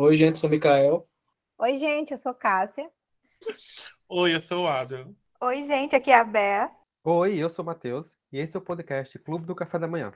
[0.00, 1.08] Oi, gente, sou Mikael.
[1.58, 2.88] Oi, gente, eu sou Cássia.
[4.08, 5.12] Oi, eu sou o Adam.
[5.40, 6.68] Oi, gente, aqui é a Bea.
[7.02, 10.12] Oi, eu sou o Matheus e esse é o podcast Clube do Café da Manhã.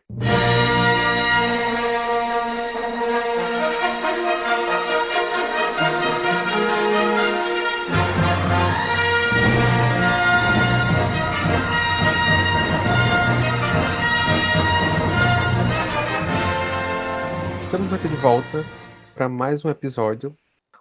[17.64, 18.64] Estamos aqui de volta
[19.14, 20.34] para mais um episódio,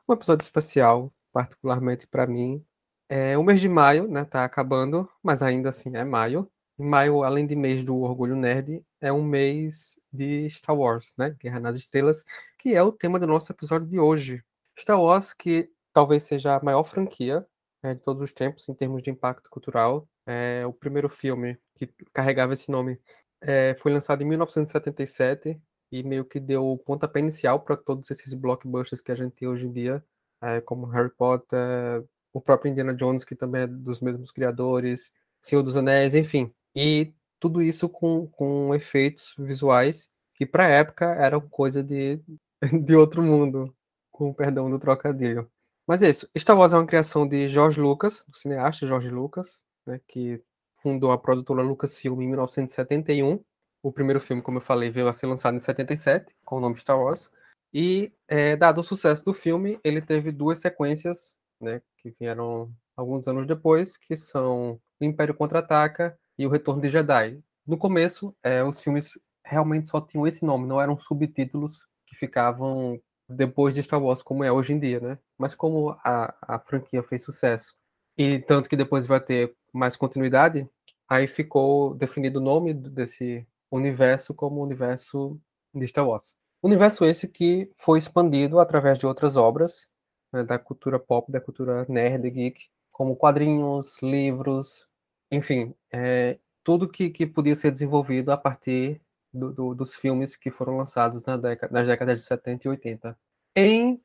[0.07, 2.65] um episódio especial, particularmente para mim.
[3.09, 6.49] É, o mês de maio, né, tá acabando, mas ainda assim é maio.
[6.79, 11.35] Em maio, além de mês do Orgulho Nerd, é um mês de Star Wars, né,
[11.39, 12.23] Guerra nas Estrelas,
[12.57, 14.43] que é o tema do nosso episódio de hoje.
[14.79, 17.45] Star Wars, que talvez seja a maior franquia
[17.83, 20.07] né, de todos os tempos em termos de impacto cultural.
[20.25, 22.99] É, o primeiro filme que carregava esse nome
[23.41, 25.59] é, foi lançado em 1977
[25.91, 29.47] e meio que deu o pontapé inicial para todos esses blockbusters que a gente tem
[29.47, 30.03] hoje em dia,
[30.41, 35.61] é, como Harry Potter, o próprio Indiana Jones, que também é dos mesmos criadores, Senhor
[35.61, 36.53] dos Anéis, enfim.
[36.75, 42.19] E tudo isso com, com efeitos visuais que para a época eram coisa de,
[42.85, 43.75] de outro mundo,
[44.11, 45.49] com perdão do trocadilho.
[45.85, 46.29] Mas é isso.
[46.37, 50.41] Star Wars é uma criação de George Lucas, o cineasta George Lucas, né, que
[50.81, 53.43] fundou a produtora Lucasfilm em 1971
[53.81, 56.79] o primeiro filme, como eu falei, veio a ser lançado em 77, com o nome
[56.79, 57.31] Star Wars.
[57.73, 63.27] E, é, dado o sucesso do filme, ele teve duas sequências, né, que vieram alguns
[63.27, 67.39] anos depois, que são O Império Contra-Ataca e O Retorno de Jedi.
[67.65, 72.99] No começo, é, os filmes realmente só tinham esse nome, não eram subtítulos que ficavam
[73.27, 75.17] depois de Star Wars, como é hoje em dia, né?
[75.37, 77.73] Mas como a, a franquia fez sucesso,
[78.17, 80.69] e tanto que depois vai ter mais continuidade,
[81.09, 85.39] aí ficou definido o nome desse universo como o universo
[85.73, 86.35] de Star Wars.
[86.61, 89.87] Universo esse que foi expandido através de outras obras
[90.31, 94.87] né, da cultura pop, da cultura nerd, geek, como quadrinhos, livros,
[95.31, 99.01] enfim, é, tudo que, que podia ser desenvolvido a partir
[99.33, 103.17] do, do, dos filmes que foram lançados na década, nas décadas de 70 e 80.
[103.55, 104.01] Em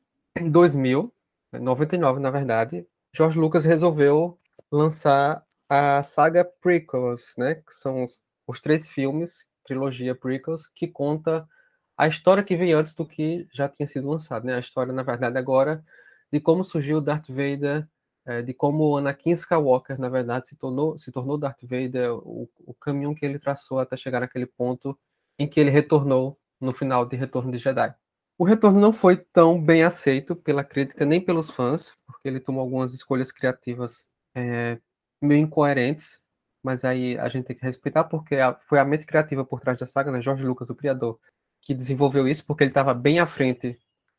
[0.51, 1.13] 2000,
[1.53, 4.39] 99 na verdade, George Lucas resolveu
[4.71, 11.49] lançar a saga prequels, né, que são os, os três filmes trilogia prequels que conta
[11.97, 14.55] a história que vem antes do que já tinha sido lançado, né?
[14.55, 15.85] A história, na verdade, agora
[16.33, 17.89] de como surgiu Darth Vader,
[18.27, 22.75] é, de como Anakin Skywalker, na verdade, se tornou, se tornou Darth Vader, o, o
[22.75, 24.99] caminho que ele traçou até chegar naquele ponto
[25.39, 27.95] em que ele retornou no final de Retorno de Jedi.
[28.39, 32.61] O retorno não foi tão bem aceito pela crítica nem pelos fãs, porque ele tomou
[32.61, 34.79] algumas escolhas criativas é,
[35.23, 36.21] meio incoerentes
[36.67, 38.35] mas aí a gente tem que respeitar porque
[38.69, 40.21] foi a mente criativa por trás da saga, né?
[40.21, 41.17] Jorge Lucas, o criador,
[41.63, 43.79] que desenvolveu isso porque ele estava bem à frente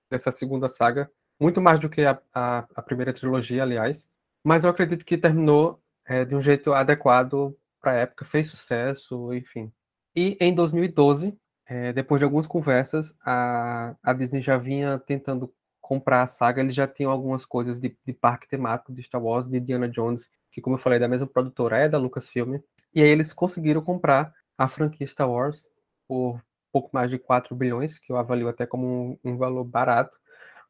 [0.10, 4.10] dessa segunda saga, muito mais do que a, a, a primeira trilogia, aliás.
[4.42, 9.34] Mas eu acredito que terminou é, de um jeito adequado para a época, fez sucesso,
[9.34, 9.70] enfim.
[10.16, 15.54] E em 2012, é, depois de algumas conversas, a, a Disney já vinha tentando
[15.88, 19.48] comprar a saga, eles já tinham algumas coisas de, de parque temático de Star Wars,
[19.48, 22.60] de Indiana Jones, que, como eu falei, é da mesma produtora, é da Lucasfilm.
[22.94, 25.66] E aí eles conseguiram comprar a franquia Star Wars
[26.06, 26.42] por
[26.74, 30.20] pouco mais de 4 bilhões, que eu avalio até como um, um valor barato,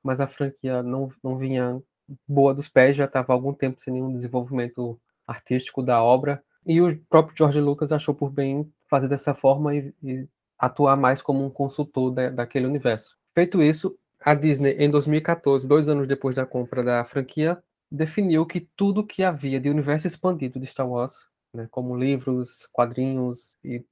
[0.04, 1.82] mas a franquia não, não vinha
[2.28, 6.44] boa dos pés, já estava há algum tempo sem nenhum desenvolvimento artístico da obra.
[6.64, 10.28] E o próprio George Lucas achou por bem fazer dessa forma e, e
[10.60, 13.18] atuar mais como um consultor da, daquele universo.
[13.34, 17.62] Feito isso, a Disney, em 2014, dois anos depois da compra da franquia,
[17.92, 23.58] definiu que tudo que havia de universo expandido de Star Wars, né, como livros, quadrinhos
[23.64, 23.84] e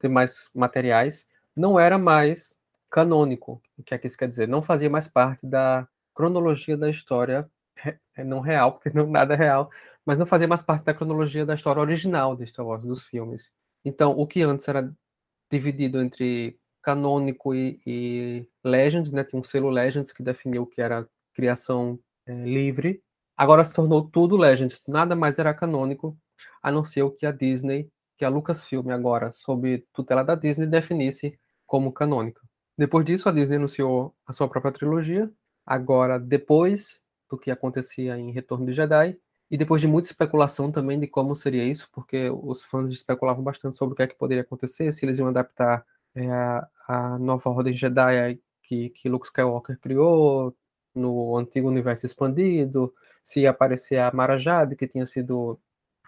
[0.00, 2.56] demais materiais, não era mais
[2.90, 3.60] canônico.
[3.78, 4.48] O que é que isso quer dizer?
[4.48, 7.48] Não fazia mais parte da cronologia da história,
[8.16, 9.70] é, não real, porque não nada é real,
[10.04, 13.52] mas não fazia mais parte da cronologia da história original de Star Wars, dos filmes.
[13.84, 14.92] Então, o que antes era
[15.50, 20.80] dividido entre canônico e, e Legends, né, tinha um selo Legends que definiu o que
[20.80, 23.02] era criação é, livre,
[23.36, 26.16] Agora se tornou tudo Legends, nada mais era canônico,
[26.62, 30.66] a não ser o que a Disney, que a Lucasfilm agora, sob tutela da Disney,
[30.66, 31.36] definisse
[31.66, 32.40] como canônico.
[32.78, 35.30] Depois disso, a Disney anunciou a sua própria trilogia,
[35.66, 39.18] agora depois do que acontecia em Retorno de Jedi,
[39.50, 43.76] e depois de muita especulação também de como seria isso, porque os fãs especulavam bastante
[43.76, 47.50] sobre o que é que poderia acontecer, se eles iam adaptar é, a, a nova
[47.50, 50.56] Ordem Jedi que, que Luke Skywalker criou
[50.94, 52.94] no antigo universo expandido,
[53.24, 55.58] se aparecer a Mara Jade, que tinha sido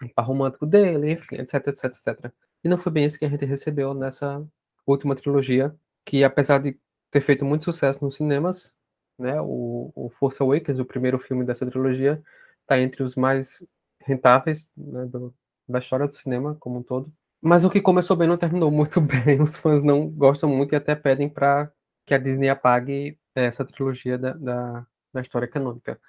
[0.01, 2.31] o par romântico dele, enfim, etc, etc, etc.
[2.63, 4.45] E não foi bem isso que a gente recebeu nessa
[4.85, 5.75] última trilogia,
[6.05, 6.79] que apesar de
[7.11, 8.73] ter feito muito sucesso nos cinemas,
[9.17, 9.41] né?
[9.41, 12.21] O, o Force Awakens, o primeiro filme dessa trilogia,
[12.61, 13.65] está entre os mais
[14.01, 15.33] rentáveis né, do,
[15.67, 17.11] da história do cinema como um todo.
[17.41, 19.41] Mas o que começou bem não terminou muito bem.
[19.41, 21.71] Os fãs não gostam muito e até pedem para
[22.05, 25.99] que a Disney apague essa trilogia da, da, da história canônica.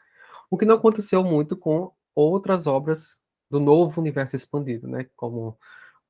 [0.50, 3.18] O que não aconteceu muito com outras obras
[3.50, 5.06] do novo universo expandido, né?
[5.16, 5.58] Como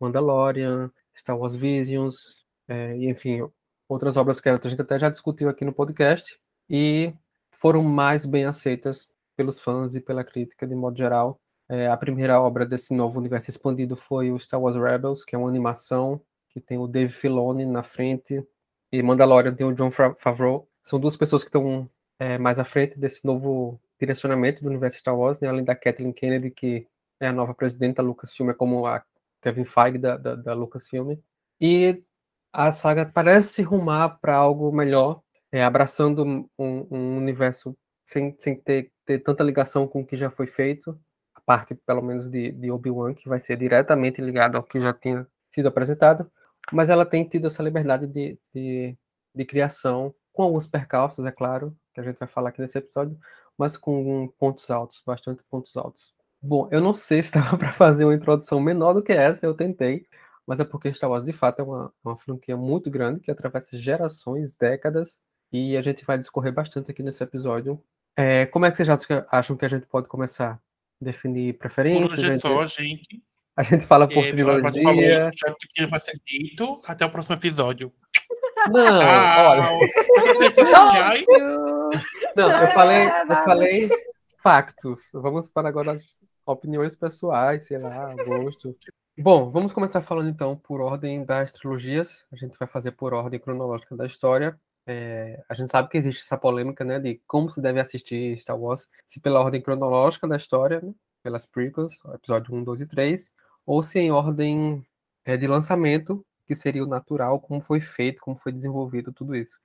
[0.00, 3.48] Mandalorian, Star Wars Visions, é, e enfim,
[3.88, 6.38] outras obras que a gente até já discutiu aqui no podcast
[6.68, 7.12] e
[7.58, 11.40] foram mais bem aceitas pelos fãs e pela crítica de modo geral.
[11.68, 15.38] É, a primeira obra desse novo universo expandido foi o Star Wars Rebels, que é
[15.38, 18.42] uma animação que tem o Dave Filoni na frente
[18.90, 20.68] e Mandalorian tem o John Favreau.
[20.82, 21.88] São duas pessoas que estão
[22.18, 25.48] é, mais à frente desse novo direcionamento do universo Star Wars, né?
[25.48, 26.86] além da Kathleen Kennedy, que
[27.20, 29.02] é a nova presidente da Lucasfilm, é como a
[29.42, 31.18] Kevin Feige da, da, da Lucasfilm.
[31.60, 32.02] E
[32.52, 35.20] a saga parece se rumar para algo melhor,
[35.52, 36.48] é, abraçando um,
[36.90, 37.76] um, universo
[38.06, 40.98] sem, sem ter, ter tanta ligação com o que já foi feito,
[41.48, 45.26] parte, pelo menos, de, de Obi-Wan, que vai ser diretamente ligado ao que já tinha
[45.50, 46.30] sido apresentado,
[46.70, 48.94] mas ela tem tido essa liberdade de, de,
[49.34, 53.18] de criação, com alguns percalços, é claro, que a gente vai falar aqui nesse episódio,
[53.56, 56.12] mas com pontos altos, bastante pontos altos.
[56.40, 59.54] Bom, eu não sei se estava para fazer uma introdução menor do que essa, eu
[59.54, 60.06] tentei,
[60.46, 63.78] mas é porque Star Wars de fato é uma, uma franquia muito grande que atravessa
[63.78, 65.18] gerações, décadas,
[65.50, 67.82] e a gente vai discorrer bastante aqui nesse episódio.
[68.14, 68.88] É, como é que vocês
[69.30, 70.60] acham que a gente pode começar?
[71.00, 72.08] Definir preferências?
[72.08, 73.22] Por hoje é só, gente.
[73.56, 74.70] A gente fala por trilogia.
[74.82, 76.80] Falou, já que vai ser dito.
[76.84, 77.92] Até o próximo episódio.
[78.70, 79.62] Não, olha.
[82.36, 83.88] Não, eu falei, eu falei
[84.42, 85.10] factos.
[85.12, 88.74] Vamos para agora as opiniões pessoais, sei lá, gosto.
[89.18, 92.24] Bom, vamos começar falando então por ordem das trilogias.
[92.32, 94.58] A gente vai fazer por ordem cronológica da história.
[94.90, 98.58] É, a gente sabe que existe essa polêmica, né, de como se deve assistir Star
[98.58, 103.30] Wars, se pela ordem cronológica da história, né, pelas prequels, episódio 1, 2 e 3,
[103.66, 104.82] ou se em ordem
[105.26, 109.60] é, de lançamento, que seria o natural, como foi feito, como foi desenvolvido tudo isso.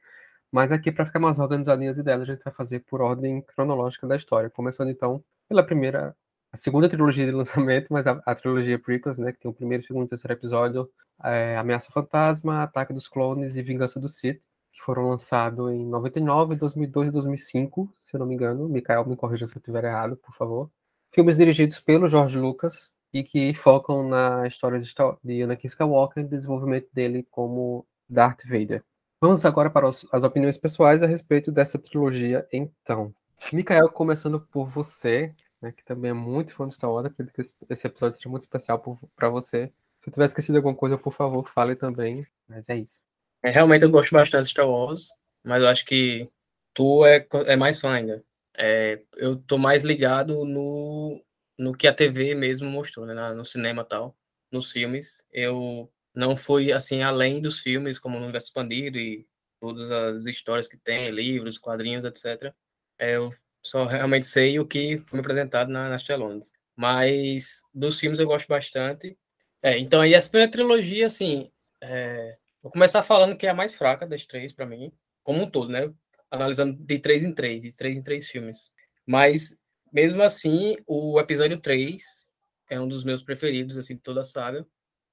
[0.51, 4.05] Mas aqui, para ficar mais organizadinho as ideias, a gente vai fazer por ordem cronológica
[4.05, 6.13] da história, começando então pela primeira
[6.51, 9.85] a segunda trilogia de lançamento, mas a, a trilogia Prequels, né, que tem o primeiro,
[9.85, 10.89] segundo e terceiro episódio,
[11.23, 14.43] é Ameaça Fantasma, Ataque dos Clones e Vingança do Sith,
[14.73, 18.67] que foram lançados em 99, 2002 e 2005, se eu não me engano.
[18.67, 20.69] Mikael, me corrija se eu estiver errado, por favor.
[21.11, 26.89] Filmes dirigidos pelo George Lucas e que focam na história de, Anakin Skywalker e desenvolvimento
[26.91, 28.83] dele como Darth Vader.
[29.21, 33.13] Vamos agora para as opiniões pessoais a respeito dessa trilogia, então.
[33.53, 37.41] Mikael, começando por você, né, que também é muito fã de Star Wars, acredito que
[37.69, 38.83] esse episódio seja muito especial
[39.15, 39.71] para você.
[40.01, 42.27] Se eu tiver esquecido alguma coisa, por favor, fale também.
[42.47, 43.01] Mas é isso.
[43.43, 45.09] É, realmente eu gosto bastante de Star Wars,
[45.43, 46.29] mas eu acho que
[46.73, 48.23] tu é, é mais fã ainda.
[48.57, 51.21] É, eu tô mais ligado no,
[51.57, 54.15] no que a TV mesmo mostrou, né, no cinema tal,
[54.51, 55.25] nos filmes.
[55.31, 59.27] Eu não fui assim além dos filmes, como o Universo Expandido e
[59.59, 62.53] todas as histórias que tem, livros, quadrinhos, etc.
[62.97, 66.51] É, eu só realmente sei o que foi apresentado na, nas telonas.
[66.75, 69.17] Mas dos filmes eu gosto bastante.
[69.61, 71.51] É, então essa primeira trilogia, assim,
[71.81, 74.91] é, vou começar falando que é a mais fraca das três para mim,
[75.23, 75.93] como um todo, né?
[76.31, 78.73] Analisando de três em três, de três em três filmes.
[79.05, 79.61] Mas
[79.93, 82.27] mesmo assim, o episódio 3
[82.67, 84.65] é um dos meus preferidos, assim, de toda a saga.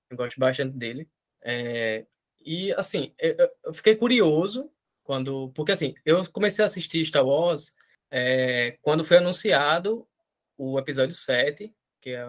[0.08, 1.06] Eu gosto bastante dele.
[1.42, 2.06] É,
[2.40, 4.72] e, assim, eu, fiquei curioso
[5.04, 5.50] quando...
[5.50, 7.74] Porque, assim, eu comecei a assistir Star Wars
[8.10, 10.08] é, quando foi anunciado
[10.56, 11.70] o episódio 7,
[12.00, 12.24] que é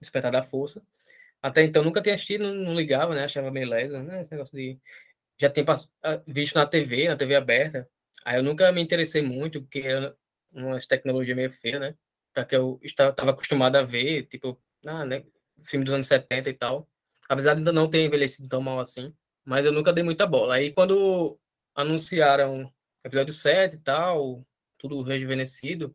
[0.00, 0.80] Despertar da Força,
[1.44, 3.24] até então nunca tinha assistido, não, não ligava, né?
[3.24, 4.22] Achava meio lesa, né?
[4.22, 4.80] Esse negócio de.
[5.38, 5.66] Já tinha
[6.26, 7.86] visto na TV, na TV aberta.
[8.24, 10.16] Aí eu nunca me interessei muito, porque era
[10.50, 11.94] uma tecnologia meio feia, né?
[12.32, 15.22] Para que eu estava acostumado a ver, tipo, ah, né?
[15.64, 16.88] Filme dos anos 70 e tal.
[17.28, 19.14] Apesar de ainda não ter envelhecido tão mal assim.
[19.44, 20.54] Mas eu nunca dei muita bola.
[20.56, 21.38] Aí quando
[21.74, 22.72] anunciaram
[23.04, 24.46] episódio 7 e tal,
[24.78, 25.94] tudo rejuvenescido.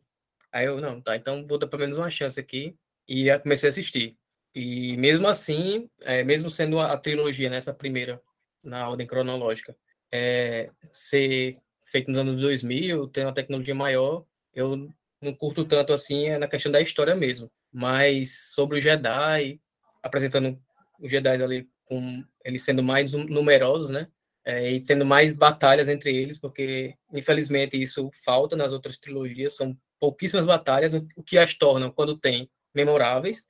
[0.52, 2.76] Aí eu, não, tá, então vou dar pelo menos uma chance aqui.
[3.08, 4.19] E comecei a assistir.
[4.54, 8.20] E mesmo assim, é, mesmo sendo a, trilogia, né, primeira,
[8.64, 9.76] na ordem cronológica,
[10.12, 14.88] é, ser feito nos anos 2000, tendo uma tecnologia maior, eu
[15.20, 17.50] não curto tanto assim é na questão da história mesmo.
[17.72, 19.60] Mas sobre o Jedi,
[20.02, 20.60] apresentando
[21.00, 24.08] os Jedi ali com eles sendo mais numerosos, né?
[24.44, 29.76] é, e tendo mais batalhas entre eles, porque infelizmente isso falta nas outras trilogias, são
[29.98, 33.48] pouquíssimas batalhas, o que as tornam, quando tem, memoráveis,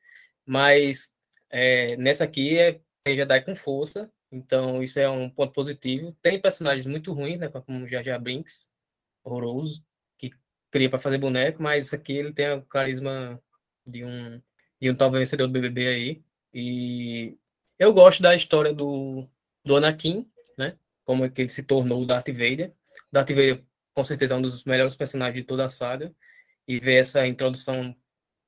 [0.50, 1.14] mas
[1.48, 6.10] é, nessa aqui é Jedi com força, então isso é um ponto positivo.
[6.20, 8.68] Tem personagens muito ruins, né, como Jar Jar Brinks,
[9.22, 9.80] horroroso,
[10.18, 10.32] que
[10.68, 13.40] cria para fazer boneco, mas aqui ele tem o carisma
[13.86, 14.42] de um,
[14.80, 16.24] de um vencedor do BBB aí.
[16.52, 17.38] E
[17.78, 19.24] eu gosto da história do,
[19.64, 20.28] do Anakin,
[20.58, 20.76] né?
[21.04, 22.74] Como é que ele se tornou o Darth Vader.
[23.12, 23.64] Darth Vader,
[23.94, 26.12] com certeza, é um dos melhores personagens de toda a saga.
[26.66, 27.96] E ver essa introdução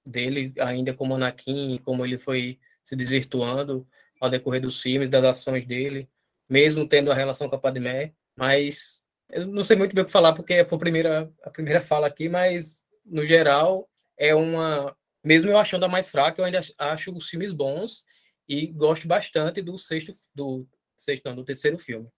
[0.04, 3.87] dele ainda como Anakin, como ele foi se desvirtuando
[4.21, 6.09] ao decorrer dos filmes, das ações dele,
[6.49, 10.12] mesmo tendo a relação com a Padmé, mas eu não sei muito bem o que
[10.12, 15.50] falar porque foi a primeira, a primeira fala aqui, mas no geral é uma, mesmo
[15.50, 18.04] eu achando a mais fraca, eu ainda acho os filmes bons
[18.49, 20.66] e gosto bastante do sexto, do
[20.97, 22.09] sexto não, do terceiro filme.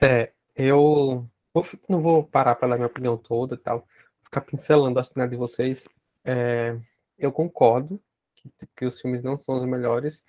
[0.00, 1.28] É, eu
[1.88, 3.86] não vou parar para dar minha opinião toda e tal,
[4.24, 5.86] ficar pincelando a cena de vocês.
[6.24, 6.76] É,
[7.18, 8.00] eu concordo
[8.34, 10.24] que, que os filmes não são os melhores,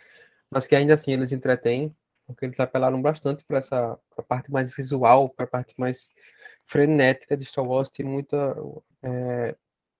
[0.49, 4.73] mas que ainda assim eles entretêm, porque eles apelaram bastante para essa pra parte mais
[4.73, 6.09] visual, para a parte mais
[6.65, 8.55] frenética de Star Wars, tem muita
[9.01, 9.55] é,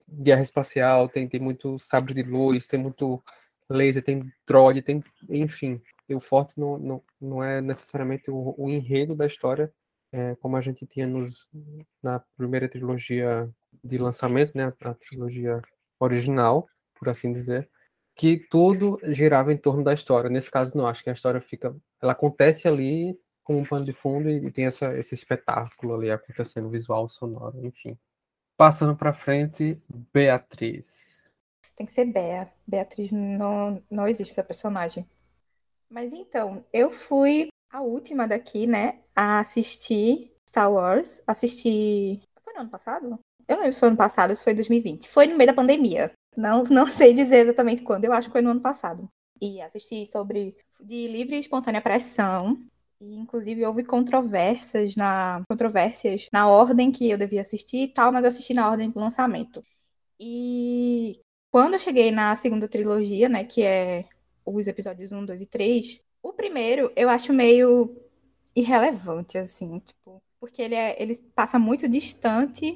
[0.10, 3.24] guerra espacial, tem, tem muito sabre de luz, tem muito
[3.70, 8.70] laser, tem droid, tem, enfim, e o forte não, não, não é necessariamente o, o
[8.70, 9.74] enredo da história,
[10.12, 11.48] é, como a gente tinha nos,
[12.01, 13.50] na primeira trilogia
[13.84, 15.62] de lançamento, né, a trilogia
[16.00, 16.67] original,
[16.98, 17.70] por assim dizer,
[18.16, 20.30] que tudo girava em torno da história.
[20.30, 21.75] Nesse caso, não, acho que a história fica.
[22.01, 26.70] Ela acontece ali como um pano de fundo e tem essa, esse espetáculo ali acontecendo,
[26.70, 27.98] visual, sonoro, enfim.
[28.58, 29.80] Passando para frente,
[30.12, 31.24] Beatriz.
[31.77, 32.46] Tem que ser Bea.
[32.68, 35.06] Beatriz não, não existe essa personagem.
[35.89, 41.22] Mas então, eu fui a última daqui, né, a assistir Star Wars.
[41.27, 42.20] Assisti.
[42.44, 43.06] Foi no ano passado?
[43.48, 45.08] Eu não lembro se foi ano passado, se foi 2020.
[45.08, 46.12] Foi no meio da pandemia.
[46.38, 49.10] Não, não sei dizer exatamente quando, eu acho que foi no ano passado.
[49.41, 52.56] E assisti sobre de livre e espontânea pressão.
[53.01, 58.24] E, inclusive, houve controvérsias na, controvérsias na ordem que eu devia assistir e tal, mas
[58.24, 59.63] eu assisti na ordem do lançamento.
[60.20, 61.20] E
[61.51, 64.03] quando eu cheguei na segunda trilogia, né, que é
[64.46, 67.88] os episódios 1, 2 e 3, o primeiro eu acho meio
[68.56, 72.75] irrelevante, assim, tipo, porque ele, é, ele passa muito distante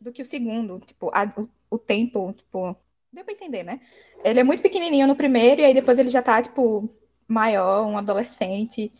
[0.00, 2.76] do que o segundo, tipo, a, o, o, tempo, tipo,
[3.12, 3.80] deu pra entender, né?
[4.24, 6.88] Ele é muito pequenininho no primeiro e aí depois ele já tá, tipo,
[7.28, 8.90] maior, um adolescente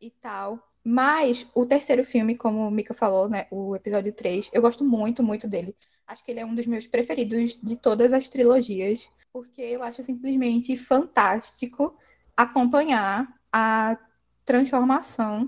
[0.00, 0.58] e tal.
[0.84, 5.22] Mas o terceiro filme, como o Mika falou, né, o episódio 3, eu gosto muito,
[5.22, 5.74] muito dele.
[6.06, 10.02] Acho que ele é um dos meus preferidos de todas as trilogias, porque eu acho
[10.02, 11.94] simplesmente fantástico
[12.36, 13.96] acompanhar a
[14.44, 15.46] transformação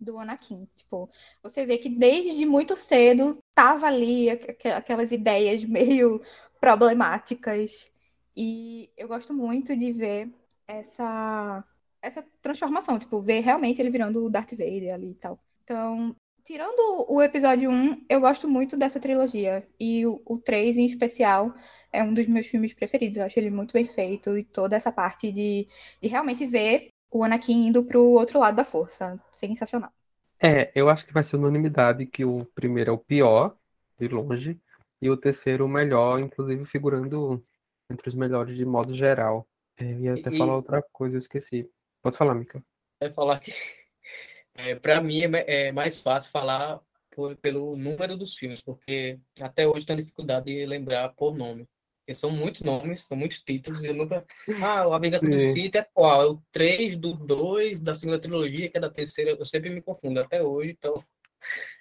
[0.00, 0.64] do Anakin.
[0.76, 1.08] Tipo,
[1.42, 6.20] você vê que desde muito cedo tava ali aquelas ideias meio
[6.60, 7.88] problemáticas.
[8.36, 10.30] E eu gosto muito de ver
[10.66, 11.64] essa
[12.00, 15.36] essa transformação, tipo, ver realmente ele virando o Darth Vader ali e tal.
[15.64, 16.14] Então,
[16.44, 19.62] tirando o episódio 1, eu gosto muito dessa trilogia.
[19.78, 21.48] E o, o 3, em especial,
[21.92, 23.16] é um dos meus filmes preferidos.
[23.18, 25.66] Eu acho ele muito bem feito e toda essa parte de,
[26.00, 29.16] de realmente ver o Anakin indo pro outro lado da força.
[29.30, 29.92] Sensacional.
[30.40, 33.56] É, eu acho que vai ser unanimidade que o primeiro é o pior,
[33.98, 34.60] de longe,
[35.02, 37.44] e o terceiro o melhor, inclusive figurando
[37.90, 39.48] entre os melhores de modo geral.
[39.76, 41.68] É, eu ia até E- falar outra coisa, eu esqueci.
[42.02, 42.62] Pode falar, Mika.
[43.00, 43.52] É falar que,
[44.54, 49.66] é, para mim, é, é mais fácil falar por- pelo número dos filmes, porque até
[49.68, 51.68] hoje tenho dificuldade de lembrar por nome.
[52.08, 54.24] Porque são muitos nomes, são muitos títulos, e eu nunca.
[54.62, 55.38] Ah, A Vingança do.
[55.38, 56.22] Sith é qual?
[56.22, 59.82] É o 3 do 2 da segunda trilogia, que é da terceira, eu sempre me
[59.82, 61.04] confundo até hoje, então.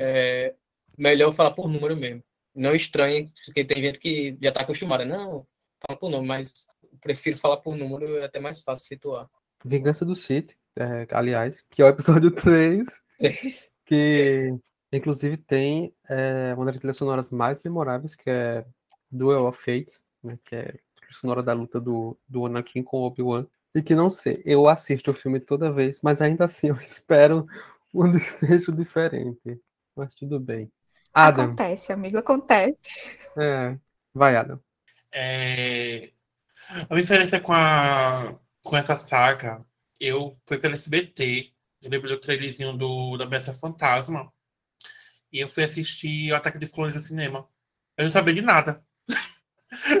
[0.00, 0.54] É
[0.96, 2.22] melhor falar por número mesmo.
[2.54, 5.04] Não estranhe, porque tem gente que já está acostumada.
[5.04, 5.44] Não,
[5.84, 6.66] fala por nome, mas
[7.00, 9.28] prefiro falar por número, é até mais fácil situar.
[9.64, 12.86] Vingança do Sith, é, aliás, que é o episódio 3,
[13.18, 13.70] Três.
[13.86, 14.54] que
[14.92, 18.64] inclusive tem é, uma das trilhas sonoras mais memoráveis, que é
[19.10, 20.74] Duel of Fates, né, que é
[21.08, 23.46] a sonora da luta do, do Anakin com o Obi-Wan.
[23.74, 27.46] E que não sei, eu assisto o filme toda vez, mas ainda assim eu espero
[27.94, 29.60] um desfecho diferente.
[29.94, 30.70] Mas tudo bem.
[31.12, 32.76] Adam, Acontece, amigo, acontece.
[33.38, 33.78] é,
[34.14, 34.60] vai, Adam.
[35.12, 36.12] É...
[36.88, 38.38] A minha experiência com, a...
[38.62, 39.64] com essa saga,
[39.98, 43.16] eu fui pelo SBT, eu lembro do trailerzinho do...
[43.16, 44.32] da Beça Fantasma,
[45.32, 47.48] e eu fui assistir o Ataque dos Clones no cinema.
[47.96, 48.82] Eu não sabia de nada.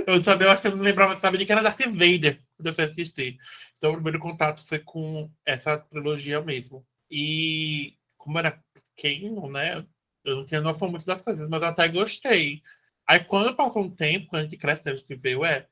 [0.06, 2.66] Eu sabia, eu acho que eu não lembrava, sabia de que era Darth Vader quando
[2.68, 3.38] eu fui assistir.
[3.76, 6.86] Então o primeiro contato foi com essa trilogia mesmo.
[7.10, 9.86] E como era pequeno, né?
[10.24, 12.62] Eu não tinha noção muito das coisas, mas eu até gostei.
[13.06, 15.66] Aí quando passou um tempo, quando a gente cresce, a gente vê, ué,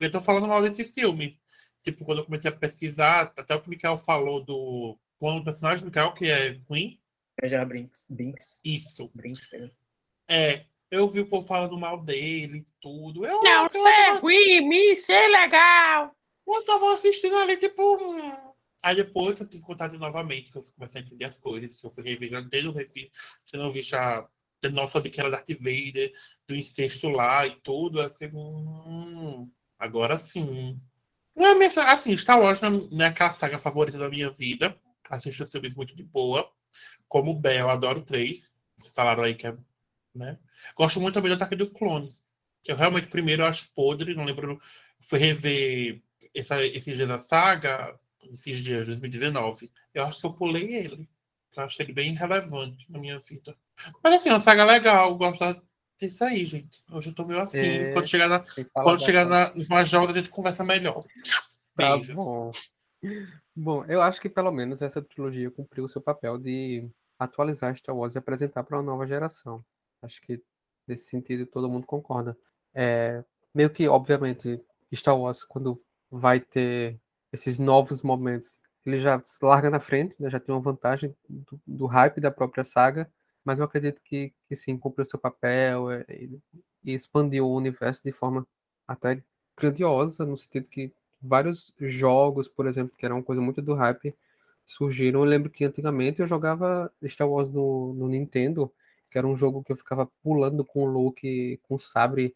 [0.00, 1.38] eu tô falando mal desse filme.
[1.82, 4.98] Tipo, quando eu comecei a pesquisar, até o que o Mikael falou do.
[5.18, 7.00] Quando o personagem do Mikael, que é Queen,
[7.40, 8.06] É já Brinks.
[8.08, 8.60] Brinks.
[8.64, 9.10] isso.
[9.14, 9.52] Brinks.
[9.52, 9.70] é.
[10.28, 13.26] É, eu vi o povo falando mal dele e tudo.
[13.26, 16.14] Eu, Não, eu, é tava, ruim, isso é legal.
[16.46, 17.96] eu tava assistindo ali, tipo.
[17.96, 18.52] hum.
[18.84, 21.90] Aí depois eu tive contato novamente, que eu comecei a entender as coisas, que eu
[21.90, 23.08] fui revendo desde o refil,
[23.50, 24.28] tendo visto a
[24.64, 26.12] a noção de que era Darth Vader,
[26.46, 27.98] do incesto lá e tudo.
[27.98, 30.80] Aí eu fiquei, hum, agora sim.
[31.34, 34.78] Não é minha, assim, Star Wars não é aquela saga favorita da minha vida.
[35.10, 36.48] Assisto os filmes muito de boa.
[37.08, 38.54] Como Bell, adoro três.
[38.78, 39.56] Vocês falaram aí que é.
[40.14, 40.38] Né?
[40.76, 42.24] Gosto muito também do Ataque dos Clones.
[42.62, 44.14] Que eu realmente, primeiro, acho podre.
[44.14, 44.60] Não lembro.
[45.00, 46.02] Fui rever
[46.34, 47.98] essa, esses dias da saga,
[48.30, 49.70] esses dias, 2019.
[49.94, 51.08] Eu acho que eu pulei ele.
[51.56, 53.56] Eu acho ele bem relevante na minha vida.
[54.02, 55.14] Mas assim, é uma saga legal.
[55.16, 55.62] Gosto
[56.00, 56.82] disso aí, gente.
[56.90, 57.58] Hoje eu tô meio assim.
[57.58, 61.04] É, Quando chegar, na, quando chegar na, nos mais jovens, a gente conversa melhor.
[61.76, 62.14] Tá Beijos.
[62.14, 62.52] bom.
[63.54, 66.88] Bom, eu acho que pelo menos essa trilogia cumpriu o seu papel de
[67.18, 69.64] atualizar Star Wars e apresentar para uma nova geração.
[70.02, 70.42] Acho que
[70.86, 72.36] nesse sentido todo mundo concorda.
[72.74, 74.60] É, meio que, obviamente,
[74.94, 75.80] Star Wars, quando
[76.10, 77.00] vai ter
[77.32, 81.60] esses novos momentos, ele já se larga na frente, né, já tem uma vantagem do,
[81.66, 83.10] do hype da própria saga,
[83.44, 86.38] mas eu acredito que, que sim, cumpriu seu papel é, e,
[86.84, 88.46] e expandiu o universo de forma
[88.86, 89.22] até
[89.56, 94.14] grandiosa, no sentido que vários jogos, por exemplo, que eram uma coisa muito do hype,
[94.66, 95.20] surgiram.
[95.20, 98.72] Eu lembro que antigamente eu jogava Star Wars no, no Nintendo,
[99.12, 102.34] que era um jogo que eu ficava pulando com o Luke, com o sabre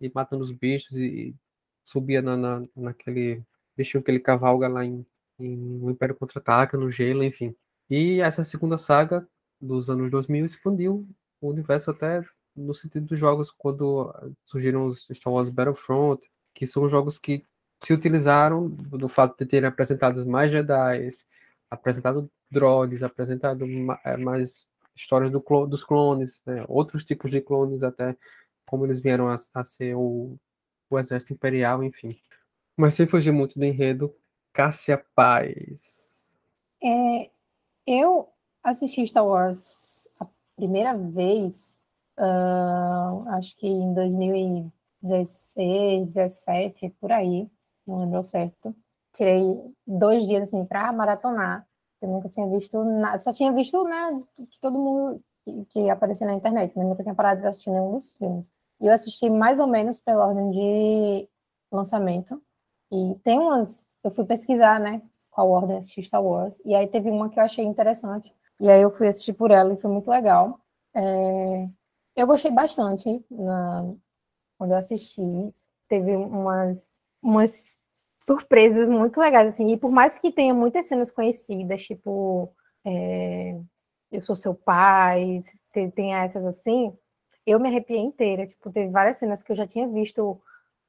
[0.00, 1.36] e matando os bichos e
[1.84, 3.42] subia na, na, naquele
[3.76, 5.06] bichinho que ele cavalga lá em,
[5.38, 7.54] em O Império Contra-Ataca, no gelo, enfim.
[7.90, 9.28] E essa segunda saga
[9.60, 11.06] dos anos 2000 expandiu
[11.40, 12.24] o universo até
[12.56, 14.12] no sentido dos jogos quando
[14.44, 17.44] surgiram os Star Wars Battlefront, que são jogos que
[17.82, 21.08] se utilizaram do fato de terem apresentado mais Jedi,
[21.70, 23.66] apresentado droids, apresentado
[24.04, 26.64] eh, mais histórias do dos clones, né?
[26.68, 28.16] outros tipos de clones até,
[28.66, 30.36] como eles vieram a, a ser o,
[30.88, 32.18] o exército imperial, enfim.
[32.76, 34.14] Mas sem fugir muito do enredo,
[34.52, 36.36] Cássia Paz.
[36.82, 37.30] É,
[37.86, 38.28] eu
[38.62, 41.78] assisti Star Wars a primeira vez,
[42.16, 47.48] ah, acho que em 2016, 17, por aí,
[47.86, 48.74] não lembro certo.
[49.12, 49.42] Tirei
[49.86, 51.66] dois dias assim para maratonar.
[52.04, 55.22] Eu nunca tinha visto nada, só tinha visto, né, que todo mundo
[55.70, 58.52] que, aparecia na internet, mas nunca tinha parado de assistir nenhum dos filmes.
[58.80, 61.28] E eu assisti mais ou menos pela ordem de
[61.72, 62.42] lançamento.
[62.92, 66.60] E tem umas, eu fui pesquisar, né, qual ordem assistir Star Wars.
[66.64, 68.32] E aí teve uma que eu achei interessante.
[68.60, 70.60] E aí eu fui assistir por ela e foi muito legal.
[70.94, 71.68] É,
[72.16, 73.94] eu gostei bastante na-
[74.58, 75.22] quando eu assisti.
[75.88, 76.90] Teve umas,
[77.22, 77.80] umas
[78.26, 79.72] surpresas muito legais, assim.
[79.72, 82.52] E por mais que tenha muitas cenas conhecidas, tipo
[82.84, 83.58] é,
[84.12, 86.96] Eu Sou Seu Pai, te- tenha essas assim,
[87.46, 88.46] eu me arrepiei inteira.
[88.46, 90.40] Tipo, teve várias cenas que eu já tinha visto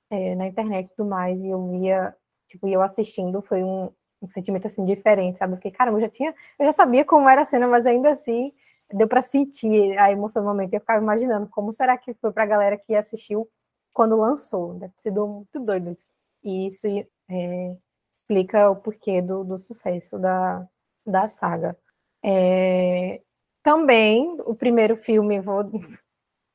[0.10, 2.16] é, na internet e tudo mais, e eu via,
[2.48, 3.90] tipo, eu assistindo, foi um,
[4.22, 5.54] um sentimento assim diferente, sabe?
[5.56, 8.54] Porque, caramba, eu já tinha, eu já sabia como era a cena, mas ainda assim
[8.94, 10.74] deu para sentir a emoção no momento.
[10.74, 13.50] Eu ficava imaginando como será que foi para a galera que assistiu
[13.94, 14.76] quando lançou.
[14.76, 15.98] Deve ter sido muito doido.
[16.44, 16.88] E isso
[17.30, 17.76] é,
[18.14, 20.68] explica o porquê do, do sucesso da,
[21.06, 21.78] da saga.
[22.24, 23.22] É,
[23.64, 25.64] também, o primeiro filme, vou,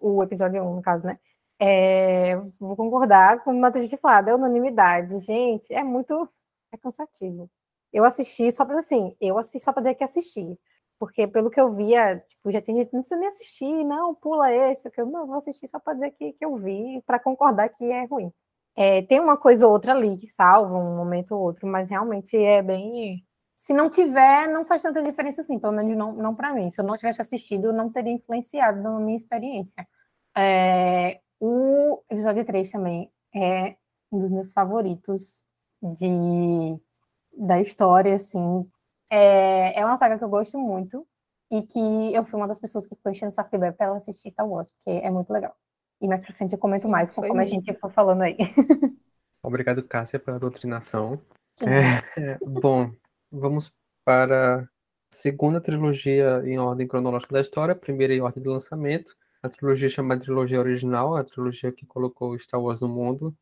[0.00, 1.18] o episódio 1, no caso, né?
[1.58, 5.20] É, vou concordar com o Matheus de falar, da unanimidade.
[5.20, 6.28] Gente, é muito
[6.72, 7.50] é cansativo.
[7.92, 10.58] Eu assisti só para assim, eu assisti só para dizer que assisti.
[10.98, 14.52] Porque pelo que eu via, tipo, já tem gente, não precisa nem assistir, não, pula
[14.52, 17.68] esse, que eu não vou assistir só para dizer que, que eu vi, para concordar
[17.70, 18.32] que é ruim.
[18.76, 22.36] É, tem uma coisa ou outra ali que salva um momento ou outro, mas realmente
[22.36, 23.24] é bem.
[23.56, 26.70] Se não tiver, não faz tanta diferença assim, pelo menos não, não para mim.
[26.70, 29.86] Se eu não tivesse assistido, não teria influenciado na minha experiência.
[30.36, 33.76] É, o episódio 3 também é
[34.12, 35.42] um dos meus favoritos
[35.82, 36.78] de,
[37.36, 38.68] da história, assim.
[39.10, 41.06] É, é uma saga que eu gosto muito
[41.50, 43.96] e que eu fui uma das pessoas que foi enchendo o saco de pra ela
[43.96, 45.54] assistir Star Wars, porque é muito legal.
[46.00, 48.36] E mais pra frente eu comento Sim, mais, conforme a gente for falando aí.
[49.42, 51.20] Obrigado, Cássia, pela doutrinação.
[51.56, 51.66] Sim.
[51.66, 52.92] É, bom,
[53.30, 53.72] vamos
[54.04, 54.68] para a
[55.10, 59.88] segunda trilogia em ordem cronológica da história, a primeira em ordem de lançamento, a trilogia
[59.88, 63.34] chamada trilogia original, a trilogia que colocou Star Wars no mundo,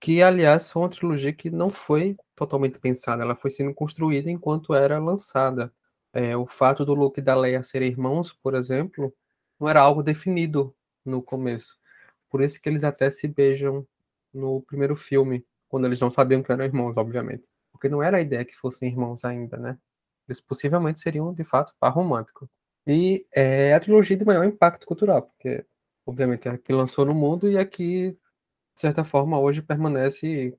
[0.00, 4.74] que, aliás, foi uma trilogia que não foi totalmente pensada, ela foi sendo construída enquanto
[4.74, 5.72] era lançada.
[6.12, 9.12] É, o fato do Luke e da Leia serem irmãos, por exemplo,
[9.58, 10.74] não era algo definido
[11.04, 11.76] no começo.
[12.30, 13.86] Por isso que eles até se beijam
[14.32, 17.44] no primeiro filme, quando eles não sabiam que eram irmãos, obviamente.
[17.72, 19.78] Porque não era a ideia que fossem irmãos ainda, né?
[20.28, 22.48] Eles possivelmente seriam, de fato, par romântico.
[22.86, 25.66] E é a trilogia de maior impacto cultural, porque
[26.06, 30.56] obviamente, a que lançou no mundo e a que, de certa forma, hoje permanece,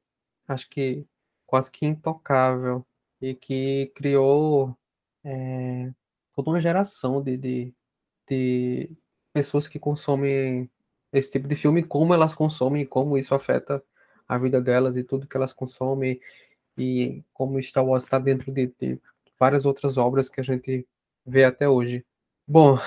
[0.48, 1.06] acho que
[1.46, 2.86] quase que intocável
[3.22, 4.78] e que criou
[5.24, 5.92] é,
[6.36, 7.74] toda uma geração de, de,
[8.30, 8.92] de
[9.34, 10.70] pessoas que consomem
[11.18, 13.84] esse tipo de filme, como elas consomem, como isso afeta
[14.28, 16.20] a vida delas e tudo que elas consomem
[16.78, 19.00] e como Star Wars está dentro de, de,
[19.40, 20.88] várias outras obras que a gente
[21.26, 22.06] vê até hoje.
[22.48, 22.78] Bom,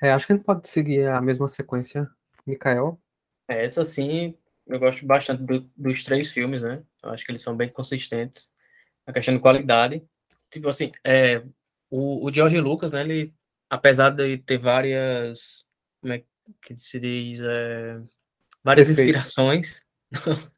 [0.00, 2.10] é, acho que a gente pode seguir a mesma sequência,
[2.46, 3.00] Mikael.
[3.46, 6.82] É, essa sim, eu gosto bastante do, dos três filmes, né?
[7.02, 8.52] Eu acho que eles são bem consistentes.
[9.06, 10.02] A questão de qualidade.
[10.50, 11.42] Tipo assim, é,
[11.90, 13.02] o, o George Lucas, né?
[13.02, 13.34] Ele,
[13.70, 15.66] apesar de ter várias.
[16.00, 16.22] Como é
[16.62, 17.40] que se diz?
[17.40, 18.00] É,
[18.62, 19.08] várias Perfeito.
[19.08, 19.84] inspirações.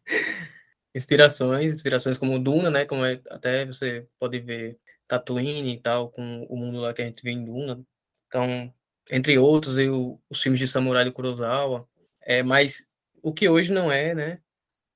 [0.95, 2.85] inspirações, inspirações como Duna, né?
[2.85, 7.05] Como é, até você pode ver Tatooine e tal, com o mundo lá que a
[7.05, 7.83] gente vê em Duna.
[8.27, 8.73] Então,
[9.11, 11.89] entre outros, e os filmes de samurai do Kurosawa.
[12.23, 14.41] É, mas o que hoje não é, né?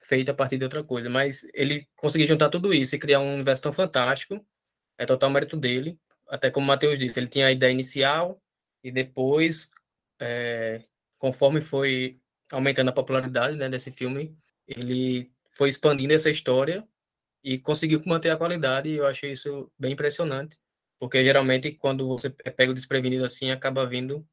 [0.00, 1.08] Feito a partir de outra coisa.
[1.08, 4.44] Mas ele conseguiu juntar tudo isso e criar um universo tão fantástico.
[4.98, 5.98] É total mérito dele.
[6.28, 8.40] Até como o Matheus disse, ele tinha a ideia inicial
[8.82, 9.70] e depois,
[10.20, 10.84] é,
[11.18, 12.20] conforme foi
[12.52, 16.86] aumentando a popularidade né, desse filme, ele foi expandindo essa história
[17.42, 18.88] e conseguiu manter a qualidade.
[18.88, 20.58] E eu achei isso bem impressionante,
[20.98, 24.26] porque geralmente quando você é pego desprevenido assim, acaba vindo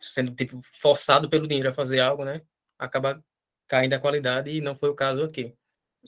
[0.00, 2.42] sendo tipo forçado pelo dinheiro a fazer algo, né?
[2.78, 3.24] Acaba
[3.68, 5.54] caindo a qualidade e não foi o caso aqui.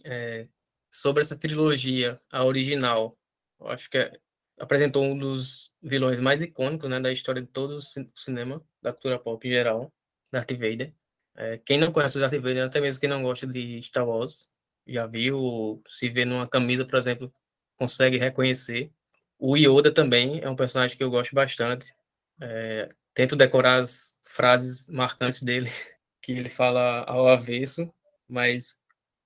[0.05, 0.49] É,
[0.91, 3.19] sobre essa trilogia, a original,
[3.61, 4.13] eu acho que é,
[4.59, 7.83] apresentou um dos vilões mais icônicos, né, da história de todo o
[8.15, 9.93] cinema, da cultura pop em geral,
[10.33, 10.93] Darth Vader.
[11.37, 14.49] É, quem não conhece o Darth Vader, até mesmo quem não gosta de Star Wars,
[14.87, 17.33] já viu, se vê numa camisa, por exemplo,
[17.77, 18.91] consegue reconhecer.
[19.39, 21.93] O Yoda também é um personagem que eu gosto bastante.
[22.41, 25.71] É, tento decorar as frases marcantes dele,
[26.23, 27.93] que ele fala ao avesso,
[28.29, 28.81] mas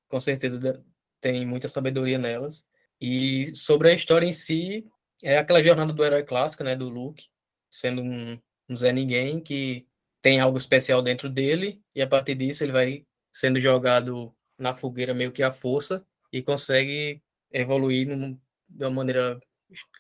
[0.08, 0.82] com certeza
[1.20, 2.66] tem muita sabedoria nelas.
[3.00, 4.84] E sobre a história em si,
[5.22, 7.26] é aquela jornada do herói clássico, né, do Luke,
[7.70, 9.86] sendo um, um Zé Ninguém que
[10.22, 15.14] tem algo especial dentro dele, e a partir disso ele vai sendo jogado na fogueira
[15.14, 19.40] meio que à força e consegue evoluir num, de uma maneira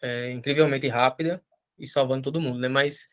[0.02, 1.42] é, incrivelmente rápida
[1.78, 2.68] e salvando todo mundo, né?
[2.68, 3.08] Mas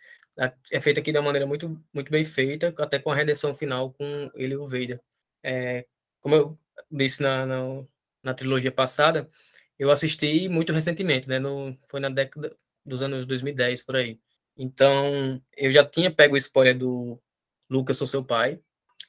[0.72, 3.92] é feito aqui de uma maneira muito, muito bem feita, até com a redenção final
[3.94, 5.02] com ele e o Vader.
[5.44, 5.86] É,
[6.22, 6.60] como eu
[6.92, 7.84] disse na, na,
[8.24, 9.30] na, trilogia passada,
[9.78, 11.40] eu assisti muito recentemente, né?
[11.40, 14.20] No, foi na década dos anos 2010, por aí.
[14.58, 17.20] Então, eu já tinha pego o spoiler do
[17.70, 18.60] Lucas, sou seu pai.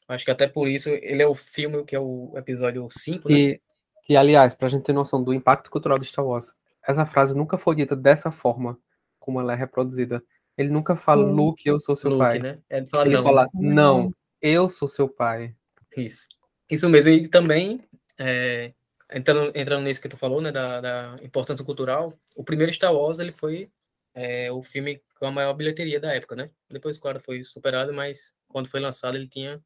[0.07, 3.35] Acho que até por isso ele é o filme que é o episódio 5, né?
[3.35, 3.61] E,
[4.09, 6.55] e aliás, pra gente ter noção do impacto cultural do Star Wars,
[6.87, 8.79] essa frase nunca foi dita dessa forma
[9.19, 10.23] como ela é reproduzida.
[10.57, 11.33] Ele nunca fala, Sim.
[11.33, 12.39] Luke, eu sou seu Luke, pai.
[12.39, 12.59] Né?
[12.69, 15.55] É, ele fala, ele não, fala, não, eu sou seu pai.
[15.97, 16.27] Isso.
[16.71, 17.13] Isso mesmo.
[17.13, 17.81] E também,
[18.19, 18.73] é,
[19.13, 23.19] entrando, entrando nisso que tu falou, né, da, da importância cultural, o primeiro Star Wars,
[23.19, 23.71] ele foi
[24.15, 26.51] é, o filme com a maior bilheteria da época, né?
[26.71, 29.63] Depois, claro, foi superado, mas quando foi lançado ele tinha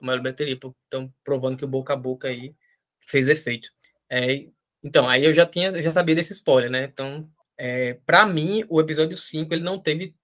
[0.00, 2.54] a maior bilheteria, então provando que o boca a boca aí
[3.06, 3.70] fez efeito.
[4.10, 4.46] É,
[4.82, 6.84] então, aí eu já tinha, eu já sabia desse spoiler, né?
[6.84, 7.28] Então,
[7.58, 10.14] é, para mim, o episódio 5 ele não teve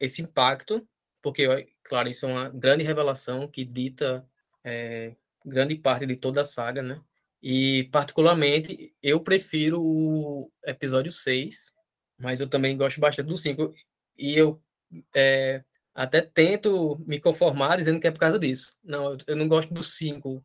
[0.00, 0.86] esse impacto,
[1.22, 4.26] porque, claro, isso é uma grande revelação que dita
[4.64, 5.14] é,
[5.44, 7.00] grande parte de toda a saga, né?
[7.42, 11.72] E, particularmente, eu prefiro o episódio 6,
[12.18, 13.72] mas eu também gosto bastante do 5
[14.16, 14.60] e eu
[15.14, 15.62] é,
[15.94, 18.72] até tento me conformar dizendo que é por causa disso.
[18.82, 20.44] Não, eu não gosto do 5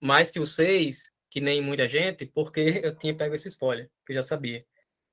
[0.00, 4.12] mais que o 6, que nem muita gente, porque eu tinha pego esse spoiler, que
[4.12, 4.64] eu já sabia.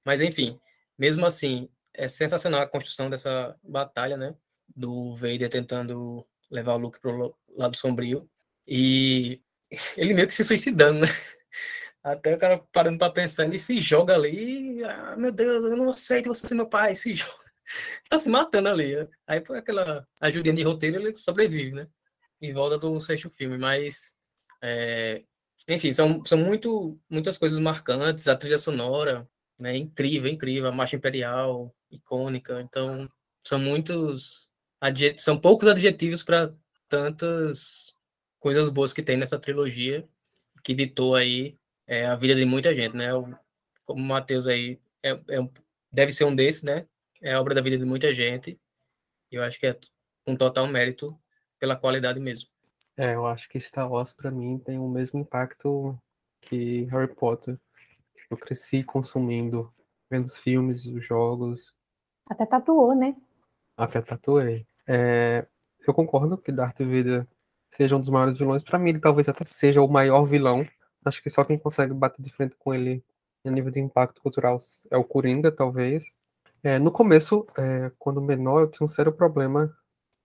[0.06, 0.60] Mas enfim,
[0.98, 4.36] mesmo assim, é sensacional a construção dessa batalha, né?
[4.76, 8.30] Do Vader tentando levar o Luke pro lado sombrio.
[8.68, 9.42] E
[9.98, 11.08] ele meio que se suicidando, né?
[12.04, 15.92] Até o cara parando para pensar, ele se joga ali, ah, meu Deus, eu não
[15.92, 17.44] aceito você ser meu pai, se joga
[18.10, 19.08] tá se matando ali.
[19.28, 21.88] Aí por aquela ajudinha de roteiro ele sobrevive, né?
[22.42, 24.18] Em volta do sexto filme, mas
[24.62, 25.24] é,
[25.70, 29.76] enfim, são, são muito, muitas coisas marcantes, a trilha sonora, né?
[29.78, 32.62] Incrível, incrível, a marcha imperial, icônica.
[32.62, 33.10] Então,
[33.44, 34.50] são muitos
[35.18, 36.54] são poucos adjetivos para
[36.90, 37.93] tantas
[38.44, 40.06] coisas boas que tem nessa trilogia
[40.62, 43.14] que ditou aí é, a vida de muita gente, né?
[43.14, 43.34] O,
[43.86, 45.50] como o Matheus aí é, é,
[45.90, 46.86] deve ser um desses, né?
[47.22, 48.60] é obra da vida de muita gente.
[49.32, 49.80] E eu acho que é
[50.28, 51.18] um total mérito
[51.58, 52.50] pela qualidade mesmo.
[52.98, 55.98] É, eu acho que Star Wars para mim tem o mesmo impacto
[56.42, 57.58] que Harry Potter.
[58.30, 59.74] Eu cresci consumindo,
[60.10, 61.74] vendo os filmes, os jogos.
[62.26, 63.16] Até tatuou, né?
[63.78, 64.68] Até tatuei.
[64.86, 65.48] É,
[65.88, 67.26] eu concordo que Darth Vader
[67.76, 68.64] seja um dos maiores vilões.
[68.64, 70.68] Para mim, ele talvez até seja o maior vilão.
[71.06, 73.04] Acho que só quem consegue bater de frente com ele
[73.46, 74.60] a nível de impacto cultural
[74.90, 76.16] é o Coringa, talvez.
[76.64, 79.76] É, no começo, é, quando menor, eu tinha um sério problema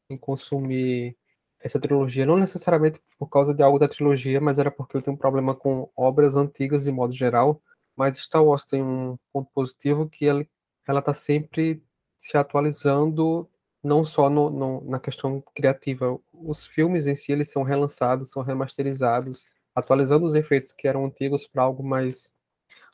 [0.09, 1.17] em consumir
[1.61, 5.17] essa trilogia, não necessariamente por causa de algo da trilogia, mas era porque eu tenho
[5.17, 7.61] um problema com obras antigas de modo geral.
[7.97, 10.47] Mas Star Wars tem um ponto positivo que ela
[10.87, 11.83] ela está sempre
[12.17, 13.49] se atualizando,
[13.83, 16.19] não só no, no, na questão criativa.
[16.33, 21.47] Os filmes em si eles são relançados, são remasterizados, atualizando os efeitos que eram antigos
[21.47, 22.33] para algo mais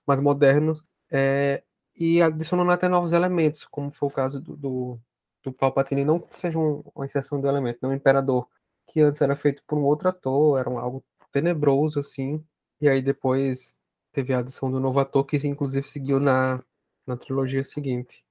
[0.07, 0.77] mais moderno,
[1.11, 1.63] é,
[1.97, 5.01] e adicionando até novos elementos, como foi o caso do, do,
[5.43, 8.49] do Palpatine, não que seja um, uma exceção do elemento, não o Imperador,
[8.87, 12.45] que antes era feito por um outro ator, era um, algo tenebroso, assim,
[12.81, 13.77] e aí depois
[14.13, 16.63] teve a adição do novo ator, que inclusive seguiu na,
[17.07, 18.25] na trilogia seguinte.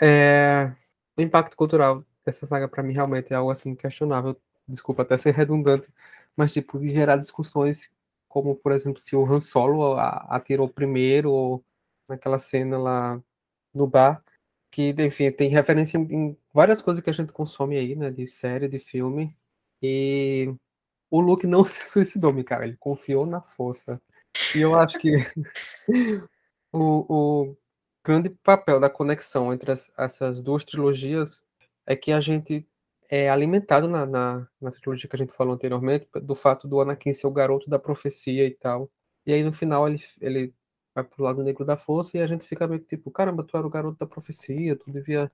[0.00, 0.72] É,
[1.20, 4.36] o impacto cultural dessa saga, para mim, realmente é algo, assim, questionável,
[4.68, 5.92] desculpa até ser redundante,
[6.36, 7.90] mas, tipo, gerar discussões
[8.28, 11.64] como, por exemplo, se o Han Solo atirou primeiro, ou
[12.08, 13.22] naquela cena lá
[13.74, 14.22] no bar,
[14.70, 18.68] que, enfim, tem referência em várias coisas que a gente consome aí, né, de série,
[18.68, 19.36] de filme,
[19.82, 20.54] e
[21.10, 24.00] o Luke não se suicidou, cara, ele confiou na força.
[24.54, 25.12] E eu acho que
[26.72, 27.56] o, o
[28.10, 31.40] grande papel da conexão entre as, essas duas trilogias
[31.86, 32.66] é que a gente
[33.08, 37.12] é alimentado na, na, na, trilogia que a gente falou anteriormente, do fato do Anakin
[37.12, 38.90] ser o garoto da profecia e tal.
[39.24, 40.52] E aí no final ele, ele
[40.92, 43.66] vai pro lado negro da força e a gente fica meio tipo, caramba, tu era
[43.66, 45.30] o garoto da profecia, tu devia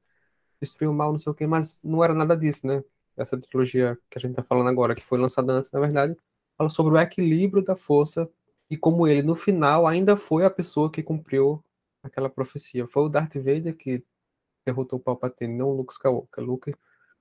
[0.60, 2.84] destruir o mal, não sei o quê, mas não era nada disso, né?
[3.16, 6.14] Essa trilogia que a gente tá falando agora, que foi lançada antes, na verdade,
[6.58, 8.28] fala sobre o equilíbrio da força
[8.68, 11.64] e como ele, no final, ainda foi a pessoa que cumpriu
[12.06, 12.86] aquela profecia.
[12.86, 14.04] Foi o Darth Vader que
[14.64, 16.44] derrotou o Palpatine, não o Luke Skywalker.
[16.44, 16.74] Luke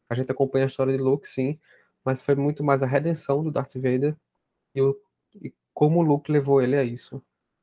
[0.09, 1.59] a gente acompanha a história de Luke, sim,
[2.03, 4.15] mas foi muito mais a redenção do Darth Vader
[4.73, 4.95] e, o,
[5.41, 7.21] e como o Luke levou ele a isso.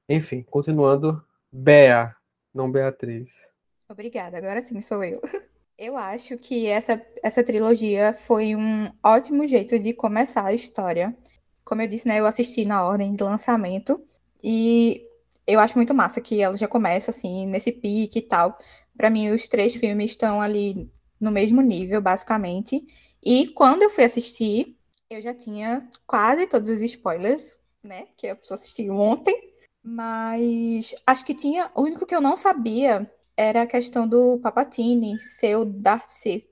[0.09, 2.15] Enfim, continuando, Bea,
[2.53, 3.53] não Beatriz.
[3.89, 5.21] Obrigada, agora sim sou eu.
[5.79, 11.17] Eu acho que essa, essa trilogia foi um ótimo jeito de começar a história.
[11.65, 14.01] Como eu disse, né, eu assisti na ordem de lançamento
[14.45, 15.05] e
[15.53, 18.57] eu acho muito massa que ela já começa assim, nesse pique e tal.
[18.97, 22.85] Para mim, os três filmes estão ali no mesmo nível, basicamente.
[23.25, 24.77] E quando eu fui assistir,
[25.09, 28.07] eu já tinha quase todos os spoilers, né?
[28.17, 29.53] Que a pessoa assistiu ontem.
[29.83, 31.71] Mas acho que tinha.
[31.75, 35.67] O único que eu não sabia era a questão do Papatini ser o
[36.07, 36.47] Sith.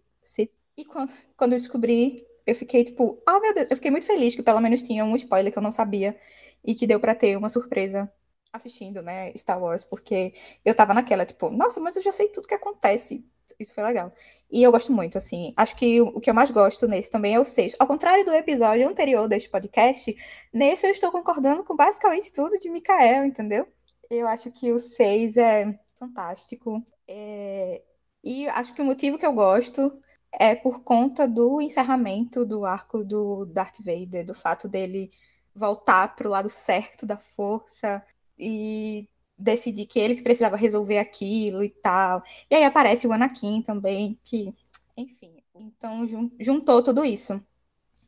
[0.77, 4.35] E quando, quando eu descobri, eu fiquei tipo, oh meu Deus, eu fiquei muito feliz
[4.35, 6.19] que pelo menos tinha um spoiler que eu não sabia
[6.65, 8.11] e que deu para ter uma surpresa
[8.53, 10.35] assistindo, né, Star Wars, porque
[10.65, 13.25] eu tava naquela, tipo, nossa, mas eu já sei tudo que acontece
[13.59, 14.13] isso foi legal.
[14.51, 15.53] E eu gosto muito, assim.
[15.57, 17.77] Acho que o que eu mais gosto nesse também é o sexto.
[17.81, 20.15] Ao contrário do episódio anterior deste podcast,
[20.53, 23.67] nesse eu estou concordando com basicamente tudo de Mikael, entendeu?
[24.09, 26.85] Eu acho que o seis é fantástico.
[27.09, 27.83] É...
[28.25, 29.99] E acho que o motivo que eu gosto
[30.33, 35.11] é por conta do encerramento do arco do Darth Vader, do fato dele
[35.55, 38.05] voltar para o lado certo da força
[38.41, 42.23] e decidir que ele que precisava resolver aquilo e tal.
[42.51, 44.53] E aí aparece o Anakin também, que,
[44.97, 46.05] enfim, então
[46.39, 47.41] juntou tudo isso.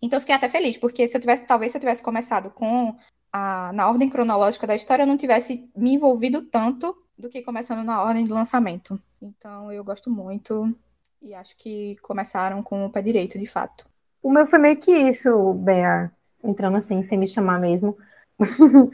[0.00, 2.96] Então eu fiquei até feliz, porque se eu tivesse, talvez se eu tivesse começado com
[3.32, 7.84] a, na ordem cronológica da história, eu não tivesse me envolvido tanto do que começando
[7.84, 9.00] na ordem de lançamento.
[9.20, 10.74] Então eu gosto muito
[11.20, 13.86] e acho que começaram com o pé direito, de fato.
[14.20, 16.10] O meu foi meio que isso, Bea,
[16.42, 17.96] entrando assim, sem me chamar mesmo.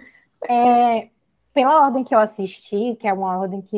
[0.48, 1.09] é,
[1.58, 3.76] pela ordem que eu assisti, que é uma ordem que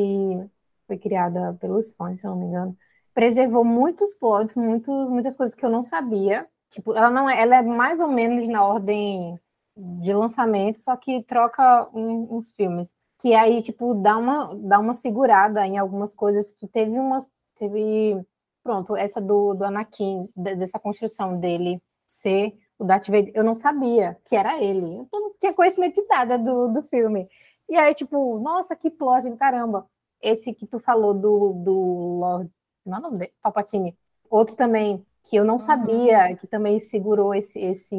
[0.85, 2.77] foi criada pelos fãs, se eu não me engano,
[3.11, 6.47] preservou muitos plots, muitos, muitas coisas que eu não sabia.
[6.69, 9.35] Tipo, ela não é, ela é mais ou menos na ordem
[9.75, 12.93] de lançamento, só que troca um, uns filmes.
[13.17, 17.27] Que aí, tipo, dá uma, dá uma segurada em algumas coisas que teve umas.
[17.55, 18.23] Teve.
[18.63, 24.19] Pronto, essa do, do Anakin, dessa construção dele ser o Darth Vader, eu não sabia
[24.25, 25.07] que era ele.
[25.11, 27.27] Eu não tinha conhecimento de nada do, do filme.
[27.71, 29.87] E aí, tipo, nossa, que plot do caramba.
[30.21, 31.73] Esse que tu falou do, do
[32.19, 32.51] Lord.
[32.85, 33.33] Não é o nome dele?
[33.41, 33.97] Palpatine.
[34.29, 36.35] Outro também, que eu não sabia, uhum.
[36.35, 37.95] que também segurou esse, esse,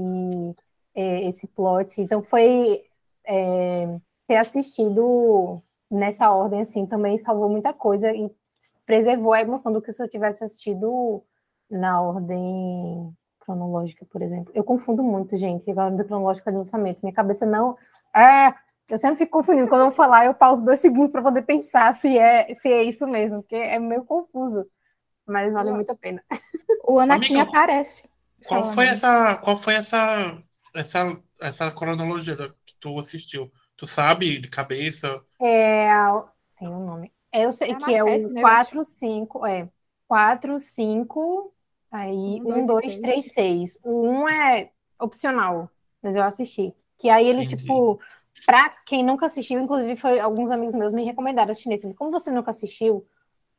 [0.94, 2.02] é, esse plot.
[2.02, 2.84] Então foi
[3.24, 8.30] é, ter assistido nessa ordem, assim, também salvou muita coisa e
[8.84, 11.22] preservou a emoção do que se eu tivesse assistido
[11.70, 14.52] na ordem cronológica, por exemplo.
[14.54, 17.00] Eu confundo muito, gente, a ordem cronológica de lançamento.
[17.02, 17.74] Minha cabeça não.
[18.14, 18.52] É,
[18.92, 19.68] eu sempre fico confundindo.
[19.68, 22.84] Quando eu vou falar, eu pauso dois segundos para poder pensar se é, se é
[22.84, 24.66] isso mesmo, porque é meio confuso.
[25.26, 26.24] mas vale muito a pena.
[26.86, 28.08] O Anakin Amiga, aparece.
[28.46, 28.74] Qual falando.
[28.74, 29.36] foi essa.
[29.38, 30.42] Qual foi essa.
[30.74, 33.52] Essa, essa cronologia que tu assistiu?
[33.76, 35.22] Tu sabe de cabeça?
[35.40, 35.88] É,
[36.58, 37.12] tem um nome.
[37.32, 39.68] Eu sei É que é o né, 4, 5, é
[40.08, 41.54] 4, 5,
[41.90, 43.78] aí Um, 1, dois 2, e 3, 6.
[43.82, 45.70] O 1 é opcional,
[46.02, 46.74] mas eu assisti.
[46.98, 47.56] Que aí ele, Entendi.
[47.56, 48.00] tipo,
[48.46, 51.92] pra quem nunca assistiu, inclusive foi alguns amigos meus me recomendaram assistir nesse.
[51.94, 53.06] Como você nunca assistiu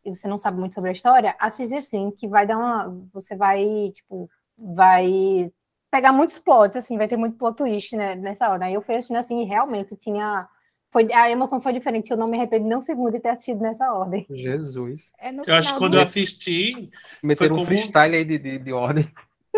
[0.05, 2.93] e você não sabe muito sobre a história, assiste assim, que vai dar uma.
[3.13, 5.51] Você vai, tipo, vai
[5.91, 8.65] pegar muitos plots, assim, vai ter muito plot twist né, nessa hora.
[8.65, 10.47] Aí eu fui assistindo assim, e realmente tinha.
[10.91, 13.59] Foi, a emoção foi diferente, eu não me arrependo nem um segundo de ter assistido
[13.61, 14.27] nessa ordem.
[14.29, 15.11] Jesus.
[15.19, 16.91] É no Eu acho que quando do- eu assisti,
[17.23, 19.11] Meteram um como- freestyle aí de, de, de ordem.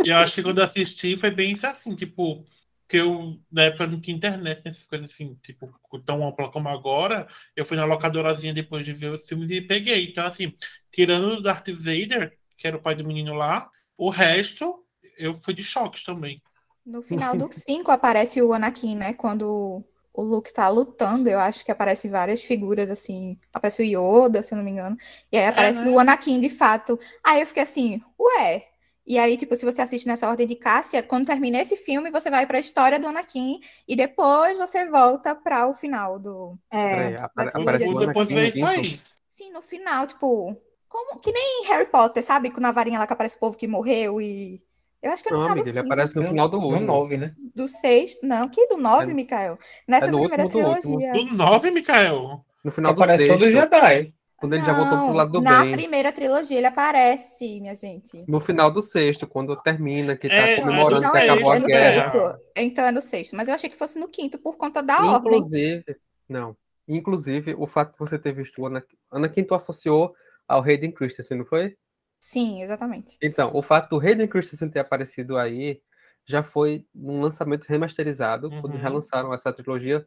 [0.05, 2.45] eu acho que quando eu assisti foi bem isso assim, tipo,
[2.87, 5.73] que eu, na época não tinha internet, nessas coisas assim, tipo,
[6.05, 10.09] tão ampla como agora, eu fui na locadorazinha depois de ver os filmes e peguei.
[10.09, 10.53] Então, assim,
[10.91, 14.83] tirando o Darth Vader, que era o pai do menino lá, o resto
[15.17, 16.41] eu fui de choques também.
[16.85, 19.13] No final do 5 aparece o Anakin, né?
[19.13, 23.37] Quando o Luke tá lutando, eu acho que aparece várias figuras assim.
[23.51, 24.95] Aparece o Yoda, se eu não me engano.
[25.31, 25.89] E aí aparece né?
[25.89, 26.99] o Anakin de fato.
[27.25, 28.67] Aí eu fiquei assim, ué.
[29.07, 32.29] E aí, tipo, se você assiste nessa ordem de Cássia, quando termina esse filme, você
[32.29, 36.57] vai pra história do Anakin e depois você volta para o final do.
[36.69, 38.65] Peraí, É, apare- Daquele aparece o depois quinto.
[38.65, 38.99] aí.
[39.29, 40.55] Sim, no final, tipo.
[40.89, 41.19] Como...
[41.19, 42.51] Que nem Harry Potter, sabe?
[42.59, 44.61] Na varinha lá que aparece o povo que morreu e.
[45.03, 46.87] Eu acho que Não, do amiga, ele aparece no final do No último.
[46.87, 47.35] 9, né?
[47.53, 48.17] Do 6.
[48.23, 49.59] Não, que do 9, É- Mikael?
[49.87, 51.13] Nessa é primeira último do trilogia.
[51.13, 52.43] Do 9, Mikael.
[52.63, 54.13] No final do Aparece sexto, todo Jedi.
[54.37, 55.71] Quando ele já voltou pro Não, lado do na bem.
[55.71, 58.23] primeira trilogia ele aparece, minha gente.
[58.27, 61.57] No final do sexto, quando termina, que tá É, comemorando Não que é acabou é
[61.57, 62.11] a no guerra.
[62.11, 62.39] sexto.
[62.55, 63.35] Então é no sexto.
[63.35, 65.37] Mas eu achei que fosse no quinto por conta da ordem.
[65.37, 65.83] Inclusive,
[66.27, 66.55] não.
[66.87, 70.13] Inclusive, o fato de você ter visto o Anakin, Anakin tu associou
[70.47, 71.75] ao Hayden Christensen, não foi?
[72.19, 73.17] Sim, exatamente.
[73.21, 75.81] Então, o fato do Hayden Christensen ter aparecido aí
[76.27, 78.79] já foi num lançamento remasterizado, quando Uhum.
[78.79, 80.05] relançaram essa trilogia,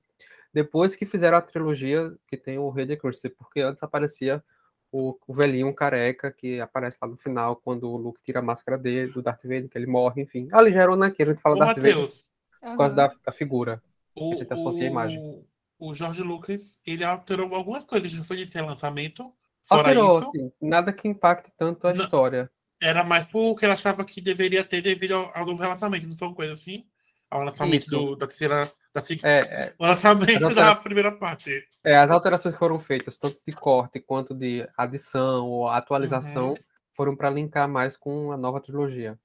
[0.53, 4.43] depois que fizeram a trilogia que tem o Hayden Christensen, porque antes aparecia
[4.91, 8.79] o, o velhinho careca que aparece lá no final, quando o Luke tira a máscara
[8.79, 10.49] dele, do Darth Vader, que ele morre, enfim.
[10.53, 12.29] Ali já era o Anakin, a gente fala Ô, Darth Vader Matheus,
[12.61, 13.83] por causa da, da figura.
[14.15, 15.45] o, Ele associa a imagem.
[15.79, 19.33] o, Jorge Lucas, ele alterou algumas coisas, não foi nesse lançamento.
[19.65, 22.05] Fora Alterou, isso, assim, nada que impacte tanto a Não.
[22.05, 22.51] história.
[22.81, 26.29] era mais porque ele achava que deveria ter devido ao, ao novo lançamento, não foi
[26.29, 26.87] uma coisa assim?
[27.31, 28.73] Ao lançamento do- da terceira.
[29.01, 31.51] Se- É, é, o lançamento da primeira parte.
[31.85, 36.57] É, as alterações que foram feitas, tanto de corte quanto de adição ou atualização, Uhum.
[36.95, 39.19] foram para linkar mais com a nova trilogia.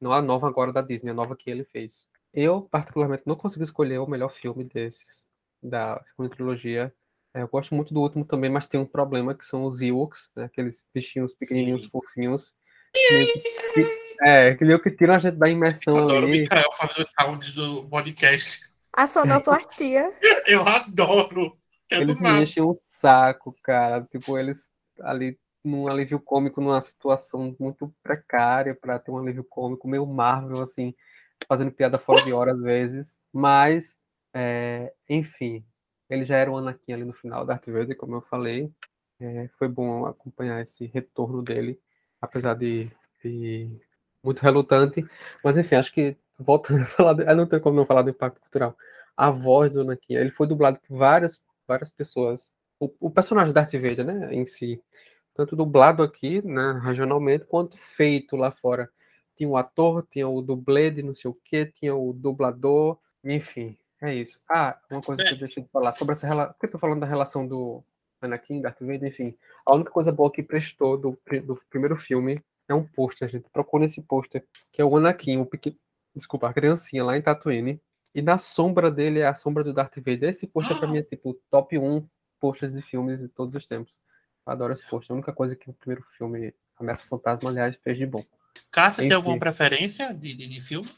[0.00, 2.06] Não a nova agora da Disney, a nova que ele fez.
[2.32, 5.22] Eu, particularmente, não consigo escolher o melhor filme desses,
[5.62, 6.92] da segunda trilogia.
[7.32, 10.30] É, eu gosto muito do último também, mas tem um problema que são os Ewoks,
[10.36, 11.88] né, aqueles bichinhos pequenininhos, Sim.
[11.90, 12.52] fofinhos.
[12.92, 13.42] que-
[13.74, 16.40] que- é, que meio que tiram a gente da imersão Adoro o ali.
[16.42, 18.73] Mikael fazendo sounds do podcast.
[18.96, 20.12] A sonoplastia.
[20.46, 21.56] Eu adoro.
[21.90, 24.02] É Eles me enchem o saco, cara.
[24.10, 29.88] Tipo, eles ali num alívio cômico, numa situação muito precária para ter um alívio cômico,
[29.88, 30.94] meio Marvel, assim,
[31.48, 33.18] fazendo piada fora de hora às vezes.
[33.32, 33.98] Mas,
[34.32, 35.64] é, enfim,
[36.08, 38.70] ele já era o Anakin ali no final, Darth Vader, como eu falei.
[39.18, 41.80] É, foi bom acompanhar esse retorno dele,
[42.20, 42.90] apesar de,
[43.22, 43.70] de
[44.22, 45.04] muito relutante.
[45.42, 48.10] Mas, enfim, acho que, voltando a falar, de, ah, não tem como não falar do
[48.10, 48.76] impacto cultural.
[49.16, 52.52] A voz do Anakin, ele foi dublado por várias, várias pessoas.
[52.80, 54.82] O, o personagem Darth Vader, né, em si,
[55.34, 58.90] tanto dublado aqui, né, regionalmente, quanto feito lá fora.
[59.36, 63.76] Tinha o ator, tinha o dublê de não sei o que, tinha o dublador, enfim,
[64.00, 64.40] é isso.
[64.48, 66.52] Ah, uma coisa que eu deixei de falar sobre essa relação.
[66.52, 67.82] Por que eu tô falando da relação do
[68.20, 69.36] Anakin, Darth Vader, enfim.
[69.66, 73.48] A única coisa boa que prestou do, do primeiro filme é um pôster, gente.
[73.50, 75.76] Procura esse pôster, que é o Anakin, o pequeno.
[76.14, 77.80] Desculpa, a criancinha lá em Tatooine.
[78.14, 80.30] E na sombra dele é a sombra do Darth Vader.
[80.30, 82.06] Esse pôster pra mim é tipo top 1
[82.38, 83.98] posters de filmes de todos os tempos.
[84.46, 85.12] Eu adoro esse pôster.
[85.12, 88.24] É a única coisa que o primeiro filme, Ameaça Fantasma, aliás, fez de bom.
[88.70, 90.88] Cássia, tem alguma preferência de, de, de filme?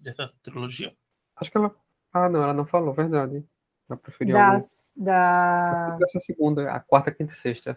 [0.00, 0.94] Dessa trilogia?
[1.36, 1.74] Acho que ela.
[2.12, 3.44] Ah, não, ela não falou, verdade.
[3.88, 4.54] Ela preferiu algum.
[4.54, 5.96] Das, da...
[5.96, 7.76] Dessa segunda, a quarta, quinta e sexta.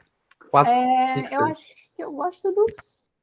[0.50, 1.58] Quatro, É, cinco, eu seis.
[1.58, 2.52] acho que eu gosto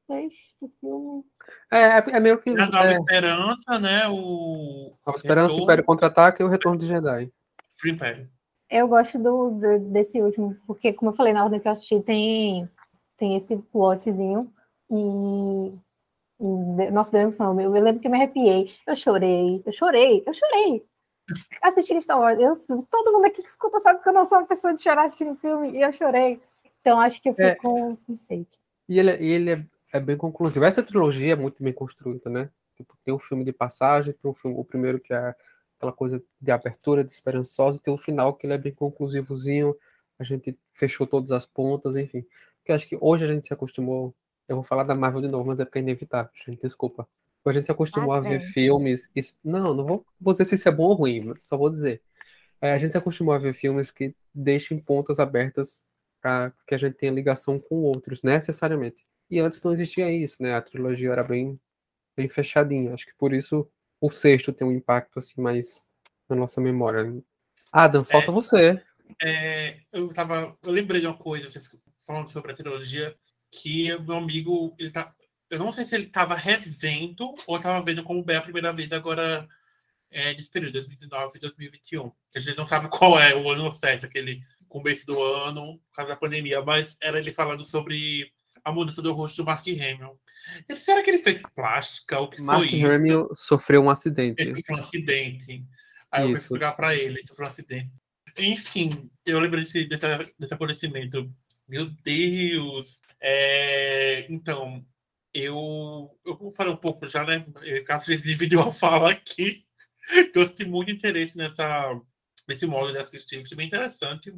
[0.07, 1.25] filme.
[1.73, 2.51] É, é, é meio que.
[2.51, 4.07] A Nova É, Esperança, né?
[4.09, 5.65] O Nova Esperança, Retorno.
[5.65, 7.33] Império Contra-Ataque e o Retorno de Jedi.
[7.79, 8.29] Free Império.
[8.71, 12.01] Eu gosto do, do- desse último, porque, como eu falei, na ordem que eu assisti,
[12.01, 12.69] tem,
[13.17, 14.53] tem esse plotzinho.
[14.91, 15.73] E.
[16.41, 17.61] e Nossa, deu emoção.
[17.61, 18.71] Eu, eu lembro que eu me arrepiei.
[18.87, 20.85] Eu chorei, eu chorei, eu chorei.
[21.63, 22.39] Assistindo Star Wars.
[22.69, 25.05] Eu, todo mundo aqui que escuta sabe que eu não sou uma pessoa de chorar
[25.07, 26.41] assistindo filme, e eu chorei.
[26.81, 27.55] Então, acho que eu fico É.
[27.55, 28.47] com com seis.
[28.89, 29.65] E ele, e ele é,
[29.95, 30.65] é bem conclusivo.
[30.67, 32.51] Essa trilogia é muito bem construída, né?
[32.77, 35.37] Tipo, tem um filme de passagem, tem um filme, o primeiro que é
[35.79, 39.77] aquela coisa de abertura, de esperançosa, e tem um final que ele é bem conclusivozinho,
[40.19, 42.27] a gente fechou todas as pontas, enfim.
[42.59, 44.15] Porque acho que hoje a gente se acostumou,
[44.49, 47.09] eu vou falar da Marvel de novo, mas é porque é inevitável, gente, desculpa.
[47.47, 48.53] A gente se acostumou Ah, a ver sim.
[48.55, 49.11] filmes.
[49.17, 51.71] isso- não, não vou, vou dizer se isso é bom ou ruim, mas só vou
[51.71, 52.03] dizer.
[52.61, 55.85] É, a gente se acostumou a ver filmes que deixem pontas abertas
[56.23, 59.07] para que a gente tenha ligação com outros, necessariamente.
[59.31, 60.55] E antes não existia isso, né?
[60.55, 61.59] A trilogia era bem,
[62.17, 62.95] bem fechadinha.
[62.95, 63.69] Acho que por isso
[64.01, 65.87] o sexto tem um impacto assim mais
[66.29, 67.13] na nossa memória.
[67.73, 68.35] Adam, falta É.
[68.35, 68.83] você.
[69.23, 70.57] É, eu tava.
[70.63, 71.69] Eu lembrei de uma coisa, vocês
[72.07, 73.17] falando sobre a trilogia,
[73.51, 75.15] que o meu amigo, ele tá.
[75.51, 78.91] Eu não sei se ele tava revendo ou tava vendo como bem a primeira vez
[78.93, 79.47] agora
[80.11, 82.13] é, nesse período, 2019 e 2021.
[82.35, 86.13] A gente não sabe qual é o ano certo, aquele começo do ano, por causa
[86.13, 88.33] da pandemia, mas era ele falando sobre
[88.65, 90.19] a mudança do rosto do Mark Hamill.
[90.69, 92.21] Ele, será que ele fez plástica?
[92.21, 92.87] O que Mark foi isso?
[92.87, 94.43] Hamill sofreu um acidente.
[94.43, 95.67] Ele sofreu um acidente.
[96.11, 96.45] Aí eu fui Isso.
[96.45, 97.93] explicar pra ele, ele sofreu um acidente.
[98.39, 100.07] Enfim, eu lembro desse, desse,
[100.39, 101.29] desse acontecimento.
[101.69, 103.01] Meu Deus!
[103.21, 104.85] É, então,
[105.33, 107.45] eu, eu vou falar um pouco já, né?
[107.85, 109.67] Caso a gente dividiu a fala aqui,
[110.33, 112.01] que eu tenho muito interesse nessa,
[112.49, 113.43] nesse modo de assistir.
[113.43, 114.33] Isso é bem interessante.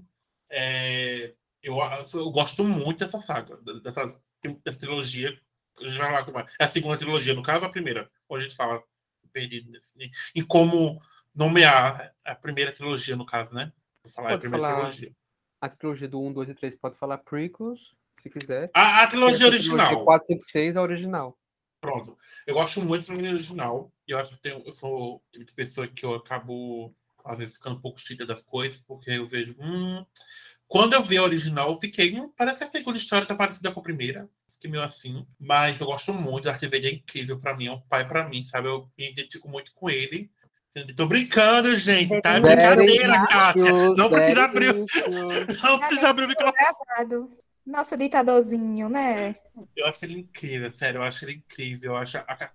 [0.50, 1.34] É,
[1.66, 1.78] eu,
[2.14, 4.06] eu gosto muito dessa saga, dessa,
[4.64, 5.36] dessa trilogia.
[5.80, 6.46] A gente vai lá como é.
[6.60, 8.82] É a segunda trilogia, no caso, a primeira, onde a gente fala
[9.32, 9.92] perdido nesse,
[10.34, 11.02] em como
[11.34, 13.72] nomear a primeira trilogia, no caso, né?
[14.02, 14.76] Vou falar a Pode primeira falar.
[14.76, 15.12] trilogia.
[15.60, 18.70] A trilogia do 1, 2 e 3 pode falar prequels, se quiser.
[18.72, 20.04] A, a trilogia Essa original.
[20.04, 21.38] 4, 5, 6 é a original.
[21.80, 22.16] Pronto.
[22.46, 23.92] Eu gosto muito da trilogia original.
[24.06, 26.94] E eu acho que tenho, eu sou o tipo de pessoa que eu acabo,
[27.24, 29.56] às vezes, ficando um pouco chita das coisas, porque eu vejo.
[29.58, 30.06] Hum...
[30.68, 32.18] Quando eu vi a original, eu fiquei.
[32.18, 34.28] Hum, parece que a segunda história tá parecida com a primeira.
[34.48, 35.24] Fiquei meio assim.
[35.38, 36.44] Mas eu gosto muito.
[36.44, 37.66] Darth Vader é incrível pra mim.
[37.66, 38.68] É um pai pra mim, sabe?
[38.68, 40.30] Eu me identifico muito com ele.
[40.94, 42.20] Tô brincando, gente.
[42.20, 42.34] Tá?
[42.34, 43.72] É brincadeira, Cássia.
[43.96, 44.74] Não precisa abrir.
[45.62, 47.28] Não precisa abrir o microfone.
[47.64, 49.36] Nosso ditadorzinho, né?
[49.74, 50.98] Eu acho ele incrível, sério.
[50.98, 51.92] Eu acho ele incrível.
[51.92, 52.50] Eu acho a, a,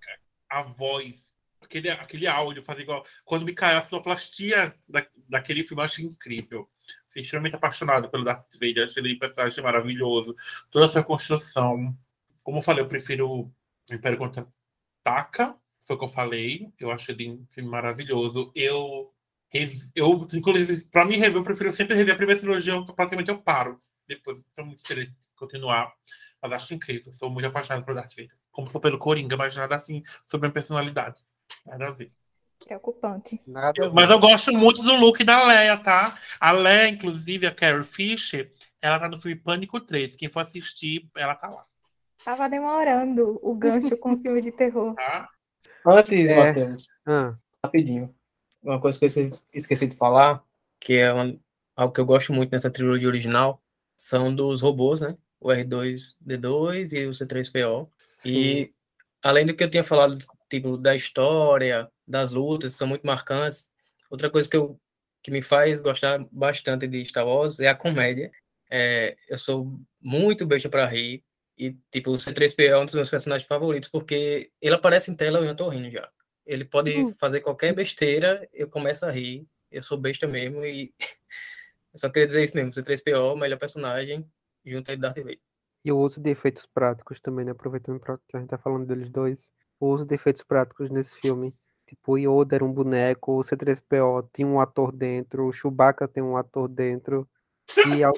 [0.60, 3.04] a voz, aquele, aquele áudio, fazer igual.
[3.24, 6.68] Quando me caiu a sonoplastia da, daquele filme, eu acho incrível.
[7.12, 8.84] Fui extremamente apaixonado pelo Darth Vader.
[8.84, 10.34] Acho ele um personagem maravilhoso.
[10.70, 11.96] Toda essa construção.
[12.42, 13.52] Como eu falei, eu prefiro
[13.90, 15.56] Império Contra-Ataca.
[15.82, 16.72] Foi o que eu falei.
[16.80, 18.50] Eu acho ele um filme maravilhoso.
[18.54, 19.12] Eu,
[19.94, 22.80] eu inclusive, pra mim, eu prefiro sempre rever a primeira trilogia.
[22.96, 23.78] Praticamente eu paro.
[24.08, 25.92] Depois, tenho muito interesse continuar.
[26.40, 27.12] Mas acho incrível.
[27.12, 28.36] Sou muito apaixonado pelo Darth Vader.
[28.50, 31.20] Como pelo Coringa, mas nada assim sobre a personalidade.
[31.66, 32.12] Nada a ver.
[32.72, 33.38] Preocupante.
[33.46, 36.18] Nada mas eu gosto muito do look da Leia, tá?
[36.40, 38.50] A Leia, inclusive, a Carrie Fisher,
[38.80, 40.16] ela tá no filme Pânico 3.
[40.16, 41.64] Quem for assistir, ela tá lá,
[42.24, 44.94] Tava demorando o gancho com o filme de terror.
[44.94, 45.28] tá?
[45.84, 46.36] Antes, É.
[46.36, 48.14] Matheus, Ah, rapidinho.
[48.62, 50.42] Uma coisa que eu esqueci, esqueci de falar,
[50.80, 51.36] que é uma-
[51.76, 53.60] algo que eu gosto muito nessa trilogia original,
[53.96, 55.16] são dos robôs, né?
[55.40, 57.90] O R2D2 e o C3PO.
[58.24, 58.72] E
[59.22, 60.16] além do que eu tinha falado,
[60.52, 63.70] tipo, da história, das lutas, são muito marcantes.
[64.10, 64.78] Outra coisa que, eu,
[65.22, 68.30] que me faz gostar bastante de Star Wars é a comédia.
[68.70, 71.24] É, eu sou muito besta para rir.
[71.56, 75.38] E, tipo, o C3PO é um dos meus personagens favoritos, porque ele aparece em tela
[75.38, 76.08] e eu já tô rindo já.
[76.44, 77.08] Ele pode Hum.
[77.18, 79.46] fazer qualquer besteira, eu começo a rir.
[79.70, 80.92] Eu sou besta mesmo e
[81.94, 82.72] eu só queria dizer isso mesmo.
[82.72, 84.26] C3PO, melhor personagem,
[84.66, 85.38] junto aí do Darth Vader.
[85.84, 87.52] E o uso de efeitos práticos também, né?
[87.52, 89.50] Aproveitando pra- que a gente tá falando deles dois.
[89.82, 91.52] O uso de efeitos práticos nesse filme.
[91.88, 96.22] Tipo, o Yoda era um boneco, o C3PO tinha um ator dentro, o Chewbacca tem
[96.22, 97.28] um ator dentro.
[97.84, 98.14] E, al-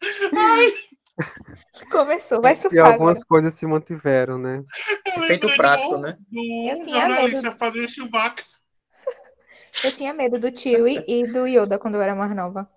[1.90, 2.92] Começou, vai e surfar agora.
[2.92, 4.62] algumas coisas se mantiveram, né?
[5.18, 6.18] Lembrei prático, do- né?
[6.30, 7.58] Do Eu tinha medo.
[7.58, 8.44] fazendo Chewbacca.
[9.82, 12.68] Eu tinha medo do Chewie e do Yoda quando eu era mais nova.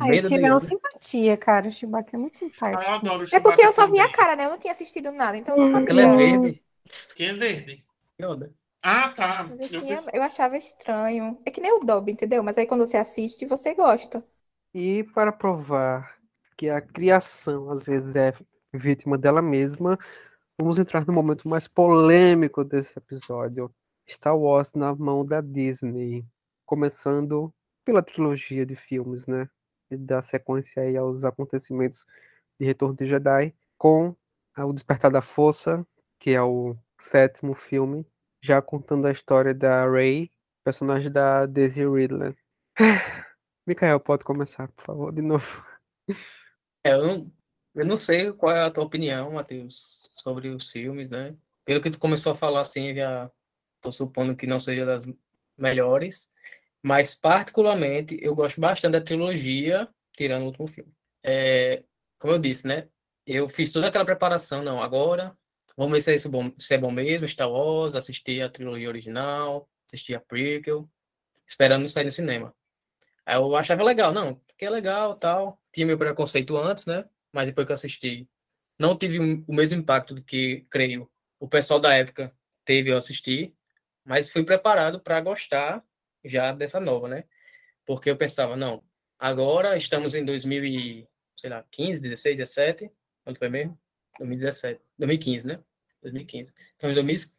[0.00, 0.60] Ah, medo eu tive uma Yoda.
[0.66, 1.68] simpatia, cara.
[1.68, 2.82] O Chewbacca é muito Ah, simpático.
[2.82, 4.44] eu adoro o É porque eu só vi a cara, né?
[4.46, 6.16] Eu não tinha assistido nada, então eu não Aquela é sabia.
[6.16, 6.62] verde.
[7.14, 7.84] Quem é verde?
[8.20, 8.52] Yoda.
[8.82, 9.44] Ah, tá.
[9.44, 11.38] Mas eu, Eu eu achava estranho.
[11.44, 12.42] É que nem o Dobby, entendeu?
[12.42, 14.24] Mas aí quando você assiste, você gosta.
[14.72, 16.16] E para provar
[16.56, 18.32] que a criação às vezes é
[18.72, 19.98] vítima dela mesma,
[20.58, 23.74] vamos entrar no momento mais polêmico desse episódio.
[24.08, 26.24] Star Wars na mão da Disney,
[26.64, 27.52] começando
[27.84, 29.48] pela trilogia de filmes, né?
[29.90, 32.04] E dar sequência aí aos acontecimentos
[32.58, 34.14] de Retorno de Jedi, com
[34.56, 35.86] o Despertar da Força,
[36.18, 38.06] que é o sétimo filme,
[38.42, 40.30] já contando a história da Rey,
[40.64, 42.36] personagem da Daisy Ridley.
[43.66, 45.64] Mikael, pode começar, por favor, de novo.
[46.84, 47.32] É, eu não,
[47.74, 51.36] Eu não sei qual é a tua opinião, Matheus, sobre os filmes, né?
[51.64, 53.30] Pelo que tu começou a falar, assim, já
[53.80, 55.04] tô supondo que não seja das
[55.58, 56.30] melhores,
[56.82, 60.92] mas particularmente eu gosto bastante da trilogia, tirando o último filme.
[61.24, 61.84] É,
[62.18, 62.88] como eu disse, né?
[63.26, 65.36] Eu fiz toda aquela preparação, não, agora
[65.76, 69.68] vamos ver se é, bom, se é bom mesmo, Star Wars, assistir a trilogia original,
[69.86, 70.88] assistir a prequel,
[71.46, 72.54] esperando sair no cinema.
[73.24, 75.60] Aí eu achava legal, não, que é legal, tal.
[75.72, 77.04] Tinha meu preconceito antes, né?
[77.32, 78.28] Mas depois que eu assisti,
[78.78, 82.32] não tive o mesmo impacto do que, creio, o pessoal da época
[82.64, 83.54] teve ao assistir,
[84.04, 85.84] mas fui preparado para gostar
[86.24, 87.24] já dessa nova, né?
[87.84, 88.82] Porque eu pensava, não,
[89.18, 92.90] agora estamos em 2015, 16, 17,
[93.24, 93.78] quando foi mesmo?
[94.18, 95.60] 2017, 2015, né?
[96.02, 96.50] 2015.
[96.76, 96.94] Então, em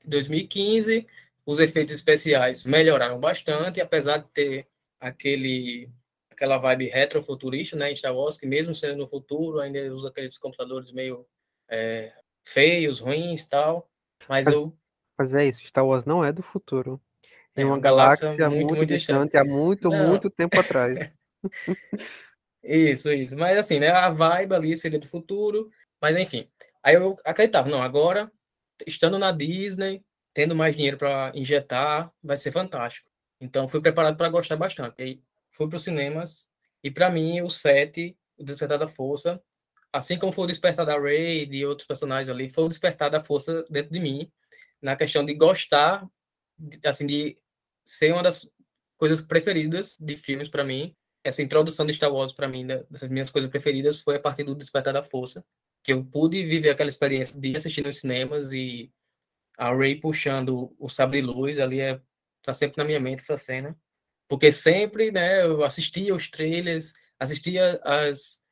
[0.06, 1.08] 2015,
[1.46, 4.68] os efeitos especiais melhoraram bastante, apesar de ter
[5.00, 5.90] aquele
[6.30, 10.38] aquela vibe retrofuturista, né, em Star Wars, que mesmo sendo no futuro, ainda usa aqueles
[10.38, 11.26] computadores meio
[11.68, 12.14] é,
[12.46, 13.90] feios, ruins tal,
[14.30, 14.78] mas, mas, eu...
[15.18, 17.02] Mas é isso, Star Wars não é do futuro.
[17.56, 20.10] É, uma, uma galáxia, galáxia, muito, muito distante, há muito, não.
[20.10, 21.12] muito tempo atrás.
[22.64, 23.36] isso, isso.
[23.36, 26.48] Mas assim, né, a vibe ali seria do futuro, mas enfim.
[26.88, 28.32] Aí eu acreditava, não, agora,
[28.86, 30.02] estando na Disney,
[30.34, 33.10] tendo mais dinheiro para injetar, vai ser fantástico.
[33.42, 35.02] Então, fui preparado para gostar bastante.
[35.02, 35.22] Aí,
[35.52, 36.48] fui para os cinemas,
[36.82, 39.44] e para mim, o 7, o Despertar da Força,
[39.92, 43.12] assim como foi o Despertar da Rey e de outros personagens ali, foi o Despertar
[43.12, 44.32] da Força dentro de mim,
[44.82, 46.08] na questão de gostar,
[46.86, 47.38] assim, de
[47.84, 48.50] ser uma das
[48.96, 50.96] coisas preferidas de filmes para mim.
[51.22, 54.56] Essa introdução de Star Wars para mim, dessas minhas coisas preferidas, foi a partir do
[54.56, 55.44] Despertar da Força,
[55.88, 58.92] que eu pude viver aquela experiência de assistir nos cinemas e
[59.58, 62.00] a Rey puxando o sabre luz ali é
[62.44, 63.76] tá sempre na minha mente essa cena
[64.28, 68.44] porque sempre, né, eu assistia os trailers, assistia as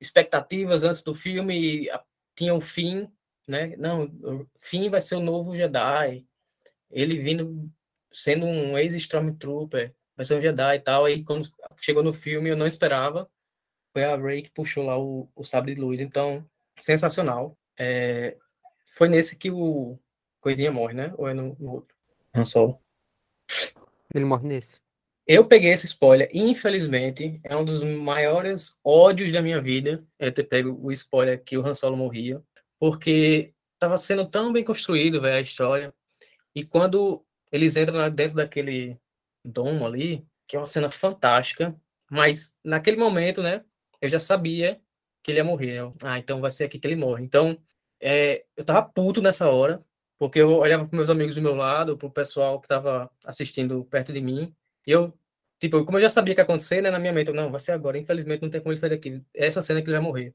[0.00, 1.88] expectativas antes do filme,
[2.36, 3.10] tinha um fim,
[3.48, 3.74] né?
[3.76, 6.26] Não, o fim vai ser o novo Jedi.
[6.90, 7.70] Ele vindo
[8.12, 11.06] sendo um ex-Stormtrooper, vai ser um Jedi e tal.
[11.06, 11.48] Aí quando
[11.80, 13.30] chegou no filme, eu não esperava.
[13.92, 16.00] Foi a Rey que puxou lá o, o sabre de luz.
[16.00, 17.56] Então, sensacional.
[17.78, 18.36] É,
[18.92, 19.98] foi nesse que o
[20.40, 21.12] Coisinha morre, né?
[21.16, 21.96] Ou é no, no outro?
[22.34, 22.78] Não só.
[24.14, 24.84] Ele morre nesse.
[25.26, 30.44] Eu peguei esse spoiler, infelizmente, é um dos maiores ódios da minha vida, é ter
[30.44, 32.42] pego o spoiler que o Han Solo morria,
[32.78, 35.94] porque estava sendo tão bem construído, velho, a história.
[36.54, 38.98] E quando eles entram dentro daquele
[39.42, 41.74] domo ali, que é uma cena fantástica,
[42.10, 43.64] mas naquele momento, né,
[44.02, 44.78] eu já sabia
[45.24, 45.82] que ele ia morrer.
[45.82, 45.92] Né?
[46.04, 47.24] Ah, então vai ser aqui que ele morre.
[47.24, 47.58] Então,
[48.00, 49.84] é, eu tava puto nessa hora,
[50.18, 53.84] porque eu olhava para meus amigos do meu lado, para o pessoal que estava assistindo
[53.86, 54.54] perto de mim,
[54.86, 55.12] e eu,
[55.58, 57.60] tipo, como eu já sabia que ia acontecer, né, na minha mente, eu, não, vai
[57.60, 59.22] ser agora, infelizmente não tem como ele sair daqui.
[59.34, 60.34] É essa cena que ele vai morrer.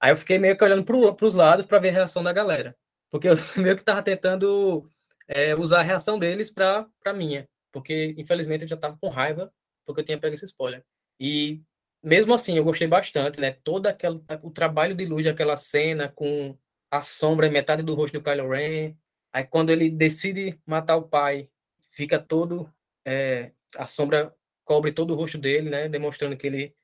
[0.00, 2.76] Aí eu fiquei meio que olhando para os lados para ver a reação da galera.
[3.10, 4.88] Porque eu meio que tava tentando
[5.26, 7.48] é, usar a reação deles para a minha.
[7.72, 9.52] Porque, infelizmente, eu já tava com raiva
[9.86, 10.84] porque eu tinha pego esse spoiler.
[11.18, 11.62] E
[12.02, 13.52] mesmo assim, eu gostei bastante, né?
[13.64, 16.56] Todo aquele, o trabalho de luz daquela cena com
[16.90, 18.96] a sombra metade do rosto do Kylo Ren.
[19.32, 21.50] Aí quando ele decide matar o pai,
[21.90, 22.72] fica todo
[23.04, 24.34] é, a sombra
[24.64, 26.76] cobre todo o rosto dele, né, demonstrando que ele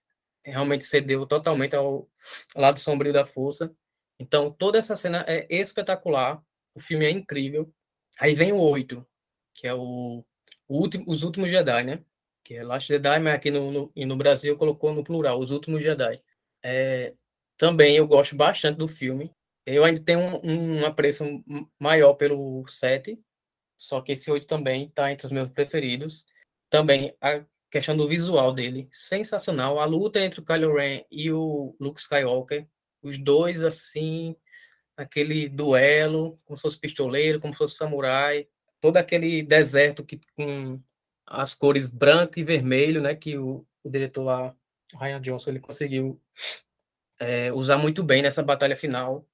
[0.42, 2.08] realmente cedeu totalmente ao
[2.56, 3.74] lado sombrio da força.
[4.18, 6.42] Então, toda essa cena é espetacular,
[6.74, 7.70] o filme é incrível.
[8.18, 9.06] Aí vem o 8,
[9.52, 10.24] que é o,
[10.66, 12.02] o último, os últimos Jedi, né?
[12.44, 15.82] Que é Last Jedi, mas aqui no, no, no Brasil colocou no plural, os últimos
[15.82, 16.22] Jedi.
[16.62, 17.14] É,
[17.56, 19.32] também eu gosto bastante do filme.
[19.66, 21.24] Eu ainda tenho um, um apreço
[21.78, 23.18] maior pelo 7,
[23.76, 26.24] só que esse 8 também está entre os meus preferidos.
[26.70, 29.80] Também a questão do visual dele, sensacional.
[29.80, 32.68] A luta entre o Kylo Ren e o Luke Skywalker,
[33.02, 34.36] os dois assim,
[34.96, 38.46] aquele duelo, como se fosse pistoleiro, como se fosse samurai,
[38.80, 40.80] todo aquele deserto que com
[41.26, 44.54] as cores branco e vermelho, né, que o, o diretor lá,
[44.98, 46.20] Ryan Johnson, ele conseguiu
[47.18, 49.26] é, usar muito bem nessa batalha final.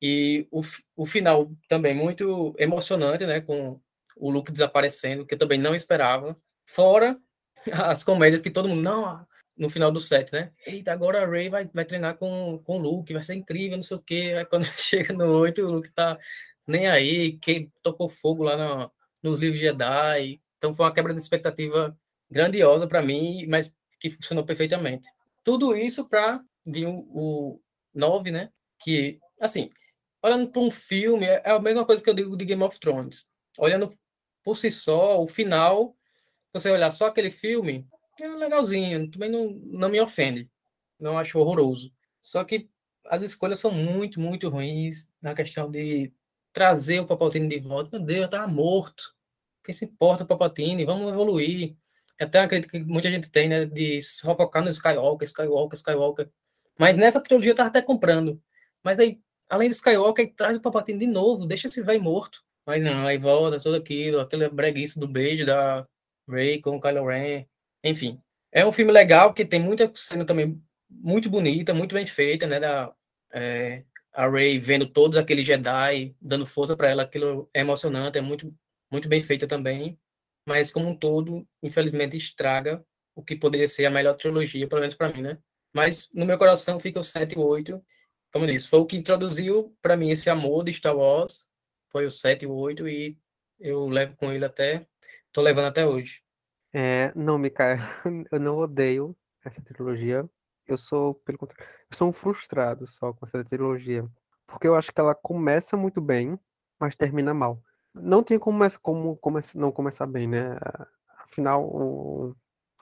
[0.00, 0.62] E o,
[0.96, 3.80] o final também muito emocionante, né, com
[4.16, 6.36] o Luke desaparecendo, que eu também não esperava.
[6.66, 7.18] Fora
[7.72, 9.26] as comédias que todo mundo, não,
[9.56, 10.52] no final do set, né?
[10.66, 13.82] Eita, agora a Ray vai, vai treinar com, com o Luke, vai ser incrível, não
[13.82, 14.34] sei o quê.
[14.36, 16.18] Aí quando chega no 8, o Luke tá
[16.66, 18.92] nem aí, que tocou fogo lá no,
[19.22, 20.40] nos livros Jedi.
[20.64, 21.94] Então foi uma quebra de expectativa
[22.30, 25.06] grandiosa para mim, mas que funcionou perfeitamente.
[25.44, 27.60] Tudo isso para vir o, o
[27.92, 28.50] 9, né?
[28.78, 29.70] Que, assim,
[30.22, 33.26] olhando para um filme, é a mesma coisa que eu digo de Game of Thrones.
[33.58, 33.94] Olhando
[34.42, 35.94] por si só, o final
[36.50, 37.86] você olhar só aquele filme,
[38.18, 40.48] é legalzinho, também não, não me ofende.
[40.98, 41.92] Não acho horroroso.
[42.22, 42.70] Só que
[43.04, 46.10] as escolhas são muito, muito ruins na questão de
[46.54, 47.98] trazer o Palpatine de volta.
[47.98, 49.14] Meu Deus, tá morto.
[49.64, 50.84] Quem se importa o Palpatine?
[50.84, 51.76] Vamos evoluir.
[52.20, 53.64] Até uma crítica que muita gente tem, né?
[53.64, 56.30] De só focar no Skywalker, Skywalker, Skywalker.
[56.78, 58.40] Mas nessa trilogia eu tava até comprando.
[58.82, 62.42] Mas aí, além do Skywalker, traz o Palpatine de novo, deixa esse velho morto.
[62.66, 65.86] Mas não, aí volta tudo aquilo, aquele breguice do beijo da
[66.28, 67.44] Rey com o Kylo Ren.
[67.82, 72.46] Enfim, é um filme legal, que tem muita cena também muito bonita, muito bem feita,
[72.46, 72.60] né?
[72.60, 72.92] Da,
[73.32, 78.20] é, a Rey vendo todos aqueles Jedi, dando força para ela, aquilo é emocionante, é
[78.20, 78.54] muito,
[78.94, 79.98] muito bem feita também.
[80.46, 82.84] Mas, como um todo, infelizmente, estraga
[83.14, 85.38] o que poderia ser a melhor trilogia, pelo menos para mim, né?
[85.74, 87.82] Mas no meu coração fica o 7 e o 8.
[88.32, 91.50] Como eu disse, foi o que introduziu para mim esse amor de Star Wars.
[91.90, 93.18] Foi o 7 e o 8 e
[93.58, 94.86] eu levo com ele até.
[95.32, 96.20] Tô levando até hoje.
[96.72, 97.78] É, não, Mikael,
[98.30, 100.28] eu não odeio essa trilogia.
[100.66, 104.08] Eu sou, pelo contrário, eu sou um frustrado só com essa trilogia.
[104.46, 106.38] Porque eu acho que ela começa muito bem,
[106.78, 107.62] mas termina mal.
[107.94, 110.58] Não tem como, como, como não começar bem, né?
[111.18, 112.34] Afinal, o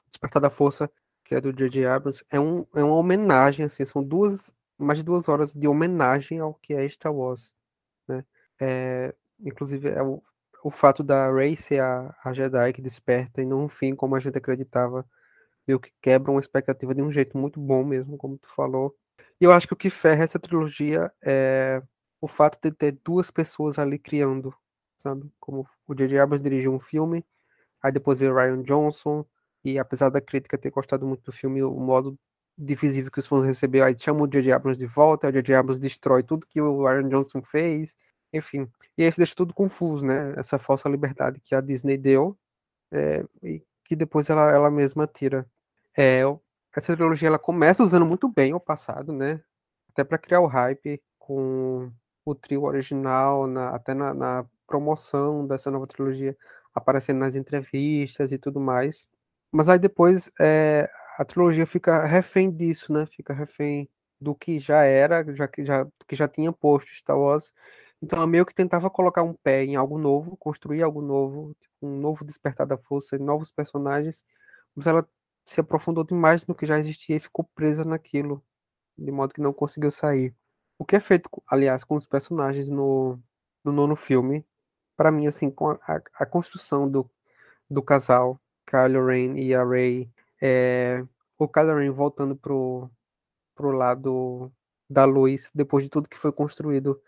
[0.08, 0.90] Despertar da Força,
[1.24, 1.86] que é do J.J.
[1.86, 6.40] Abrams, é, um, é uma homenagem, assim, são duas, mais de duas horas de homenagem
[6.40, 7.52] ao que é Star Wars,
[8.08, 8.24] né?
[8.60, 10.22] É, inclusive, é o,
[10.62, 14.14] o fato da Rey ser a, a Jedi que desperta e não um fim como
[14.14, 15.04] a gente acreditava,
[15.66, 18.94] meio que quebra uma expectativa de um jeito muito bom mesmo, como tu falou.
[19.40, 21.82] E eu acho que o que ferra essa trilogia é
[22.20, 24.54] o fato de ter duas pessoas ali criando,
[25.02, 25.30] sabe?
[25.40, 26.18] Como o J.J.
[26.18, 27.24] Abrams dirigiu um filme,
[27.82, 29.24] aí depois veio Ryan Johnson,
[29.64, 32.18] e apesar da crítica ter gostado muito do filme, o modo
[32.56, 34.52] divisível que os fãs receberam, aí chama o J.J.
[34.52, 35.54] Abrams de volta, o J.J.
[35.54, 37.96] Abrams destrói tudo que o Ryan Johnson fez,
[38.32, 38.68] enfim.
[38.96, 40.34] E aí deixa tudo confuso, né?
[40.36, 42.36] Essa falsa liberdade que a Disney deu
[42.90, 45.46] é, e que depois ela, ela mesma tira.
[45.96, 46.22] É,
[46.74, 49.42] essa trilogia ela começa usando muito bem o passado, né?
[49.90, 51.90] Até para criar o hype com
[52.24, 56.36] o trio original, na, até na, na, promoção dessa nova trilogia,
[56.74, 59.06] aparecendo nas entrevistas e tudo mais.
[59.52, 63.06] Mas aí depois é, a trilogia fica refém disso, né?
[63.06, 63.88] Fica refém
[64.20, 67.52] do que já era, já que já, que já tinha posto Star Wars
[68.02, 71.86] então ela meio que tentava colocar um pé em algo novo, construir algo novo, tipo,
[71.86, 74.24] um novo despertar da força, novos personagens,
[74.74, 75.08] mas ela
[75.46, 78.42] se aprofundou demais no que já existia e ficou presa naquilo,
[78.98, 80.34] de modo que não conseguiu sair.
[80.78, 83.20] O que é feito, aliás, com os personagens no,
[83.64, 84.44] no nono filme,
[84.96, 87.10] para mim, assim, com a, a, a, construção do,
[87.70, 91.04] do casal, Kylo Ren e a Rey, é,
[91.38, 92.90] o Kylo Ren voltando pro,
[93.54, 94.52] pro lado
[94.88, 97.00] da luz, depois de tudo que foi construído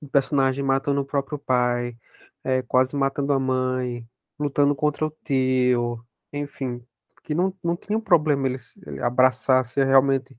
[0.00, 1.96] o personagem matando o próprio pai,
[2.44, 4.06] é, quase matando a mãe,
[4.38, 6.84] lutando contra o tio, enfim,
[7.22, 10.36] que não, não tinha um problema ele, ele abraçasse realmente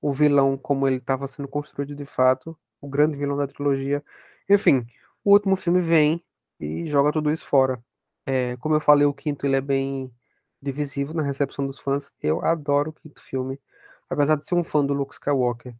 [0.00, 4.04] o vilão como ele estava sendo construído de fato, o grande vilão da trilogia.
[4.48, 4.86] Enfim,
[5.24, 6.22] o último filme vem
[6.62, 7.82] e joga tudo isso fora.
[8.26, 10.12] É, como eu falei, o quinto ele é bem
[10.60, 12.12] divisivo na recepção dos fãs.
[12.22, 13.60] Eu adoro o quinto filme,
[14.08, 15.74] apesar de ser um fã do Luke Skywalker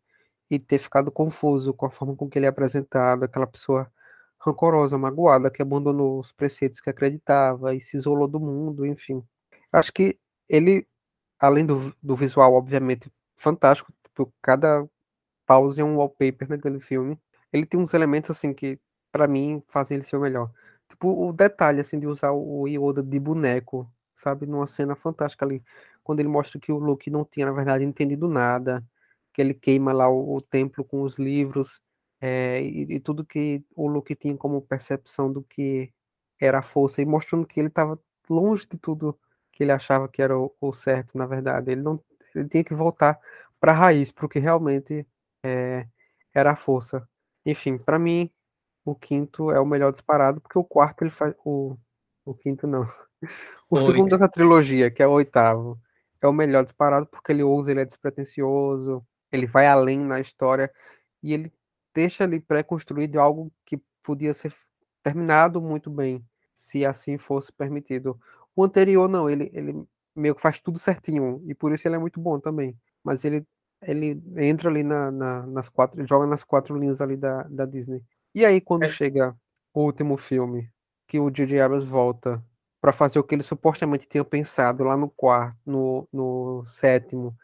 [0.51, 3.91] e ter ficado confuso com a forma com que ele é apresentado, aquela pessoa
[4.41, 9.25] rancorosa, magoada, que abandonou os preceitos que acreditava e se isolou do mundo, enfim.
[9.73, 10.19] Acho que
[10.49, 10.87] ele,
[11.39, 14.87] além do, do visual, obviamente, fantástico, tipo, cada
[15.47, 17.19] pause é um wallpaper naquele filme,
[17.53, 18.81] ele tem uns elementos, assim, que,
[19.13, 20.51] para mim, fazem ele ser o melhor.
[21.03, 25.61] Tipo, o detalhe, assim, de usar o Yoda de boneco, sabe, numa cena fantástica ali,
[26.05, 28.85] quando ele mostra que o Luke não tinha, na verdade, entendido nada,
[29.35, 31.81] que ele queima lá o, o templo com os livros
[32.21, 35.93] é, e, e, tudo que o Luke tinha como percepção do que
[36.41, 37.99] era a força e mostrando que ele estava
[38.31, 39.19] longe de tudo
[39.51, 41.73] que ele achava que era o, o, certo, na verdade.
[41.73, 42.01] Ele não
[42.37, 43.19] ele tinha que voltar
[43.61, 45.05] para a raiz, para o que realmente
[45.43, 45.85] é,
[46.33, 47.09] era a força.
[47.45, 48.31] Enfim, para mim,
[48.85, 51.35] o quinto é o melhor disparado, porque o quarto ele faz.
[51.45, 51.77] O,
[52.25, 52.87] o quinto não.
[53.71, 53.87] O Oito.
[53.87, 55.81] segundo dessa trilogia, que é o oitavo,
[56.21, 60.71] é o melhor disparado porque ele ousa, ele é despretensioso, ele vai além na história
[61.23, 61.51] e ele
[61.95, 64.55] deixa ali pré-construído algo que podia ser
[65.03, 66.23] terminado muito bem,
[66.55, 68.19] se assim fosse permitido.
[68.55, 69.83] O anterior não, ele, ele
[70.15, 72.77] meio que faz tudo certinho e por isso ele é muito bom também.
[73.03, 73.45] Mas ele,
[73.83, 78.03] ele entra ali na, na nas quatro, joga nas quatro linhas ali da, da Disney.
[78.35, 78.91] E aí quando é.
[78.91, 79.37] chega
[79.75, 80.71] o último filme,
[81.07, 81.61] que o J.J.
[81.61, 82.43] Abrams volta
[82.81, 87.37] para fazer o que ele supostamente tinha pensado lá no quarto, no, no sétimo,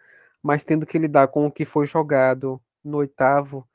[0.42, 3.68] mas tendo que lidar com o que foi jogado no oitavo,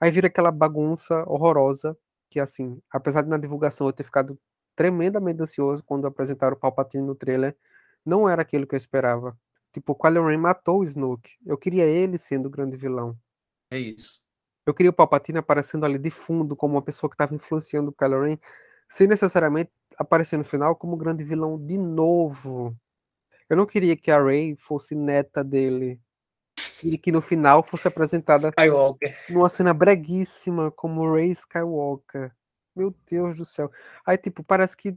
[0.00, 1.96] aí vira aquela bagunça horrorosa,
[2.30, 4.38] que assim, apesar de na divulgação eu ter ficado
[4.76, 7.56] tremendamente ansioso quando apresentaram o Palpatine no trailer,
[8.04, 9.36] não era aquilo que eu esperava.
[9.72, 11.32] Tipo, o Kylo Ren matou o Snoke.
[11.44, 13.18] Eu queria ele sendo o grande vilão.
[13.70, 14.27] É isso.
[14.68, 17.92] Eu queria o Palpatine aparecendo ali de fundo, como uma pessoa que estava influenciando o
[17.94, 18.38] Kylo Ren,
[18.86, 22.76] sem necessariamente aparecer no final como grande vilão de novo.
[23.48, 25.98] Eu não queria que a Rey fosse neta dele.
[26.84, 29.16] E que no final fosse apresentada Skywalker.
[29.30, 32.30] numa cena breguíssima como Rey Skywalker.
[32.76, 33.70] Meu Deus do céu.
[34.04, 34.94] Aí, tipo, parece que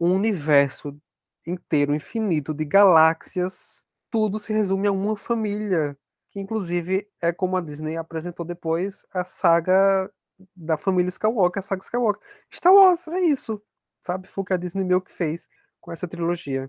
[0.00, 0.98] um universo
[1.46, 5.94] inteiro, infinito, de galáxias, tudo se resume a uma família.
[6.34, 10.10] Que, inclusive, é como a Disney apresentou depois a saga
[10.54, 12.20] da família Skywalker, a saga Skywalker.
[12.52, 13.62] Star Wars, é isso.
[14.04, 14.26] Sabe?
[14.26, 15.48] Foi o que a Disney meio que fez
[15.80, 16.68] com essa trilogia.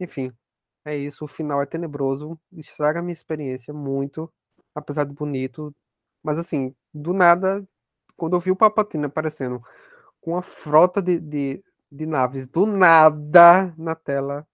[0.00, 0.32] Enfim,
[0.86, 1.26] é isso.
[1.26, 2.40] O final é tenebroso.
[2.54, 4.32] Estraga a minha experiência muito.
[4.74, 5.74] Apesar de bonito.
[6.22, 7.62] Mas, assim, do nada,
[8.16, 9.62] quando eu vi o Palpatine aparecendo
[10.18, 14.46] com uma frota de, de, de naves do nada na tela,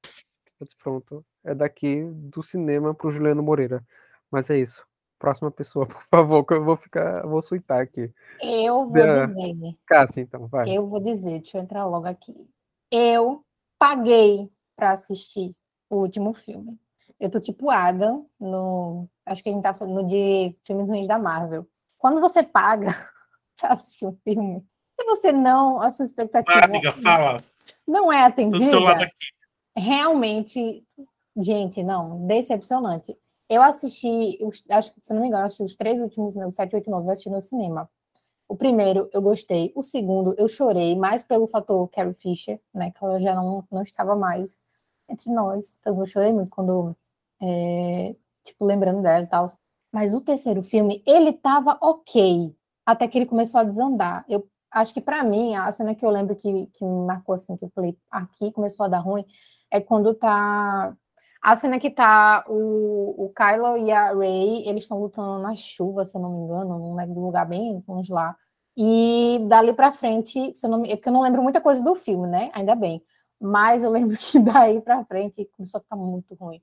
[0.61, 1.25] eu disse, pronto.
[1.45, 3.87] É daqui do cinema pro Juliano Moreira.
[4.31, 4.87] Mas é isso.
[5.19, 8.13] Próxima pessoa, por favor, que eu vou ficar, vou suitar aqui.
[8.41, 9.77] Eu vou dizer.
[9.87, 10.69] Cássia, então, vai.
[10.69, 12.49] Eu vou dizer, deixa eu entrar logo aqui.
[12.91, 13.45] Eu
[13.79, 15.53] paguei para assistir
[15.91, 16.79] o último filme.
[17.19, 19.07] Eu tô tipo Adam no.
[19.27, 21.67] Acho que a gente tá falando de filmes ruins da Marvel.
[21.99, 22.87] Quando você paga
[23.61, 24.65] para assistir um filme
[24.99, 27.43] e você não, a sua expectativa Amiga, fala.
[27.87, 29.15] não é Do atendida, teu lado aqui.
[29.77, 30.83] realmente,
[31.37, 33.17] gente, não, decepcionante.
[33.51, 36.53] Eu assisti, os- acho que, se não me engano, assisti os três últimos, né, o
[36.53, 37.91] 7, 8 e 9, eu assisti no cinema.
[38.49, 43.05] O primeiro eu gostei, o segundo eu chorei, mais pelo fator Carrie Fisher, né, que
[43.05, 44.59] ela já não, não estava mais
[45.09, 46.97] entre nós, então eu chorei muito quando,
[47.43, 49.53] é, tipo, lembrando dela e tal.
[49.93, 52.55] Mas o terceiro filme, ele tava ok,
[52.87, 54.25] até que ele começou a desandar.
[54.29, 57.57] Eu acho que para mim, a cena que eu lembro que, que me marcou assim,
[57.57, 59.25] que eu falei, aqui começou a dar ruim,
[59.71, 60.97] é quando tá
[61.43, 66.05] a cena que tá o, o Kylo e a Rey, eles estão lutando na chuva,
[66.05, 68.37] se eu não me engano, num lugar bem longe lá.
[68.77, 71.95] E dali pra frente, se eu não, é porque eu não lembro muita coisa do
[71.95, 72.51] filme, né?
[72.55, 73.03] Ainda bem.
[73.41, 76.63] Mas eu lembro que daí pra frente começou a ficar muito ruim.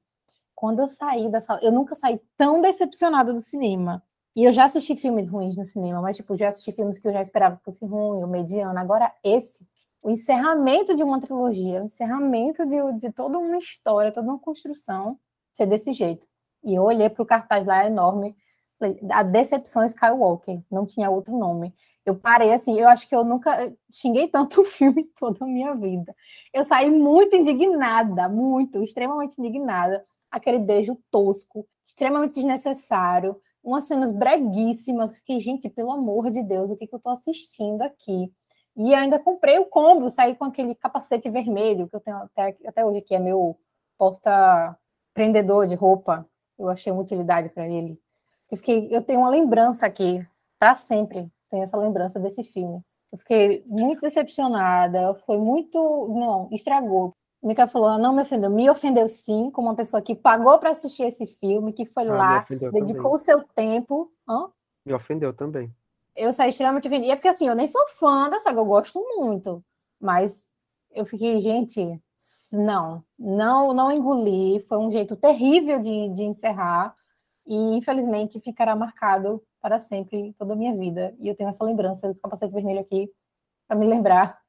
[0.56, 4.04] Quando eu saí da sala, eu nunca saí tão decepcionada do cinema.
[4.36, 7.14] E eu já assisti filmes ruins no cinema, mas tipo, já assisti filmes que eu
[7.14, 8.78] já esperava que fosse ruim, ou mediano.
[8.80, 9.68] Agora esse,
[10.08, 15.20] o encerramento de uma trilogia, o encerramento de, de toda uma história, toda uma construção,
[15.52, 16.26] ser desse jeito.
[16.64, 18.34] E eu olhei para o cartaz lá enorme,
[18.80, 21.76] falei, a decepção Skywalker, não tinha outro nome.
[22.06, 25.76] Eu parei assim, eu acho que eu nunca xinguei tanto o filme toda a minha
[25.76, 26.16] vida.
[26.54, 30.06] Eu saí muito indignada, muito, extremamente indignada.
[30.32, 35.12] Aquele beijo tosco, extremamente desnecessário, umas cenas breguíssimas.
[35.12, 38.32] Fiquei, gente, pelo amor de Deus, o que, que eu estou assistindo aqui?
[38.78, 42.86] E ainda comprei o combo, saí com aquele capacete vermelho que eu tenho até, até
[42.86, 43.58] hoje, que é meu
[43.98, 46.28] porta-prendedor de roupa.
[46.60, 48.00] Eu achei uma utilidade para ele.
[48.52, 50.26] Eu, fiquei, eu tenho uma lembrança aqui,
[50.60, 52.82] para sempre, tenho essa lembrança desse filme.
[53.12, 56.08] Eu fiquei muito decepcionada, foi muito.
[56.10, 57.14] Não, estragou.
[57.42, 58.50] O Mika falou: "Ah, não me ofendeu.
[58.50, 62.14] Me ofendeu sim, como uma pessoa que pagou para assistir esse filme, que foi Ah,
[62.14, 64.12] lá, dedicou o seu tempo.
[64.28, 64.50] Hã?
[64.86, 65.74] Me ofendeu também.
[66.18, 67.08] Eu saí extremamente ofendida.
[67.08, 69.64] E é porque assim, eu nem sou fã da saga, eu gosto muito.
[70.00, 70.50] Mas
[70.92, 72.02] eu fiquei, gente,
[72.52, 74.60] não, não, não engoli.
[74.68, 76.96] Foi um jeito terrível de, de encerrar.
[77.46, 81.16] E infelizmente ficará marcado para sempre toda a minha vida.
[81.20, 83.10] E eu tenho essa lembrança desse capacete vermelho aqui
[83.68, 84.40] para me lembrar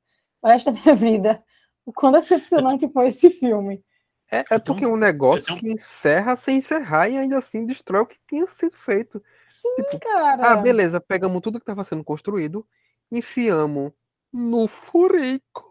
[0.43, 1.45] o resto da minha vida
[1.89, 3.83] o quão decepcionante foi esse filme.
[4.31, 8.07] É, é porque é um negócio que encerra sem encerrar e ainda assim destrói o
[8.07, 9.23] que tinha sido feito.
[9.49, 10.53] Sim, Tipo, cara.
[10.53, 12.67] Ah, beleza, pegamos tudo que estava sendo construído,
[13.11, 13.93] enfiamos
[14.31, 15.67] no furico.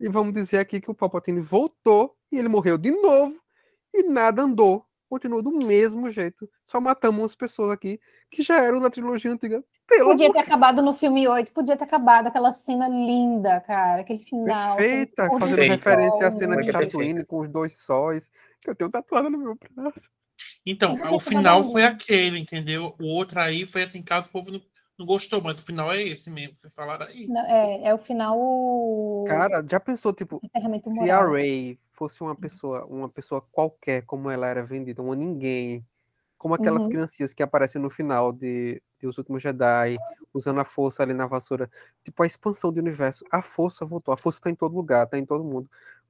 [0.00, 3.36] E vamos dizer aqui que o Palpatine voltou e ele morreu de novo
[3.92, 4.84] e nada andou.
[5.08, 6.48] Continuou do mesmo jeito.
[6.66, 7.98] Só matamos umas pessoas aqui
[8.30, 9.64] que já eram da trilogia antiga.
[9.86, 14.02] Pelo Podia amor ter acabado no filme 8, podia ter acabado aquela cena linda, cara,
[14.02, 14.76] aquele final.
[14.76, 18.30] Perfeita, fazendo referência à cena é de é Tatooine com os dois sóis,
[18.60, 20.10] que eu tenho tatuado no meu braço.
[20.70, 22.94] Então, o final acabado foi aquele, entendeu?
[23.00, 24.60] O outro aí foi assim, caso o povo não,
[24.98, 27.26] não gostou, mas o final é esse mesmo, vocês falaram aí.
[27.26, 28.36] Não, É, é o final.
[28.38, 30.42] o Cara, já pensou, tipo,
[30.94, 31.26] se a.
[31.26, 35.84] Rey fosse uma pessoa, uma pessoa qualquer, como ela era vendida, uma ninguém,
[36.36, 36.90] como aquelas Uhum.
[36.90, 39.96] criancinhas que aparecem no final de, de Os Últimos Jedi,
[40.32, 41.70] usando a força ali na vassoura,
[42.04, 45.18] tipo a expansão do universo, a força voltou, a força tá em todo lugar, tá
[45.18, 45.68] em todo mundo.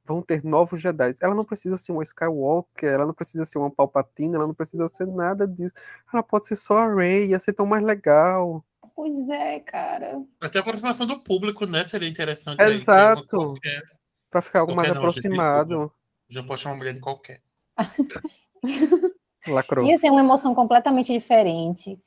[0.09, 1.13] Vão ter novos Jedi.
[1.21, 4.89] Ela não precisa ser uma Skywalker, ela não precisa ser uma Palpatine, ela não precisa
[4.89, 5.75] ser nada disso.
[6.11, 8.65] Ela pode ser só a Rey, ia ser tão mais legal.
[8.97, 10.23] Pois é, cara.
[10.41, 11.85] Até a aproximação do público, né?
[11.85, 12.59] Seria interessante.
[12.59, 13.27] uma Exato.
[13.37, 13.83] qualquer-
[14.31, 15.93] Pra ficar algo mais não, aproximado.
[16.29, 17.43] Já pode chamar uma mulher de qualquer.
[19.47, 19.87] Lacrou.
[19.87, 21.99] Ia ser uma emoção completamente diferente.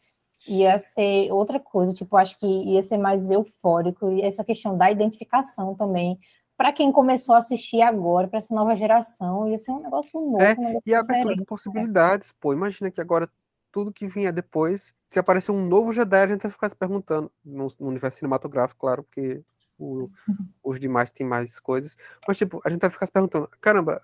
[0.48, 4.90] ia ser outra coisa, tipo, acho que ia ser mais eufórico, e essa questão da
[4.90, 6.20] identificação também,
[6.58, 10.42] para quem começou a assistir agora, para essa nova geração, ia ser um negócio novo,
[10.42, 11.46] É, um negócio E a abertura de né?
[11.46, 12.54] possibilidades, pô.
[12.54, 13.30] Imagina que agora
[13.72, 17.32] tudo que vinha depois, se aparecer um novo Jedi, a gente vai ficar se perguntando,
[17.44, 19.42] no, no universo cinematográfico, claro, porque
[19.80, 20.10] o-
[20.64, 21.96] os demais têm mais coisas.
[22.28, 24.02] Mas, tipo, a gente vai ficar se perguntando, caramba,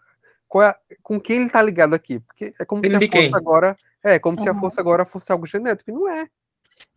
[0.48, 2.20] qual é a- com quem ele tá ligado aqui?
[2.22, 3.36] Porque é como se Filho a força quem?
[3.36, 3.78] agora.
[4.04, 4.60] É, como se a Uhum.
[4.60, 6.30] força agora fosse algo genético, e não é.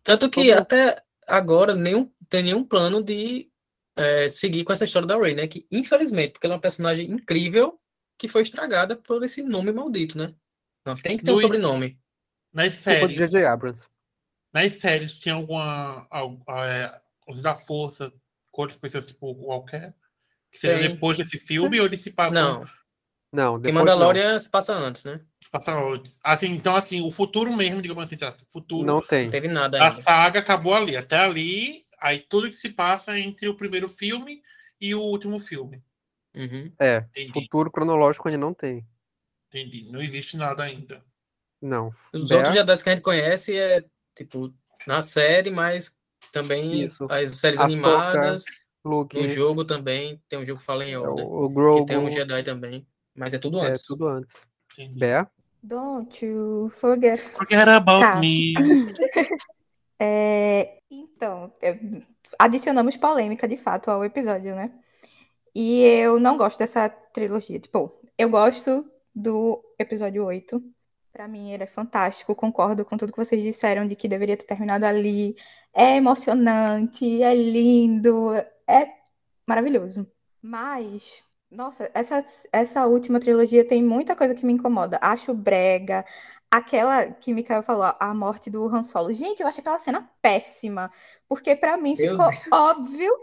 [0.03, 3.50] Tanto que Como- até agora nenhum, tem nenhum plano de
[3.95, 5.47] é, seguir com essa história da Rey, né?
[5.47, 7.79] Que infelizmente, porque ela é uma personagem incrível
[8.17, 10.33] que foi estragada por esse nome maldito, né?
[10.85, 11.99] Não, tem que ter um Luiz- sobrenome.
[12.53, 13.45] Nas séries, J.J.
[13.45, 13.87] Abrams.
[14.53, 16.05] nas séries tinha alguma.
[16.09, 18.11] al- É, os da força,
[18.51, 19.93] cores especiais, tipo, qualquer.
[20.51, 20.89] Que seja Tem.
[20.89, 22.59] depois desse filme ou eles se passam.
[22.59, 22.67] Não,
[23.31, 23.81] Não, depois não.
[23.85, 25.21] Mandalorian se passa antes, né?
[25.49, 26.19] passam antes.
[26.23, 29.25] Assim, então, assim, o futuro mesmo, digamos assim, o futuro Não tem.
[29.25, 30.01] Não teve nada da ainda.
[30.01, 30.95] saga acabou ali.
[30.97, 34.41] Até ali, aí tudo que se passa entre o primeiro filme
[34.79, 35.81] e o último filme.
[36.35, 36.73] Uhum.
[36.79, 38.85] É, Entendi, futuro cronológico ainda não tem.
[39.49, 39.89] entendi.
[39.91, 41.03] Não existe nada ainda.
[41.61, 41.93] Não.
[42.11, 43.85] Os Bea, outros Jedi que a gente conhece é,
[44.15, 44.53] tipo,
[44.87, 45.95] na série, mas
[46.31, 47.05] também Isso.
[47.09, 48.43] as séries Ahsoka, animadas,
[48.83, 51.53] Luke, no jogo também, tem um jogo que fala em é Order, o, o que
[51.53, 53.83] Grogu, tem um Jedi também, mas é tudo é antes.
[53.83, 54.35] tudo antes.
[54.73, 54.99] Entendi.
[54.99, 55.29] Bea,
[55.63, 57.19] Don't you forget.
[57.19, 58.15] Forget about Tá.
[58.19, 58.53] me.
[60.03, 60.80] É,
[61.21, 61.77] então, é,
[62.39, 64.71] adicionamos polêmica de fato ao episódio, né?
[65.53, 67.59] E eu não gosto dessa trilogia.
[67.59, 70.63] Tipo, eu gosto do episódio 8.
[71.11, 72.33] Pra mim, ele é fantástico.
[72.33, 75.35] Concordo com tudo que vocês disseram de que deveria ter terminado ali.
[75.71, 78.33] É emocionante, é lindo,
[78.67, 78.91] é
[79.45, 80.09] maravilhoso.
[80.41, 82.23] Mas, nossa, essa,
[82.53, 84.97] essa última trilogia tem muita coisa que me incomoda.
[85.01, 86.05] Acho brega.
[86.49, 89.13] Aquela que Mikael falou, a morte do Han Solo.
[89.13, 90.89] Gente, eu acho aquela cena péssima.
[91.27, 92.45] Porque pra mim Meu ficou Deus.
[92.51, 93.13] óbvio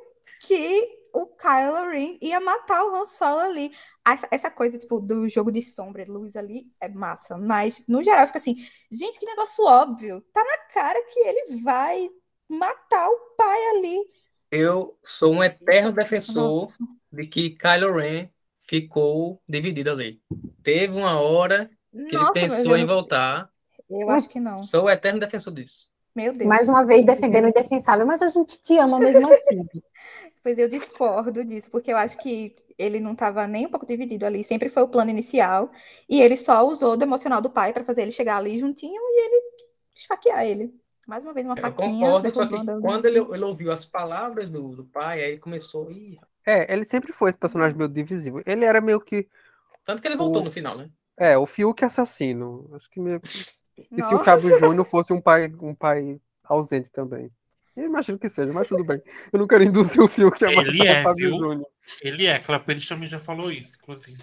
[0.41, 3.73] que o Kylo Ren ia matar o Han Solo ali.
[4.07, 7.37] Essa, essa coisa, tipo, do jogo de sombra e luz ali é massa.
[7.39, 8.55] Mas, no geral, fica assim,
[8.91, 10.21] gente, que negócio óbvio.
[10.33, 12.11] Tá na cara que ele vai
[12.49, 13.99] matar o pai ali.
[14.51, 16.79] Eu sou um eterno defensor Nossa.
[17.13, 18.29] de que Kylo Ren
[18.67, 20.21] ficou dividido ali.
[20.63, 23.51] Teve uma hora que ele Nossa, mas pensou eu em voltar.
[23.89, 24.59] Eu acho que não.
[24.59, 25.91] Sou o eterno defensor disso.
[26.15, 26.49] Meu Deus.
[26.49, 29.65] Mais uma vez defendendo o indefensável, mas a gente te ama mesmo assim.
[30.43, 34.27] Pois eu discordo disso, porque eu acho que ele não estava nem um pouco dividido
[34.27, 34.43] ali.
[34.43, 35.71] Sempre foi o plano inicial.
[36.09, 39.27] E ele só usou do emocional do pai para fazer ele chegar ali juntinho e
[39.27, 39.43] ele
[39.95, 40.75] esfaquear ele.
[41.09, 44.51] Mais uma vez, uma Eu faquinha concordo, só que quando ele, ele ouviu as palavras
[44.51, 45.91] do, do pai, aí ele começou.
[45.91, 48.43] Ih, É, ele sempre foi esse personagem meio divisível.
[48.47, 49.27] Ele era meio que.
[49.85, 50.91] tanto que ele voltou O- no final, né?
[51.17, 52.71] É, o Fiuk assassino.
[52.75, 53.21] Acho que meio.
[53.91, 54.19] E se o.
[54.19, 57.31] Cabo Júnior fosse um pai, um pai ausente também?
[57.77, 59.01] Eu imagino que seja, mas tudo bem.
[59.33, 61.31] Eu não quero induzir o Fiuk a Ele matar é, o Fábio?
[61.31, 61.67] Júnior.
[62.03, 64.19] Ele é, Claperish também já falou isso, inclusive.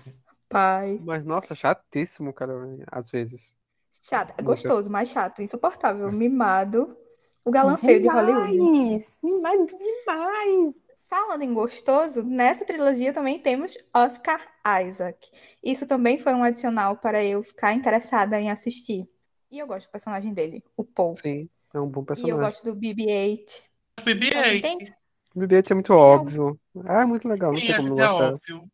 [0.49, 0.99] Pai.
[1.03, 2.53] Mas, nossa, chatíssimo, cara,
[2.91, 3.54] às vezes.
[4.01, 4.29] Chato.
[4.31, 4.43] Muito.
[4.45, 5.41] Gostoso, mas chato.
[5.41, 6.11] Insuportável.
[6.11, 6.95] Mimado.
[7.43, 8.57] O galã feio de Hollywood.
[8.57, 10.75] Demais, demais.
[11.07, 14.41] Falando em gostoso, nessa trilogia também temos Oscar
[14.83, 15.29] Isaac.
[15.63, 19.07] Isso também foi um adicional para eu ficar interessada em assistir.
[19.51, 21.15] E eu gosto do personagem dele, o Paul.
[21.21, 22.39] Sim, é um bom E eu personagem.
[22.39, 23.69] gosto do BB-8.
[23.99, 24.61] Então, assim, BB-8.
[24.61, 24.77] tem,
[25.35, 26.59] O BB-8 é muito óbvio.
[26.85, 28.33] Ah, é muito legal, não Sim, tem como acho não que é gostar.
[28.33, 28.71] óbvio.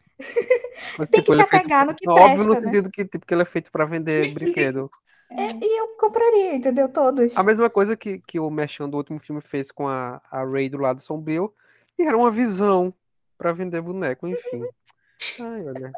[0.98, 2.72] Mas, tem que tipo, se ele é feito- apegar no que óbvio no presta, né?
[2.72, 4.90] sentido que, tipo, que ele é feito pra vender brinquedo.
[5.38, 6.90] É, e eu compraria, entendeu?
[6.90, 7.38] Todos.
[7.38, 10.70] A mesma coisa que, que o Merchan do último filme fez com a, a Ray
[10.70, 11.54] do lado sombrio,
[11.98, 12.94] e era uma visão
[13.38, 14.64] pra vender boneco, enfim.
[15.40, 15.92] Ai, olha.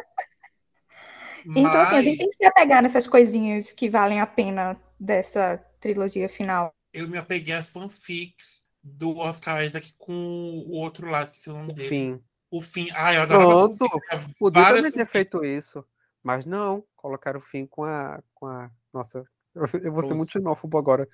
[1.45, 4.79] Então, assim, a Mas gente tem que se apegar nessas coisinhas que valem a pena
[4.99, 6.73] dessa trilogia final.
[6.93, 11.55] eu me apeguei às fanfics do Oscar Isaac com o outro lado, que é o
[11.55, 11.87] nome dele.
[11.87, 12.23] Enfim.
[12.51, 12.87] O fim.
[12.93, 13.89] Ah, eu adorava Pronto.
[14.37, 15.83] Podia também ter feito isso.
[16.23, 18.21] Mas não, colocaram o fim com a.
[18.33, 18.71] Com a...
[18.93, 21.07] Nossa, eu, eu vou ser muito xenófobo agora.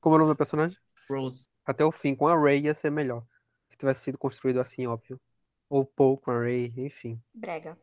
[0.00, 0.78] Como é o nome do personagem?
[1.08, 1.46] Rose.
[1.64, 3.24] Até o fim, com a Ray ia ser melhor.
[3.70, 5.20] Se tivesse sido construído assim, óbvio.
[5.68, 7.20] Ou Paul com a Ray, enfim.
[7.34, 7.78] Brega.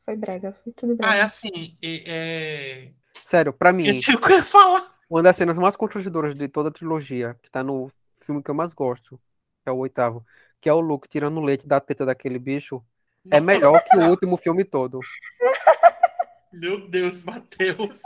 [0.00, 1.24] Foi brega, foi tudo Ah, é brega.
[1.24, 1.78] assim.
[1.82, 2.92] É, é...
[3.24, 4.94] Sério, pra mim, Eu tinha o que eu ia falar.
[5.08, 7.90] uma das cenas mais constrangedoras de toda a trilogia, que tá no
[8.22, 9.20] filme que eu mais gosto,
[9.62, 10.24] que é o oitavo,
[10.60, 12.84] que é o Luke tirando o leite da teta daquele bicho,
[13.30, 15.00] é melhor que o último filme todo.
[16.56, 18.00] Meu Deus, Matheus.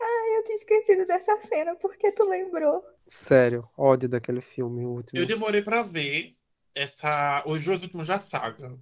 [0.00, 2.84] Ai, eu tinha esquecido dessa cena, porque tu lembrou.
[3.08, 5.18] Sério, ódio daquele filme, o último.
[5.18, 6.36] Eu demorei pra ver
[6.74, 8.76] essa, os dois últimos da saga.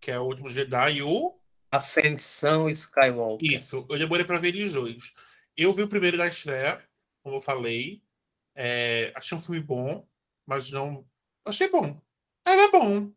[0.00, 1.38] Que é o último Jedi e o.
[1.70, 3.50] Ascensão Skywalker.
[3.50, 5.14] Isso, eu demorei pra ver eles dois.
[5.56, 6.82] Eu vi o primeiro da estreia,
[7.22, 8.02] como eu falei.
[8.54, 10.06] É, achei um filme bom,
[10.44, 11.06] mas não.
[11.44, 12.00] Achei bom.
[12.44, 13.10] Era bom.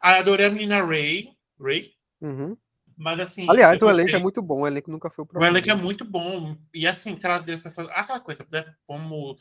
[0.00, 1.36] Aí adorei a menina Ray.
[1.60, 1.94] Ray.
[2.20, 2.56] Uhum.
[2.96, 3.46] Mas assim.
[3.48, 5.52] Aliás, o elenco é muito bom, o elenco nunca foi o O problema.
[5.58, 6.56] elenco é muito bom.
[6.72, 7.88] E assim, trazer as pessoas.
[7.90, 8.74] Aquela coisa, né?
[8.86, 9.36] Como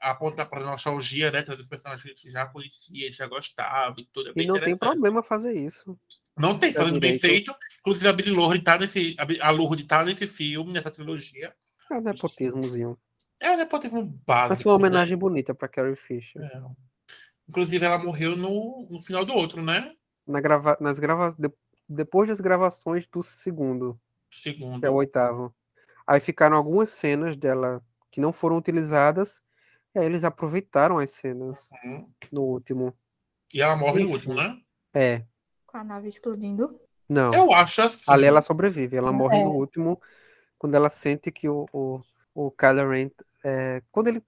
[0.00, 1.42] apontar para nostalgia, né?
[1.42, 4.30] Trazer os personagens que a gente já conhecia, já gostava e tudo.
[4.30, 5.96] É E não tem problema fazer isso.
[6.36, 7.54] Não tem, fazendo bem feito.
[7.80, 9.16] Inclusive, a Billy Lourdes tá nesse.
[9.18, 11.54] a A Lourdes tá nesse filme, nessa trilogia.
[11.90, 12.98] É um nepotismozinho.
[13.40, 14.48] É um nepotismo básico.
[14.50, 14.86] Mas foi uma né?
[14.88, 16.42] homenagem bonita pra Carrie Fisher.
[16.42, 16.62] É.
[17.48, 19.92] Inclusive, ela morreu no, no final do outro, né?
[20.26, 20.76] Na grava...
[20.80, 21.36] Nas grava...
[21.88, 24.80] de- Depois das gravações do segundo, Segundo.
[24.80, 25.54] que é o oitavo.
[26.06, 27.82] Aí ficaram algumas cenas dela
[28.12, 29.42] que não foram utilizadas.
[29.94, 32.14] E aí eles aproveitaram as cenas Uhum.
[32.32, 32.96] no último.
[33.52, 34.56] E ela morre no último, né?
[34.92, 35.26] É,
[35.66, 36.80] Com a nave explodindo.
[37.08, 37.42] não.
[37.42, 38.06] Eu acho assim.
[38.06, 39.40] Ali ela sobrevive, ela morre É.
[39.40, 40.00] no último,
[40.58, 42.02] quando ela sente que o, o,
[42.34, 43.10] o Kylo Ren,
[43.44, 44.24] é, quando ele,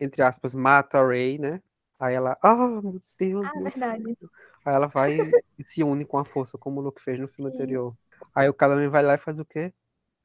[0.00, 1.62] entre aspas, mata a Rey, né?
[2.00, 4.16] Aí ela, ah, meu Deus, Ah, meu verdade.
[4.20, 4.30] filho."
[4.64, 5.16] Aí ela vai
[5.58, 7.56] e se une com a força, como o Luke fez no filme Sim.
[7.56, 7.94] anterior.
[8.34, 9.72] Aí o Ren vai lá e faz o quê?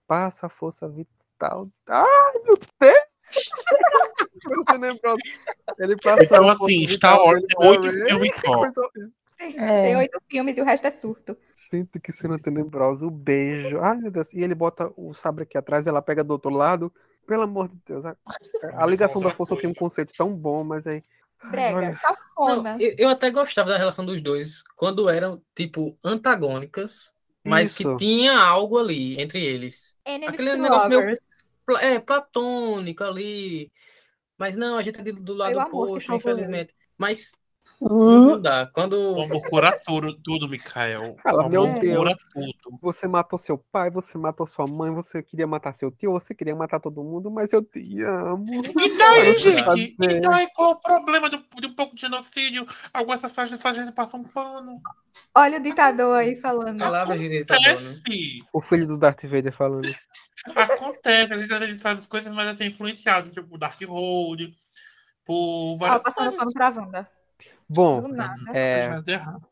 [0.08, 1.70] Passa a força vital.
[1.88, 2.98] Ai, meu Deus!
[5.80, 8.32] Ele passa Então, a força assim, vital Star Wars dele tem pra oito filmes
[8.74, 8.82] só.
[8.82, 9.12] Horrível.
[9.38, 9.84] Tem, É.
[9.84, 11.38] tem oito filmes e o resto é surto.
[11.72, 13.06] Gente, que cena tenebrosa.
[13.06, 13.80] O beijo.
[13.82, 14.32] Ai, meu Deus.
[14.34, 16.92] E ele bota o sabre aqui atrás ela pega do outro lado.
[17.28, 18.06] Pelo amor de Deus.
[18.06, 18.16] A,
[18.78, 21.04] a ligação da força tem um conceito tão bom, mas aí.
[21.48, 22.78] Ai, Brega, olha, Não, cafona.
[22.80, 27.98] eu, eu até gostava da relação dos dois quando eram, tipo, antagônicas, mas que Isso.
[27.98, 29.98] tinha algo ali entre eles.
[30.06, 31.20] Enemies Aquele to negócio meio- lovers.
[31.66, 33.72] Pla- É, platônico ali.
[34.38, 36.74] Mas não, a gente é do- do lado que oposto, infelizmente.
[36.98, 37.32] Mas
[37.82, 38.66] não dá.
[38.68, 38.94] Quando.
[38.94, 41.16] O amor cura tudo, tudo Mikael.
[41.22, 41.96] Fala, meu Deus.
[41.96, 42.80] cura tudo.
[42.82, 46.56] Você matou seu pai, você matou sua mãe, você queria matar seu tio, você queria
[46.56, 48.64] matar todo mundo, mas eu te amo.
[48.80, 49.64] E daí, gente?
[49.64, 49.96] fazer.
[50.00, 52.66] E daí, qual o problema de, de um pouco de genocídio?
[52.94, 54.82] Algumas pessoas essa gente passa um pano.
[55.36, 56.80] Olha o ditador aí falando.
[56.80, 57.42] De ditador, né?
[57.42, 58.44] Acontece.
[58.52, 59.94] O filho do Darth Vader falando.
[60.56, 61.34] Acontece.
[61.34, 64.56] A gente faz as coisas, mas assim, influenciado, tipo, Dark Road,
[65.26, 66.40] por várias passando coisas.
[66.40, 67.17] pano pra Wanda.
[67.70, 68.02] Bom,
[68.54, 69.46] é, errado.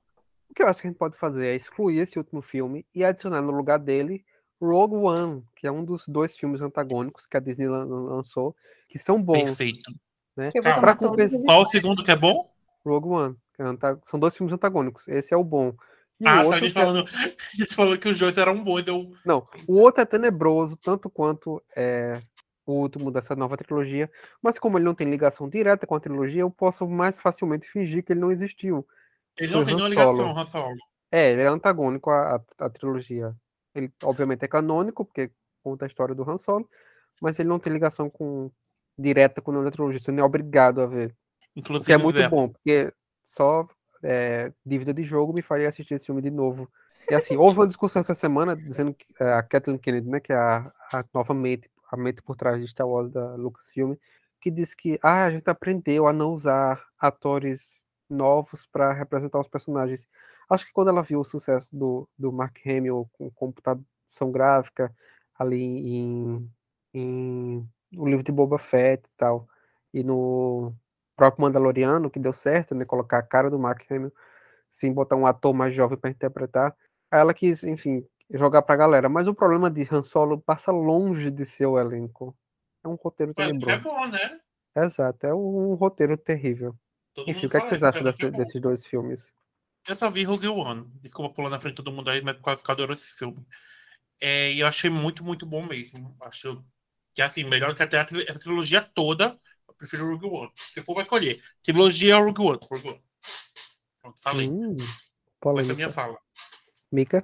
[0.50, 3.04] o que eu acho que a gente pode fazer é excluir esse último filme e
[3.04, 4.24] adicionar no lugar dele
[4.62, 8.56] Rogue One, que é um dos dois filmes antagônicos que a Disney lan- lançou,
[8.88, 9.44] que são bons.
[9.44, 9.92] Perfeito.
[10.36, 10.50] Né?
[10.64, 12.50] Tá, pra compensar- Qual o segundo que é bom?
[12.86, 13.36] Rogue One.
[13.54, 15.08] que é anta- São dois filmes antagônicos.
[15.08, 15.74] Esse é o bom.
[16.20, 16.42] E Ah, o tá.
[16.42, 17.06] A outro gente, é- falando,
[17.40, 18.88] a gente falou que os dois eram bons.
[18.88, 19.12] Eu...
[19.26, 22.22] Não, o outro é tenebroso, tanto quanto é,
[22.66, 24.10] o último dessa nova trilogia,
[24.42, 28.04] mas como ele não tem ligação direta com a trilogia, eu posso mais facilmente fingir
[28.04, 28.86] que ele não existiu.
[29.38, 30.38] Ele não tem nenhuma ligação.
[30.38, 30.76] Han Solo.
[31.12, 33.36] É, ele é antagônico à, à- à trilogia.
[33.74, 35.30] Ele, obviamente, é canônico, porque
[35.64, 36.68] conta a história do Han Solo,
[37.22, 38.50] mas ele não tem ligação com
[38.98, 41.16] direta com nenhuma trilogia, você não é obrigado a ver.
[41.56, 42.94] O Inclusive, que é muito Zé, bom, porque
[43.24, 43.68] só
[44.02, 46.70] é, dívida de jogo me faria assistir esse filme de novo.
[47.10, 50.32] E assim, houve uma discussão essa semana dizendo que é, a Kathleen Kennedy, né, que
[50.32, 53.96] é a, a nova mente, a mente por trás de Star Wars da Lucasfilm,
[54.42, 59.48] que disse que ah, a gente aprendeu a não usar atores novos para representar os
[59.48, 60.08] personagens.
[60.50, 64.94] Acho que quando ela viu o sucesso do, do Mark Hamill com computação gráfica
[65.38, 66.52] ali em,
[66.94, 69.48] em no livro de Boba Fett e tal,
[69.94, 70.74] e no
[71.16, 72.86] próprio Mandaloriano, que deu certo, né?
[72.86, 74.12] Colocar a cara do Mark Hamill
[74.70, 76.76] sem botar um ator mais jovem para interpretar.
[77.10, 79.10] Ela quis, enfim, jogar pra galera.
[79.10, 82.36] Mas o problema de Han Solo passa longe de ser o elenco.
[82.84, 83.78] É um roteiro é tenebroso.
[83.78, 84.40] bom, né?
[84.76, 86.76] Exato, é um roteiro terrível.
[87.14, 89.34] Todo Enfim, o que, é que vocês acham desse- é desses dois filmes?
[89.88, 90.86] Eu só vi Rogue One.
[91.02, 93.12] Desculpa pular na frente de todo mundo aí, mas por causa que eu adoro esse
[93.12, 93.46] filme.
[94.22, 96.16] É, e eu achei muito, muito bom mesmo.
[96.22, 96.64] Acho
[97.14, 100.52] que, assim, melhor que até a tri- essa trilogia toda, eu prefiro Rogue One.
[100.58, 102.60] Se for pra escolher, trilogia ou Rogue One?
[102.72, 103.04] Rogue One.
[104.02, 104.48] Pronto, falei.
[104.48, 104.78] Hum,
[105.52, 106.18] Foi a minha fala.
[106.92, 107.24] Mika?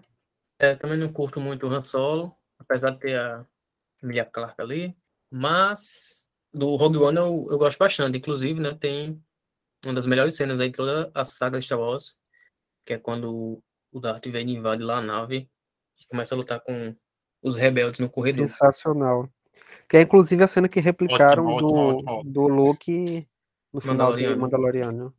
[0.61, 3.43] É, também não curto muito o Han Solo, apesar de ter a
[4.03, 4.95] Emilia Clarke ali.
[5.31, 8.19] Mas do Rogue One eu, eu gosto bastante.
[8.19, 9.19] Inclusive, né, tem
[9.83, 12.15] uma das melhores cenas aí de toda a saga Star Wars,
[12.85, 13.59] que é quando
[13.91, 15.49] o Darth Vader invade lá a nave
[15.99, 16.95] e começa a lutar com
[17.41, 18.47] os rebeldes no corredor.
[18.47, 19.27] Sensacional.
[19.89, 22.31] Que é inclusive a cena que replicaram Ótimo, do, ótimo, ótimo.
[22.33, 23.27] do Luke
[23.73, 24.41] no final de Mandaloriano.
[24.41, 25.15] Mandaloriano.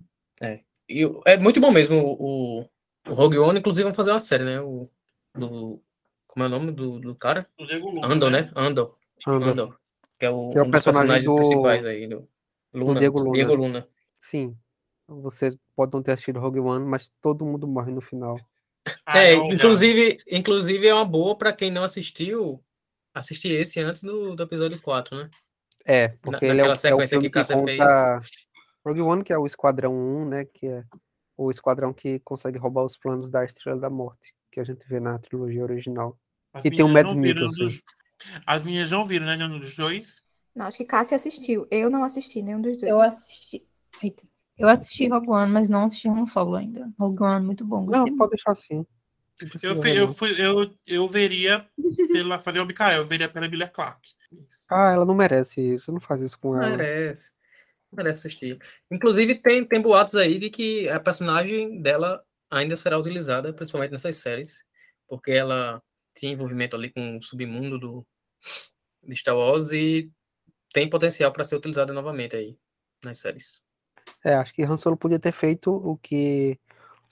[0.89, 2.69] E é muito bom mesmo o, o-
[3.09, 4.61] o Rogue One, inclusive vão fazer uma série, né?
[4.61, 4.89] O,
[5.35, 5.83] do,
[6.27, 7.47] como é o nome do, do cara?
[7.59, 8.51] O Diego Luna, Andor, né?
[8.55, 8.97] Andor.
[9.27, 9.49] Andor.
[9.49, 9.81] Andor.
[10.19, 12.07] Que é o, Que é o um dos personagem personagens do- principais aí.
[12.07, 12.29] Do,
[12.75, 13.33] Luna, Diego Luna.
[13.33, 13.89] Diego Luna.
[14.21, 14.57] Sim.
[15.09, 18.39] Você pode não ter assistido Rogue One, mas todo mundo morre no final.
[19.05, 22.63] Ah, é, não, já- inclusive, inclusive é uma boa pra quem não assistiu,
[23.15, 25.31] assistir esse antes do, do episódio 4, né?
[25.85, 28.21] É, porque ele é o, naquela é o sequência filme que Cássia conta
[28.85, 30.45] Rogue One, que é o Esquadrão 1, né?
[30.45, 30.85] Que é
[31.37, 35.01] o esquadrão que consegue roubar os planos da Estrela da Morte, que a gente vê
[35.01, 36.17] na trilogia original.
[36.53, 37.67] As E tem o Mads Mikkelsen.
[37.67, 37.83] dos-
[38.47, 39.37] As minhas não viram, né?
[39.37, 40.23] Nenhum dos dois.
[40.55, 41.67] Não, acho que Cássia assistiu.
[41.71, 42.91] Eu não assisti nenhum dos dois.
[42.91, 43.67] Eu assisti.
[44.03, 44.23] Eita.
[44.59, 46.93] Eu assisti Rogue One, mas não assisti um solo ainda.
[46.99, 47.87] Rogue One, muito bom.
[47.87, 48.19] Gostei Não, muito.
[48.19, 48.87] pode deixar assim.
[49.63, 51.67] Eu, ver, fui- eu, fui, eu, eu veria
[52.13, 54.11] pela fazer o Mikael, eu veria pela Emilia Clarke.
[54.71, 55.91] Ah, ela não merece isso.
[55.91, 56.77] Não faz isso com ela.
[56.77, 57.33] Merece.
[57.91, 58.59] Merece assistir.
[58.91, 62.23] Inclusive, tem, tem boatos aí de que a personagem dela
[62.53, 64.63] ainda será utilizada, principalmente nessas séries,
[65.09, 65.83] porque ela
[66.15, 68.07] tinha envolvimento ali com o submundo do
[69.03, 70.11] de Star Wars e
[70.73, 72.57] tem potencial para ser utilizada novamente aí
[73.03, 73.61] nas séries.
[74.25, 76.59] É, acho que Han Solo podia ter feito o que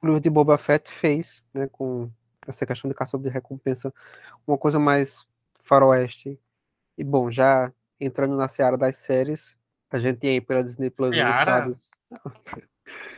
[0.01, 2.11] o livro de Boba Fett fez, né, com
[2.47, 3.93] essa questão de caçador de recompensa,
[4.47, 5.27] uma coisa mais
[5.63, 6.39] faroeste.
[6.97, 9.57] E bom, já entrando na seara das séries,
[9.91, 11.51] a gente tem aí pela Disney Plus Seara?
[11.51, 11.91] lançados,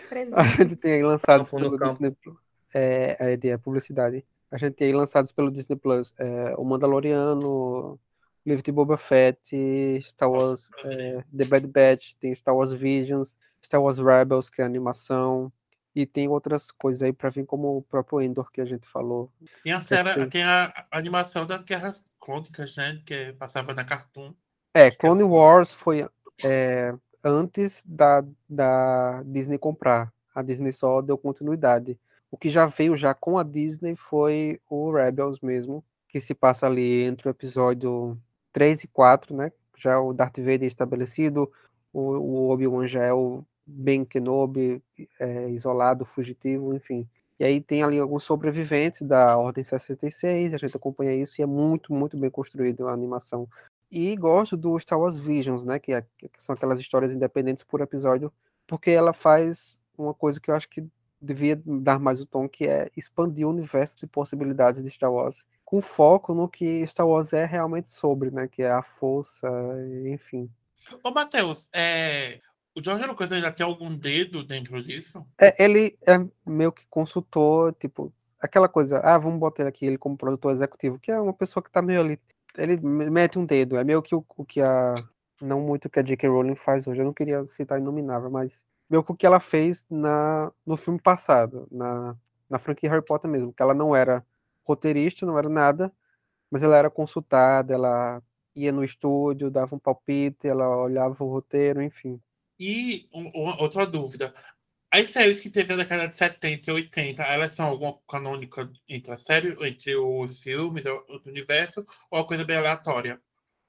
[0.08, 0.40] Presunto.
[0.40, 1.90] a gente tem aí lançados pelo campo.
[1.90, 2.36] Disney Plus,
[2.74, 4.24] é, é, de- é publicidade.
[4.50, 7.98] A gente tem aí lançados pelo Disney Plus, é, o Mandaloriano,
[8.44, 9.56] livro de Boba Fett,
[10.02, 14.64] Star Wars, é, The Bad Batch, tem Star Wars Visions, Star Wars Rebels, que é
[14.64, 15.50] animação,
[15.94, 19.30] e tem outras coisas aí pra vir, como o próprio Endor que a gente falou.
[19.62, 23.00] Tem a, série, tem a animação das Guerras Crônicas, né?
[23.04, 24.34] Que passava na Cartoon.
[24.74, 25.30] É, é Clone assim.
[25.30, 26.08] Wars foi
[26.44, 30.12] é, antes da, da Disney comprar.
[30.34, 31.98] A Disney só deu continuidade.
[32.30, 36.66] O que já veio já com a Disney foi o Rebels mesmo, que se passa
[36.66, 38.18] ali entre o episódio
[38.52, 39.52] 3 e 4, né?
[39.76, 41.50] Já o Darth Vader estabelecido,
[41.92, 44.82] o, o Obi-Wan já é o Ben Kenobi
[45.20, 47.06] é, isolado, fugitivo, enfim.
[47.38, 51.46] E aí tem ali alguns sobreviventes da Ordem 66, a gente acompanha isso e é
[51.46, 53.48] muito, muito bem construído a animação.
[53.92, 55.78] E gosto do Star Wars Visions, né?
[55.78, 58.32] Que, é- que são aquelas histórias independentes por episódio,
[58.66, 60.82] porque ela faz uma coisa que eu acho que
[61.20, 65.46] devia dar mais o tom, que é expandir o universo de possibilidades de Star Wars,
[65.62, 68.48] com foco no que Star Wars é realmente sobre, né?
[68.48, 69.46] Que é a força,
[70.06, 70.50] enfim.
[71.04, 72.40] Ô, Matheus, é,
[72.74, 75.24] o George Lucas ainda tem algum dedo dentro disso?
[75.38, 79.98] É, ele é meio que consultor, tipo, aquela coisa, ah, vamos botar ele aqui, ele
[79.98, 82.18] como produtor executivo, que é uma pessoa que tá meio ali,
[82.56, 84.94] ele me- mete um dedo, é meio que o, o que a,
[85.40, 86.28] não muito o que a J.K.
[86.28, 89.84] Rowling faz hoje, eu não queria citar Inominável, mas meio que o que ela fez
[89.90, 92.16] na, no filme passado, na,
[92.48, 94.24] na franquia Harry Potter mesmo, que ela não era
[94.64, 95.92] roteirista, não era nada,
[96.50, 98.22] mas ela era consultada, ela
[98.54, 102.20] ia no estúdio, dava um palpite, ela olhava o roteiro, enfim.
[102.58, 103.30] E um-
[103.60, 104.32] outra dúvida.
[104.92, 109.12] As séries que teve na década de 70 e 80, elas são alguma canônica entre
[109.12, 111.80] a série, entre os filmes, o o universo,
[112.10, 113.20] ou é uma coisa bem aleatória?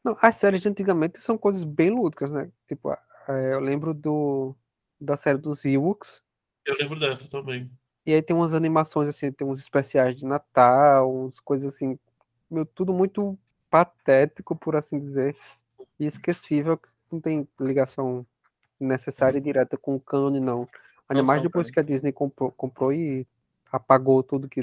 [0.03, 2.51] Não, as séries de antigamente são coisas bem lúdicas, né?
[2.67, 2.95] Tipo,
[3.27, 4.55] eu lembro do,
[4.99, 6.21] da série dos Ewoks,
[6.65, 7.71] Eu lembro dessa também.
[8.05, 11.97] e aí tem umas animações, assim, tem uns especiais de Natal, uns coisas assim,
[12.49, 13.37] meu, tudo muito
[13.69, 15.35] patético, por assim dizer,
[15.99, 18.25] e esquecível, que não tem ligação
[18.79, 20.67] necessária e direta com o cânone, não.
[21.09, 23.27] Ainda Não mais depois que a Disney comprou, comprou e
[23.71, 24.61] apagou tudo que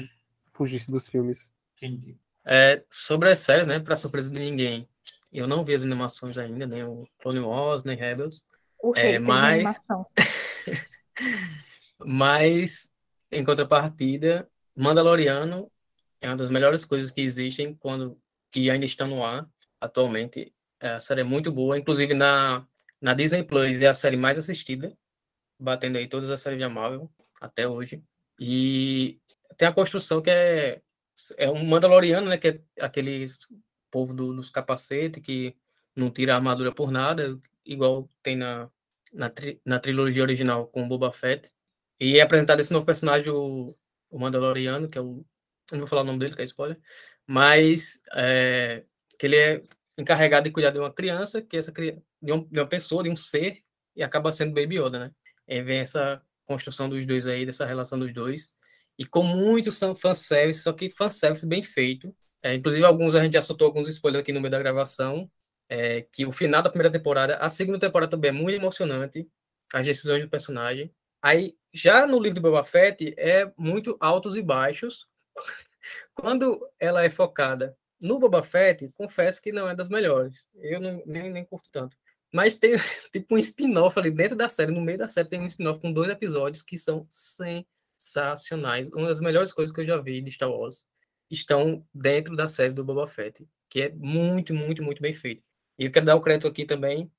[0.53, 1.49] fugisse dos filmes.
[1.77, 2.17] Entendi.
[2.45, 4.87] É, sobre as séries, né, para surpresa de ninguém,
[5.31, 8.41] eu não vi as animações ainda, nem o Clone Wars, nem Rebels,
[8.81, 10.05] O É, mas- animação.
[12.03, 12.91] mas,
[13.31, 15.71] em contrapartida, Mandaloriano
[16.19, 18.17] é uma das melhores coisas que existem quando
[18.51, 19.47] que ainda estão no ar
[19.79, 20.53] atualmente.
[20.79, 22.65] É, A série é muito boa, inclusive na,
[22.99, 24.91] na Disney Plus é a série mais assistida,
[25.61, 27.09] batendo aí todas as séries de Marvel
[27.39, 28.03] até hoje.
[28.39, 29.19] E
[29.57, 30.81] tem a construção que é
[31.37, 33.27] é um Mandaloriano, né, que é aquele
[33.91, 35.55] povo do- dos capacetes que
[35.95, 38.69] não tira a armadura por nada, igual tem na,
[39.13, 41.51] na, tri- na trilogia original com Boba Fett.
[41.99, 43.77] E é apresentado esse novo personagem, o,
[44.09, 45.23] o Mandaloriano, que é o.
[45.71, 46.79] Não vou falar o nome dele, que é spoiler.
[47.27, 48.83] Mas é,
[49.19, 49.63] que ele é
[49.97, 52.01] encarregado de cuidar de uma criança, que essa de,
[52.33, 53.63] um- de uma pessoa, de um ser,
[53.95, 55.11] e acaba sendo Baby Yoda, né?
[55.51, 58.55] E vem essa construção dos dois aí, dessa relação dos dois.
[58.97, 62.15] E com muito fanservice, só que fanservice bem feito.
[62.41, 65.29] É, inclusive, alguns a gente já soltou alguns spoilers aqui no meio da gravação.
[65.69, 69.27] é, que o final da primeira temporada, a segunda temporada também é muito emocionante.
[69.73, 70.93] As decisões do personagem.
[71.21, 75.05] Aí, já no livro do Boba Fett, é muito altos e baixos.
[76.13, 80.47] Quando ela é focada no Boba Fett, confesso que não é das melhores.
[80.55, 81.97] Eu não, nem, nem curto tanto.
[82.31, 82.73] Mas tem
[83.11, 85.91] tipo um spin-off ali dentro da série, no meio da série tem um spin-off com
[85.91, 88.89] dois episódios que são sensacionais.
[88.89, 90.85] Uma das melhores coisas que eu já vi de Star Wars
[91.29, 95.43] estão dentro da série do Boba Fett, que é muito, muito, muito bem feito.
[95.79, 97.11] E eu quero dar o crédito aqui também,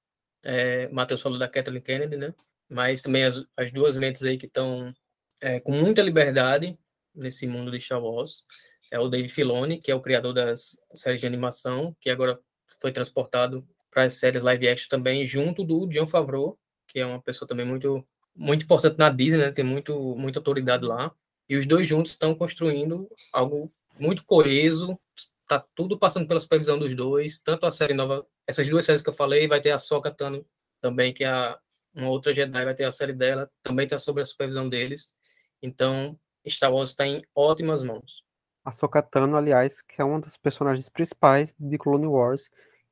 [0.42, 2.34] é, Matheus falou da Kathleen Kennedy, né?
[2.68, 4.92] Mas também as, as duas mentes aí que estão
[5.40, 6.78] é, com muita liberdade
[7.14, 8.44] nesse mundo de Star Wars.
[8.90, 12.38] É o Dave Filoni, que é o criador das séries de animação, que agora
[12.80, 16.58] foi transportado para as séries live action também, junto do John Favreau,
[16.88, 18.04] que é uma pessoa também muito
[18.34, 19.52] muito importante na Disney, né?
[19.52, 21.14] Tem muito muita autoridade lá.
[21.48, 23.70] E os dois juntos estão construindo algo
[24.00, 24.98] muito coeso,
[25.46, 29.10] tá tudo passando pela supervisão dos dois, tanto a série nova, essas duas séries que
[29.10, 30.46] eu falei, vai ter a Soka Tano
[30.80, 31.56] também, que é
[31.94, 35.14] uma outra Jedi, vai ter a série dela, também está sob a supervisão deles.
[35.62, 38.24] Então, Star Wars está em ótimas mãos.
[38.64, 42.48] A Sokatano, aliás, que é uma das personagens principais de Clone Wars.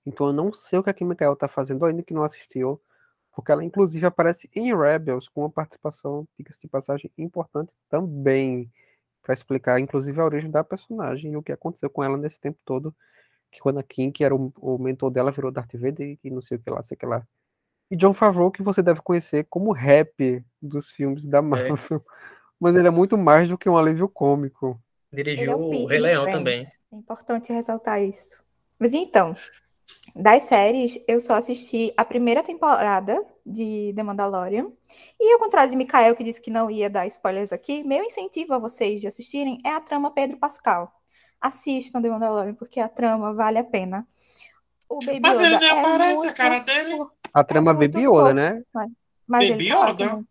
[0.07, 2.81] Então eu não sei o que a Kim Mikael tá fazendo ainda que não assistiu,
[3.35, 8.71] porque ela inclusive aparece em Rebels com uma participação, diga-se de passagem, importante também
[9.23, 12.59] para explicar, inclusive, a origem da personagem e o que aconteceu com ela nesse tempo
[12.65, 12.95] todo,
[13.51, 16.41] que quando a Kim, que era o, o mentor dela, virou Darth Vader e não
[16.41, 17.27] sei o que lá, sei o que lá.
[17.91, 21.43] E John Favreau, que você deve conhecer como rap dos filmes da é.
[21.43, 21.97] Marvel.
[21.99, 22.01] É.
[22.59, 24.81] Mas ele é muito mais do que um alívio cômico.
[25.13, 26.63] Dirigiu é o, o Rei Leão também.
[26.93, 28.43] É importante ressaltar isso.
[28.79, 29.35] Mas então,
[30.15, 34.71] das séries, eu só assisti a primeira temporada de The Mandalorian.
[35.19, 38.55] E ao contrário de Mikael, que disse que não ia dar spoilers aqui, meu incentivo
[38.55, 40.93] a vocês de assistirem é a trama Pedro Pascal.
[41.41, 44.07] Assistam The Mandalorian, porque a trama vale a pena.
[44.89, 47.07] O Baby Mas ele nem é aparece, a cara dele.
[47.33, 48.63] A trama é Baby Yoda, né?
[49.27, 50.25] Mas, Baby ele Yoda.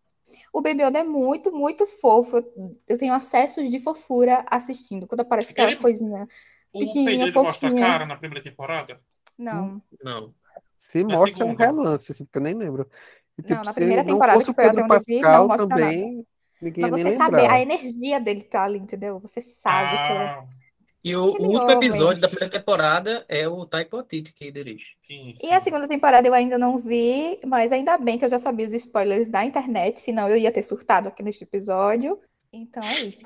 [0.53, 2.43] O Baby Yoda é muito, muito fofo.
[2.87, 5.07] Eu tenho acessos de fofura assistindo.
[5.07, 5.79] Quando aparece aquela ele...
[5.79, 6.27] coisinha
[6.73, 7.43] pequenininha, o fofinha.
[7.43, 8.99] mostra a cara na primeira temporada?
[9.39, 9.81] Não.
[10.03, 10.33] Não.
[10.77, 12.89] Se mostra um relance, assim, porque eu nem lembro.
[13.37, 16.25] E, tipo, não, na primeira temporada que foi até onde eu vi, não mostra também,
[16.61, 16.77] nada.
[16.77, 19.17] Mas você sabe, a energia dele tá ali, entendeu?
[19.19, 20.43] Você sabe ah.
[20.43, 20.59] que...
[21.01, 24.97] E o, o último episódio da primeira temporada é o Taika Waititi que dirige.
[25.01, 25.47] Sim, sim.
[25.47, 28.67] E a segunda temporada eu ainda não vi, mas ainda bem que eu já sabia
[28.67, 32.19] os spoilers da internet, senão eu ia ter surtado aqui neste episódio.
[32.51, 33.25] Então é isso.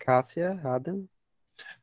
[0.00, 1.06] Cássia, Adam.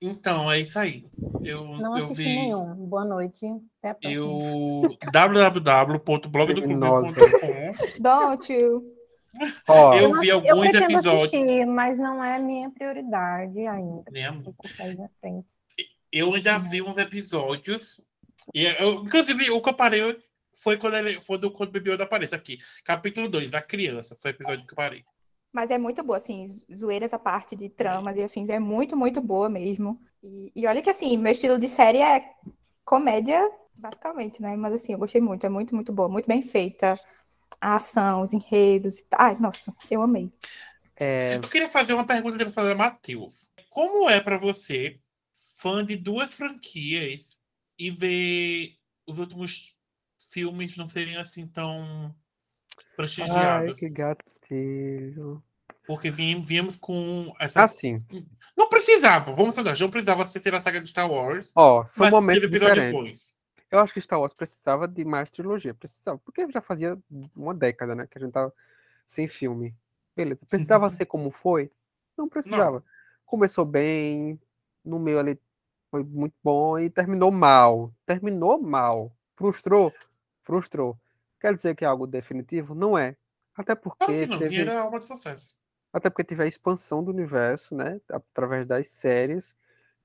[0.01, 1.05] Então, é isso aí.
[1.43, 2.25] Eu, não eu vi.
[2.25, 2.75] nenhum.
[2.75, 3.45] Boa noite.
[3.79, 4.13] Até a próxima.
[4.13, 4.97] Eu.
[5.11, 8.83] www.blogdoclube.com Don't you.
[9.67, 11.33] Oh, eu vi alguns eu episódios.
[11.33, 14.03] Assistir, mas não é minha prioridade ainda.
[14.11, 14.25] Nem
[16.11, 18.01] Eu ainda vi uns episódios.
[18.53, 20.19] E eu, inclusive, o que eu parei
[20.55, 22.59] foi quando ele foi do quando o bebê aparece aqui.
[22.83, 24.15] Capítulo 2, a criança.
[24.15, 25.03] Foi o episódio que eu parei.
[25.53, 29.21] Mas é muito boa, assim, zoeiras a parte de tramas e afins, é muito, muito
[29.21, 30.01] boa mesmo.
[30.23, 32.21] E, e olha que, assim, meu estilo de série é
[32.83, 33.39] comédia,
[33.75, 34.55] basicamente, né?
[34.55, 36.99] Mas, assim, eu gostei muito, é muito, muito boa, muito bem feita.
[37.61, 39.21] A ação, os enredos e tal.
[39.21, 40.33] Ai, nossa, eu amei.
[40.97, 41.35] É...
[41.35, 43.51] Eu queria fazer uma pergunta para fazer Matheus.
[43.69, 44.99] Como é para você,
[45.59, 47.37] fã de duas franquias,
[47.77, 48.75] e ver
[49.07, 49.77] os últimos
[50.31, 52.15] filmes não serem assim tão
[52.95, 53.73] prestigiados?
[53.73, 54.32] Ai, que gato
[55.85, 57.63] Porque viemos com essa.
[57.63, 58.03] Assim.
[58.57, 61.51] Não precisava, vamos falar, não precisava ser a saga de Star Wars.
[61.55, 62.85] Ó, oh, são momentos diferentes.
[62.85, 63.37] Depois.
[63.69, 66.97] Eu acho que Star Wars precisava de mais trilogia, precisava, porque já fazia
[67.35, 68.53] uma década, né, que a gente tava
[69.07, 69.75] sem filme.
[70.15, 71.71] Beleza, precisava ser como foi?
[72.15, 72.77] Não precisava.
[72.77, 72.83] Não.
[73.25, 74.39] Começou bem,
[74.85, 75.39] no meio ali
[75.89, 77.93] foi muito bom e terminou mal.
[78.05, 79.11] Terminou mal.
[79.35, 79.93] Frustrou?
[80.43, 80.97] Frustrou.
[81.39, 82.73] Quer dizer que é algo definitivo?
[82.73, 83.15] Não é.
[83.55, 84.25] Até porque.
[84.25, 84.61] Não, teve...
[84.61, 85.55] era alma de sucesso.
[85.91, 88.01] Até porque teve a expansão do universo, né?
[88.09, 89.55] Através das séries,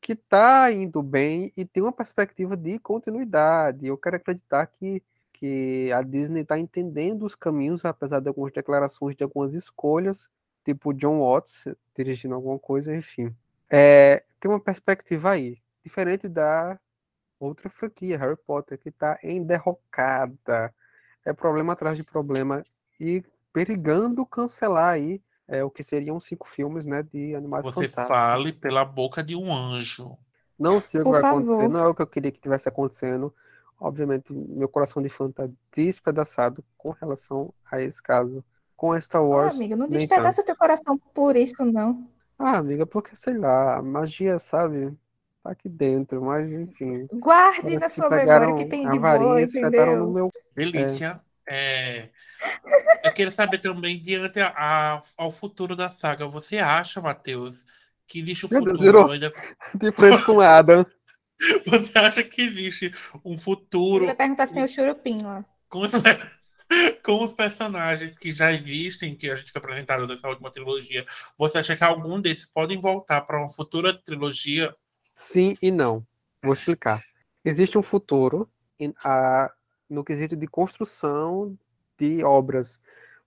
[0.00, 3.86] que tá indo bem e tem uma perspectiva de continuidade.
[3.86, 5.02] Eu quero acreditar que,
[5.32, 10.30] que a Disney está entendendo os caminhos, apesar de algumas declarações, de algumas escolhas,
[10.64, 13.34] tipo John Watts dirigindo alguma coisa, enfim.
[13.70, 16.78] É, tem uma perspectiva aí, diferente da
[17.40, 20.74] outra franquia, Harry Potter, que está em derrocada.
[21.24, 22.64] É problema atrás de problema
[23.00, 23.22] e
[23.52, 27.72] perigando cancelar aí é, o que seriam cinco filmes né, de animação.
[27.72, 30.16] Você fale pela boca de um anjo.
[30.58, 31.42] Não sei o que vai favor.
[31.42, 33.34] acontecer, não é o que eu queria que tivesse acontecendo.
[33.80, 38.44] Obviamente, meu coração de fã está despedaçado com relação a esse caso.
[38.76, 39.52] Com a Star Wars.
[39.52, 42.08] Ah, amiga, não despedaça teu coração por isso, não.
[42.38, 44.96] Ah, amiga, porque sei lá, a magia, sabe?
[45.42, 47.06] Tá aqui dentro, mas enfim.
[47.14, 49.98] Guarde na sua memória que tem de boa, entendeu?
[49.98, 50.32] No meu...
[50.54, 51.20] Delícia.
[51.24, 51.27] É...
[51.48, 52.10] é...
[53.04, 57.64] Eu quero saber também, diante a, a, ao futuro da saga, você acha, Matheus,
[58.06, 59.32] que existe um futuro Deus, ainda...
[59.74, 60.86] De frente com Adam.
[61.66, 62.92] Você acha que existe
[63.24, 64.06] um futuro...
[64.06, 65.44] Vai perguntar se tem o churupim lá.
[65.68, 65.92] Com os,
[67.04, 71.06] com os personagens que já existem, que a gente foi apresentado nessa última trilogia,
[71.36, 74.74] você acha que algum desses podem voltar para uma futura trilogia?
[75.14, 76.04] Sim e não.
[76.42, 77.02] Vou explicar.
[77.44, 78.50] Existe um futuro
[79.04, 79.52] a-
[79.88, 81.56] no quesito de construção
[81.98, 82.80] de obras,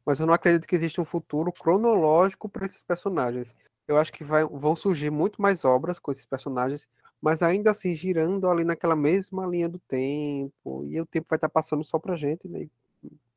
[0.05, 3.55] mas eu não acredito que exista um futuro cronológico para esses personagens.
[3.87, 6.89] Eu acho que vai- vão surgir muito mais obras com esses personagens,
[7.21, 11.49] mas ainda assim girando ali naquela mesma linha do tempo, e o tempo vai estar
[11.49, 12.67] passando só pra gente, né?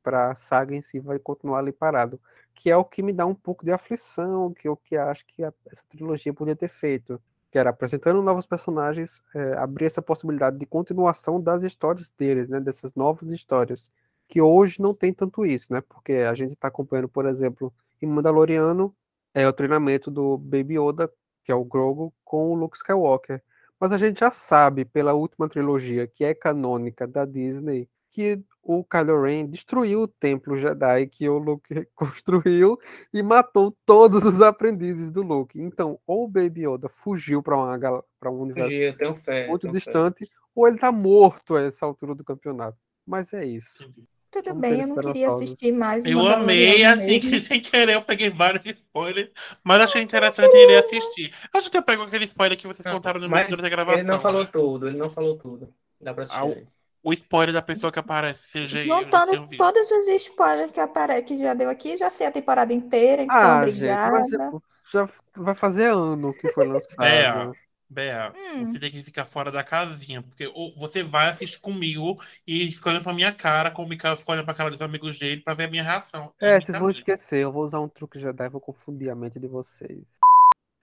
[0.03, 2.19] Para a saga em si vai continuar ali parado,
[2.53, 5.25] que é o que me dá um pouco de aflição, que é o que acho
[5.25, 7.19] que a- essa trilogia podia ter feito,
[7.55, 12.59] que era apresentando novos personagens, é, abrir essa possibilidade de continuação das histórias deles, né?
[12.59, 13.89] Dessas novas histórias,
[14.27, 15.79] que hoje não tem tanto isso, né?
[15.79, 18.93] Porque a gente está acompanhando, por exemplo, em Mandaloriano,
[19.33, 21.09] é o treinamento do Baby Yoda,
[21.45, 23.41] que é o Grogu, com o Luke Skywalker.
[23.79, 28.81] Mas a gente já sabe, pela última trilogia, que é canônica da Disney, que o
[28.83, 32.79] Kylo Ren destruiu o templo Jedi que o Luke construiu
[33.13, 35.61] e matou todos os aprendizes do Luke.
[35.61, 39.47] Então, ou o Baby Yoda fugiu para uma para um universo eu tenho fé.
[39.47, 39.79] muito tenho fé.
[39.79, 42.77] distante, ou ele tá morto a essa altura do campeonato.
[43.05, 43.91] Mas é isso.
[44.31, 48.01] Tudo Vamos bem, eu não queria assistir mais Eu amei, assim, que sem querer eu
[48.01, 49.31] peguei vários spoilers,
[49.63, 51.33] mas achei interessante e irei assistir.
[51.53, 53.99] Eu já tenho pego aquele spoiler que vocês Não, contaram no meio da gravação.
[53.99, 54.49] ele não falou né?
[54.51, 55.71] tudo, ele não falou tudo.
[56.01, 56.65] Dá pra assistir.
[57.05, 59.57] O spoiler da pessoa que aparece, CGI, já tinha visto.
[59.57, 63.35] todos os spoilers que aparece, que já deu aqui, já sei a temporada inteira, então
[63.37, 64.21] ah, gente, obrigada.
[64.23, 66.95] tipo, já vai fazer ano que foi lançado.
[67.05, 67.51] É,
[67.91, 68.65] Bea, Hum.
[68.65, 72.15] você tem que ficar fora da casinha, porque ou você vai assistir comigo
[72.47, 75.19] e fica olhando pra minha cara, como o Mikael fica olhando pra cara dos amigos
[75.19, 76.33] dele pra ver a minha reação.
[76.41, 77.43] É, vocês vão esquecer.
[77.43, 80.01] Eu vou usar um truque Jedi, vou confundir a mente de vocês.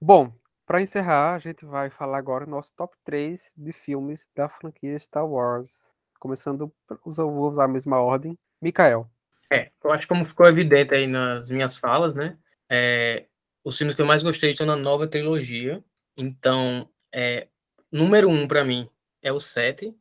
[0.00, 0.32] Bom,
[0.66, 4.96] para encerrar, a gente vai falar agora do nosso top 3 de filmes da franquia
[4.98, 5.91] Star Wars.
[6.22, 6.72] Começando,
[7.04, 8.38] vou usar a mesma ordem.
[8.60, 9.10] Mikael.
[9.50, 12.38] É, eu acho que como ficou evidente aí nas minhas falas, né?
[12.70, 13.26] é,
[13.64, 15.84] os filmes que eu mais gostei estão na nova trilogia.
[16.16, 17.48] Então, é,
[17.90, 18.88] número um para mim
[19.20, 19.92] é o 7,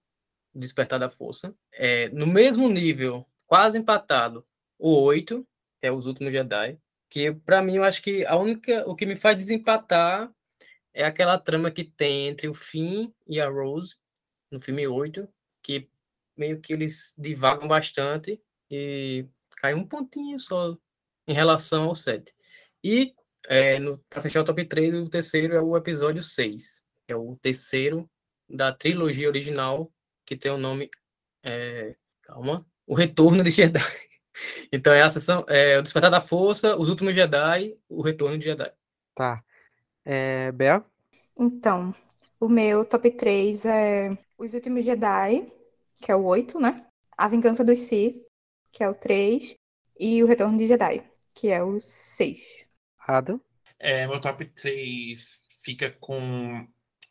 [0.54, 1.56] Despertar da Força.
[1.74, 4.46] É, no mesmo nível, quase empatado,
[4.78, 5.46] o 8,
[5.82, 6.78] que é Os Últimos Jedi.
[7.10, 10.32] Que para mim eu acho que a única, o que me faz desempatar
[10.94, 13.98] é aquela trama que tem entre o Finn e a Rose
[14.52, 15.28] no filme 8,
[15.64, 15.90] que
[16.42, 19.28] meio que eles divagam bastante e
[19.58, 20.76] cai um pontinho só
[21.28, 22.34] em relação ao 7.
[22.84, 23.14] E
[23.48, 23.78] é,
[24.10, 28.10] para fechar o top 3, o terceiro é o episódio 6, que é o terceiro
[28.50, 29.92] da trilogia original,
[30.26, 30.90] que tem o nome.
[31.44, 32.66] é, calma.
[32.88, 33.80] O Retorno de Jedi.
[34.72, 35.46] Então é a sessão.
[35.50, 38.72] É, o Despertar da Força, Os Últimos Jedi, o Retorno de Jedi.
[39.14, 39.44] Tá.
[40.06, 40.84] É, Bea?
[41.38, 41.94] Então,
[42.40, 45.44] o meu top 3 é Os Últimos Jedi,
[46.02, 46.80] que é o 8, né?
[47.18, 48.16] A Vingança dos Sith,
[48.72, 49.56] que é o 3,
[50.00, 51.02] e o Retorno de Jedi,
[51.36, 52.38] que é o 6.
[53.08, 53.40] Adam?
[53.78, 56.68] É, meu top 3 fica com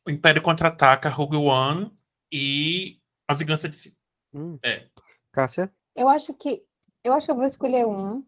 [0.06, 1.92] o Império Contra-Ataca, Rogue One
[2.32, 3.96] e A Vingança de Si.
[4.32, 4.58] Hum.
[4.64, 4.88] É.
[5.32, 5.72] Cássia?
[5.94, 6.64] Eu acho que
[7.02, 8.24] eu acho que eu vou escolher um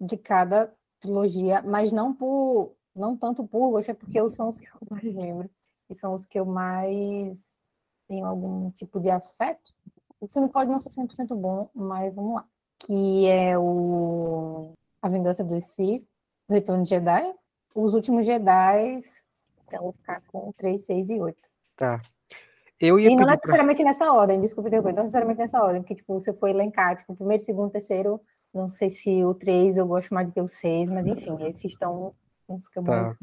[0.00, 4.66] de cada trilogia, mas não por não tanto por gosto, é porque são os que
[4.66, 5.50] eu mais lembro
[5.90, 7.56] e são os que eu mais
[8.06, 9.72] tenho algum tipo de afeto.
[10.24, 12.44] O filme pode não ser 100% bom, mas vamos lá.
[12.78, 14.72] Que é o
[15.02, 16.02] A Vingança dos Sith,
[16.48, 17.34] O Retorno de Jedi,
[17.76, 19.00] Os Últimos Jedi,
[19.66, 21.36] então vou ficar com 3, 6 e 8.
[21.76, 22.00] Tá.
[22.80, 23.34] Eu ia E não pedir pra...
[23.34, 27.14] necessariamente nessa ordem, desculpa depois, não necessariamente nessa ordem, porque tipo, você for elencar, tipo,
[27.14, 28.18] primeiro, segundo, terceiro,
[28.52, 31.64] não sei se o 3 eu gosto mais do que o 6, mas enfim, esses
[31.66, 32.14] estão
[32.48, 33.14] uns que eu Tá.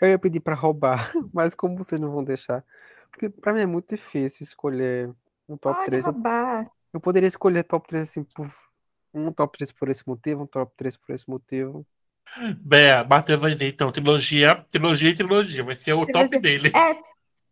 [0.00, 2.64] Eu ia pedir pra roubar, mas como vocês não vão deixar?
[3.12, 5.14] Porque pra mim é muito difícil escolher
[5.48, 6.04] um top Pode 3.
[6.06, 6.66] Eu, roubar.
[6.92, 8.50] eu poderia escolher top 3 assim por
[9.14, 11.86] um top 3 por esse motivo, um top 3 por esse motivo.
[12.58, 15.64] Bea, Matheus vai dizer, então, trilogia, trilogia e trilogia.
[15.64, 16.68] Vai ser o top dele.
[16.74, 16.96] É,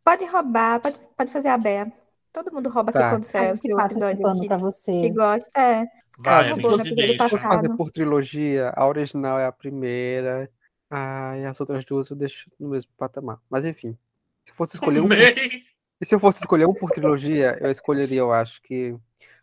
[0.04, 1.92] pode roubar, pode, pode fazer a Bea.
[2.32, 3.00] Todo mundo rouba Tá.
[3.00, 5.10] aqui quando sai seu passa esse episódio pano que, pra que você.
[5.10, 5.60] gosta.
[5.60, 5.76] É.
[5.84, 5.88] Vai,
[6.22, 7.24] Tá, né, e porque ele deixa.
[7.24, 7.76] Se for fazer Passado.
[7.76, 10.48] por trilogia, a original é a primeira,
[10.88, 13.40] ah, e as outras duas eu deixo no mesmo patamar.
[13.50, 13.98] Mas enfim,
[14.46, 15.06] se fosse escolher um.
[15.06, 15.64] Amei.
[16.00, 18.96] E se eu fosse escolher um por trilogia, eu escolheria, eu acho que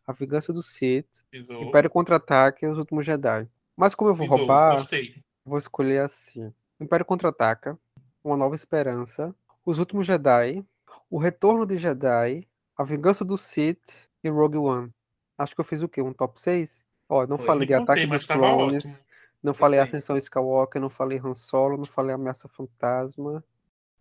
[0.07, 3.47] A Vingança do Sith, Pisou, Império Contra-Ataque e Os Últimos Jedi.
[3.75, 5.23] Mas como eu vou pisou, roubar, Gostei.
[5.45, 7.77] vou escolher assim: Império Contra-Ataca,
[8.23, 9.35] Uma Nova Esperança,
[9.65, 10.65] Os Últimos Jedi,
[11.09, 14.91] O Retorno de Jedi, A Vingança do Sith e Rogue One.
[15.38, 16.01] Acho que eu fiz o quê?
[16.01, 16.84] Um top 6?
[17.07, 19.05] Ó, não Foi, falei de Ataque dos Clones, ótimo.
[19.43, 19.79] não falei.
[19.79, 23.43] Ascensão Skywalker, não falei Han Solo, não falei Ameaça Fantasma.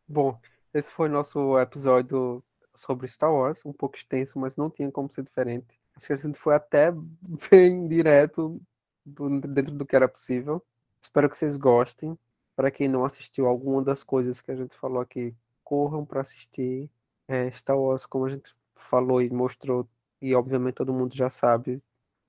[0.08, 0.40] Bom,
[0.76, 2.44] esse foi nosso episódio
[2.74, 5.80] sobre Star Wars, um pouco extenso, mas não tinha como ser diferente.
[5.96, 6.92] Acho que a gente foi até
[7.50, 8.60] bem direto
[9.04, 10.62] dentro do que era possível.
[11.02, 12.18] Espero que vocês gostem.
[12.54, 15.34] Para quem não assistiu alguma das coisas que a gente falou aqui,
[15.64, 16.90] corram para assistir.
[17.28, 19.88] É, Star Wars, como a gente falou e mostrou,
[20.20, 21.82] e obviamente todo mundo já sabe,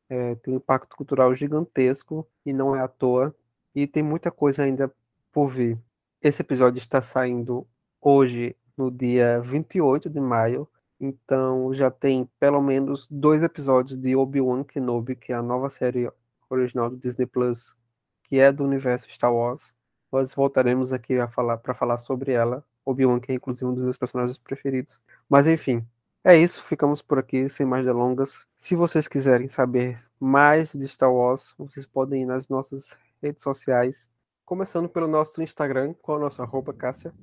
[0.09, 3.35] é, tem um impacto cultural gigantesco e não é à toa.
[3.75, 4.91] E tem muita coisa ainda
[5.31, 5.77] por vir.
[6.21, 7.67] Esse episódio está saindo
[8.01, 10.67] hoje, no dia 28 de maio.
[10.99, 16.09] Então já tem pelo menos dois episódios de Obi-Wan Kenobi, que é a nova série
[16.49, 17.75] original do Disney Plus,
[18.23, 19.73] que é do universo Star Wars.
[20.11, 22.63] Nós voltaremos aqui a falar para falar sobre ela.
[22.85, 25.01] Obi-Wan, que é inclusive um dos meus personagens preferidos.
[25.29, 25.85] Mas enfim,
[26.23, 26.63] é isso.
[26.63, 28.45] Ficamos por aqui, sem mais delongas.
[28.61, 34.09] Se vocês quiserem saber mais de Star Wars, vocês podem ir nas nossas redes sociais.
[34.45, 37.13] Começando pelo nosso Instagram, é o nosso arroba, Cássia?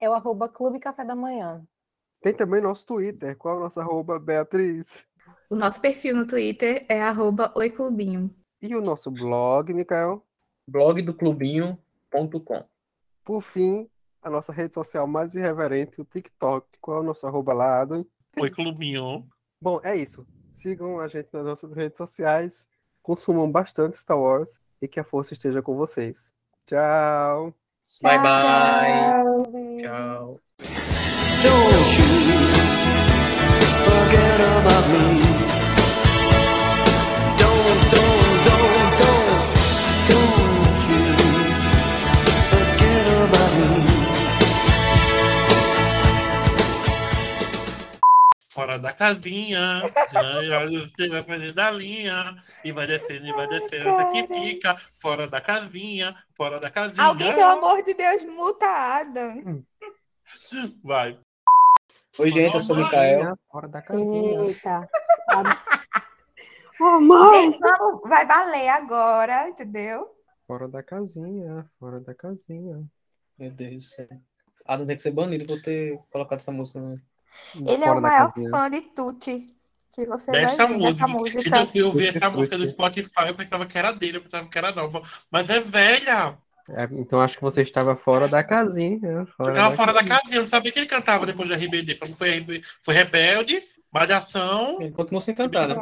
[0.00, 1.66] É o arroba Clube Café da Manhã.
[2.20, 5.06] Tem também nosso Twitter, qual é o nosso arroba, Beatriz?
[5.48, 8.34] O nosso perfil no Twitter é arroba oiclubinho.
[8.60, 10.26] E o nosso blog, Mikael?
[10.68, 12.64] blogdoclubinho.com.
[13.24, 13.88] Por fim,
[14.20, 16.66] a nossa rede social mais irreverente, o TikTok.
[16.80, 18.04] Qual é o nosso arroba lá, Adam?
[18.38, 19.26] Oi, clubinho.
[19.60, 20.26] Bom, é isso.
[20.52, 22.66] Sigam a gente nas nossas redes sociais,
[23.02, 26.34] consumam bastante Star Wars e que a força esteja com vocês.
[26.66, 27.54] Tchau!
[28.02, 28.22] Bye, bye.
[28.22, 29.46] Tchau.
[29.52, 29.80] beijo.
[29.80, 30.40] Tchau.
[31.42, 32.10] Don't you
[33.84, 35.25] forget about me.
[48.56, 49.82] Fora da casinha.
[49.82, 50.88] né?
[50.96, 52.42] Você vai fazer da linha.
[52.64, 53.90] E vai descendo, e vai descendo.
[53.90, 54.74] Até que fica.
[55.02, 56.16] Fora da casinha.
[56.34, 57.04] Fora da casinha.
[57.04, 59.60] Alguém, pelo amor de Deus, multa Adam.
[60.82, 61.20] Vai.
[62.18, 63.36] Oi, gente, eu sou o Mikael.
[63.52, 64.40] Fora da casinha.
[64.42, 64.88] Eita.
[66.78, 67.52] Oh, mãe!
[67.52, 67.58] Gente,
[68.04, 70.14] vai valer agora, entendeu?
[70.46, 72.84] Fora da casinha, fora da casinha.
[73.38, 74.08] Meu Deus do céu.
[74.66, 76.78] Adam tem que ser banido por ter colocado essa música.
[76.78, 77.00] No...
[77.54, 78.50] Ele é o maior casinha.
[78.50, 79.46] fã de Tuti.
[79.92, 81.06] Que você Dessa vai ver música.
[81.08, 81.40] música.
[81.46, 82.68] Então, se eu ouvir Puxa, essa música do.
[82.68, 85.00] Spotify, eu pensava que era dele, eu pensava que era nova.
[85.30, 86.36] Mas é velha.
[86.68, 89.26] É, então acho que você estava fora da casinha.
[89.36, 90.36] Fora Eu tava da fora da casinha.
[90.36, 91.94] eu não sabia que ele cantava depois do RBD.
[91.94, 94.80] Como foi, foi Rebeldes, Malhação.
[94.82, 95.74] Ele continua sem cantar, né?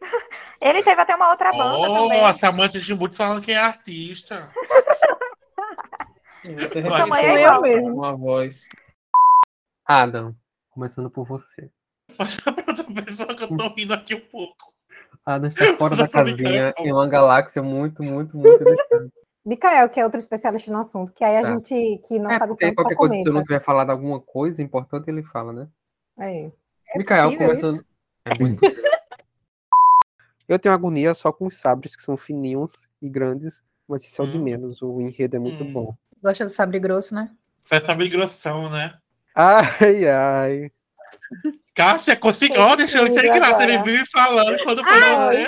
[0.60, 2.22] Ele teve até uma outra banda também.
[2.22, 4.50] Oh, a Samantha Jimbuti falando que é artista.
[6.44, 7.62] Você é igual.
[7.62, 7.94] mesmo.
[7.94, 8.68] uma voz.
[9.84, 10.34] Adam,
[10.76, 11.70] começando por você.
[12.18, 14.74] Mas a outra pessoa que eu tô rindo aqui um pouco.
[15.24, 19.12] Adam está fora da casinha em uma galáxia muito, muito, muito distante.
[19.44, 21.48] Mikael, que é outro especialista no assunto, que aí a Tá.
[21.54, 23.46] gente que não É, sabe porque tanto só qualquer coisa, se eu não comenta.
[23.46, 25.68] tiver falado alguma coisa importante, ele fala, né?
[26.18, 26.50] É.
[26.94, 27.74] É começando.
[27.76, 27.84] isso?
[28.24, 28.60] É muito.
[30.48, 34.24] Eu tenho agonia só com os sabres, que são fininhos e grandes, mas isso é
[34.24, 34.42] o de Hum.
[34.42, 34.82] menos.
[34.82, 35.72] O enredo é muito Hum.
[35.72, 35.96] bom.
[36.22, 37.34] Gosta do sabre grosso, né?
[37.64, 38.96] Foi essa migração, né?
[39.36, 40.70] Ai, ai.
[41.74, 42.62] Cássia, conseguiu.
[42.62, 43.62] Ó, deixa eu ser graça.
[43.62, 45.46] Ele vive falando quando foi você.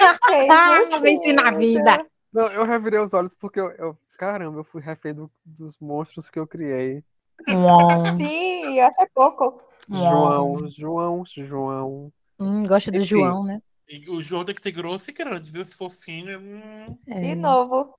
[0.50, 2.06] Ah, venci na vida.
[2.32, 6.28] Não, eu revirei os olhos porque eu, eu- caramba, eu fui refém do- dos monstros
[6.28, 7.02] que eu criei.
[8.18, 9.62] Sim, acho é pouco.
[9.90, 12.12] João, João, João.
[12.38, 13.06] Hum, gosta do Enfim.
[13.06, 13.62] João, né?
[13.88, 15.64] E o João tem que ser grosso e grande, viu?
[15.64, 17.20] Se for fino, hum, É.
[17.20, 17.94] De novo.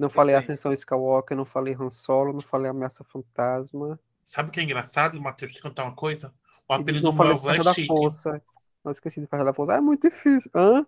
[0.00, 0.34] Não falei.
[0.34, 4.00] Ascensão Skywalker, não falei Han Solo, não falei Ameaça Fantasma.
[4.26, 5.52] sabe o que é engraçado, Matheus?
[5.52, 6.32] Deixa eu contar uma coisa.
[6.66, 7.86] O apelido do meu avô é Chique.
[7.86, 8.42] Força.
[8.82, 9.74] Não esqueci de Despertar da Força.
[9.74, 10.50] Ah, é muito difícil.
[10.54, 10.86] Hã?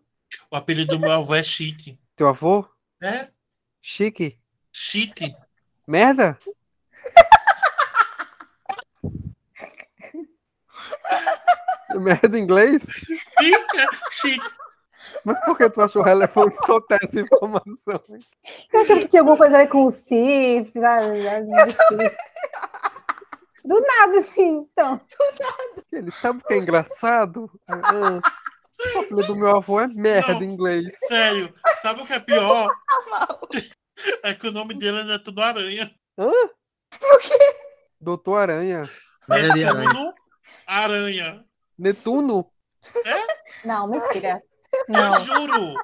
[0.51, 2.01] O apelido do meu avô é Chique.
[2.17, 2.67] Teu avô?
[3.03, 3.29] É?
[3.83, 4.39] Chique?
[4.73, 5.37] Chique.
[5.87, 6.39] Merda?
[12.01, 12.83] Merda em inglês?
[12.83, 13.87] Chique.
[14.11, 14.62] Chique.
[15.25, 18.03] Mas por que tu achou relevante soltar essa informação?
[18.73, 21.19] Eu achava que tinha alguma coisa aí com o Sif, sabe?
[23.65, 25.01] Do nada, assim, então.
[25.93, 27.49] Ele sabe o que é engraçado?
[27.69, 28.21] Ah,
[28.97, 30.43] o apelido do meu avô é merda Não.
[30.43, 30.87] em inglês.
[31.07, 31.55] Sério.
[31.81, 32.69] Sabe o que é pior?
[34.23, 35.95] É que o nome dele é Neto do Aranha.
[38.01, 38.83] Doutor Aranha.
[39.29, 39.89] Maria de Aranha.
[39.89, 40.15] Netuno
[40.67, 41.45] Aranha.
[41.79, 42.53] Netuno?
[43.65, 44.43] Não, mentira.
[44.89, 45.75] Eu Não, juro.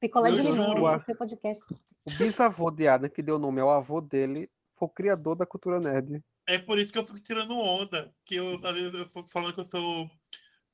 [0.00, 1.62] picolé de Eu limão no seu podcast.
[1.72, 5.80] O bisavô de Adam, que deu nome ao avô dele, foi o criador da cultura
[5.80, 6.22] nerd.
[6.48, 8.10] É por isso que eu fico tirando onda.
[8.24, 10.08] Que eu, às vezes, eu fico falando que eu sou.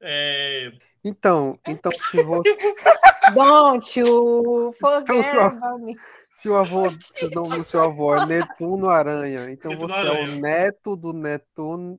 [0.01, 0.73] É...
[1.05, 2.55] Então, então se, você,
[3.35, 5.97] Don't you forget Então, sua- about me.
[6.33, 10.01] se o avô, se o nome do seu avô é Netuno Aranha, então Netuno você
[10.07, 10.37] é Aranha.
[10.37, 11.99] o neto do Netuno.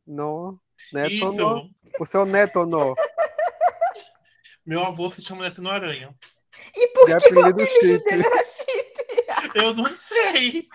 [0.91, 1.61] Netuno.
[1.61, 1.69] Isso.
[1.99, 2.93] Você é o Netuno.
[4.65, 6.15] Meu avô se chama Netuno Aranha.
[6.75, 9.03] E por De que o apelido dele era Chite?
[9.55, 10.67] Eu não sei.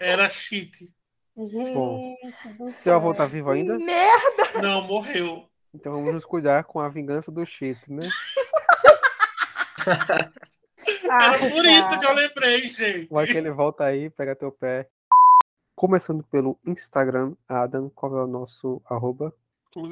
[0.00, 0.90] Era cheat.
[1.36, 3.78] Gente do Seu avô tá vivo ainda?
[3.78, 4.62] Merda!
[4.62, 5.48] Não, morreu.
[5.72, 8.00] Então vamos nos cuidar com a vingança do Cheeto, né?
[11.10, 13.08] Ah, Era por isso que eu lembrei, gente.
[13.10, 14.88] Vai que ele volta aí, pega teu pé.
[15.76, 19.32] Começando pelo Instagram, Adam, qual é o nosso arroba?
[19.72, 19.82] Com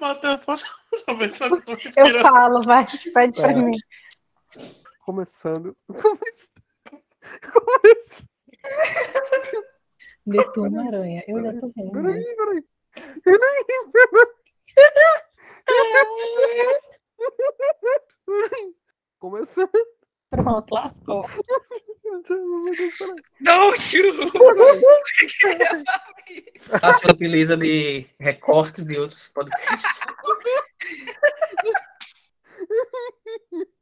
[1.96, 3.54] Eu falo, vai, pede pra É.
[3.54, 3.76] mim.
[5.04, 5.76] Começando.
[5.86, 6.64] Começando.
[10.26, 11.22] Detona aranha.
[11.28, 11.92] Eu já tô vendo.
[11.92, 12.34] Peraí, né?
[12.36, 12.64] peraí.
[13.22, 13.64] Peraí,
[18.26, 18.74] peraí.
[19.18, 19.70] Começando.
[20.30, 21.24] Pronto, lascou.
[23.40, 24.32] Don't you!
[26.82, 30.00] Ah, você utiliza de recortes de outros podcasts.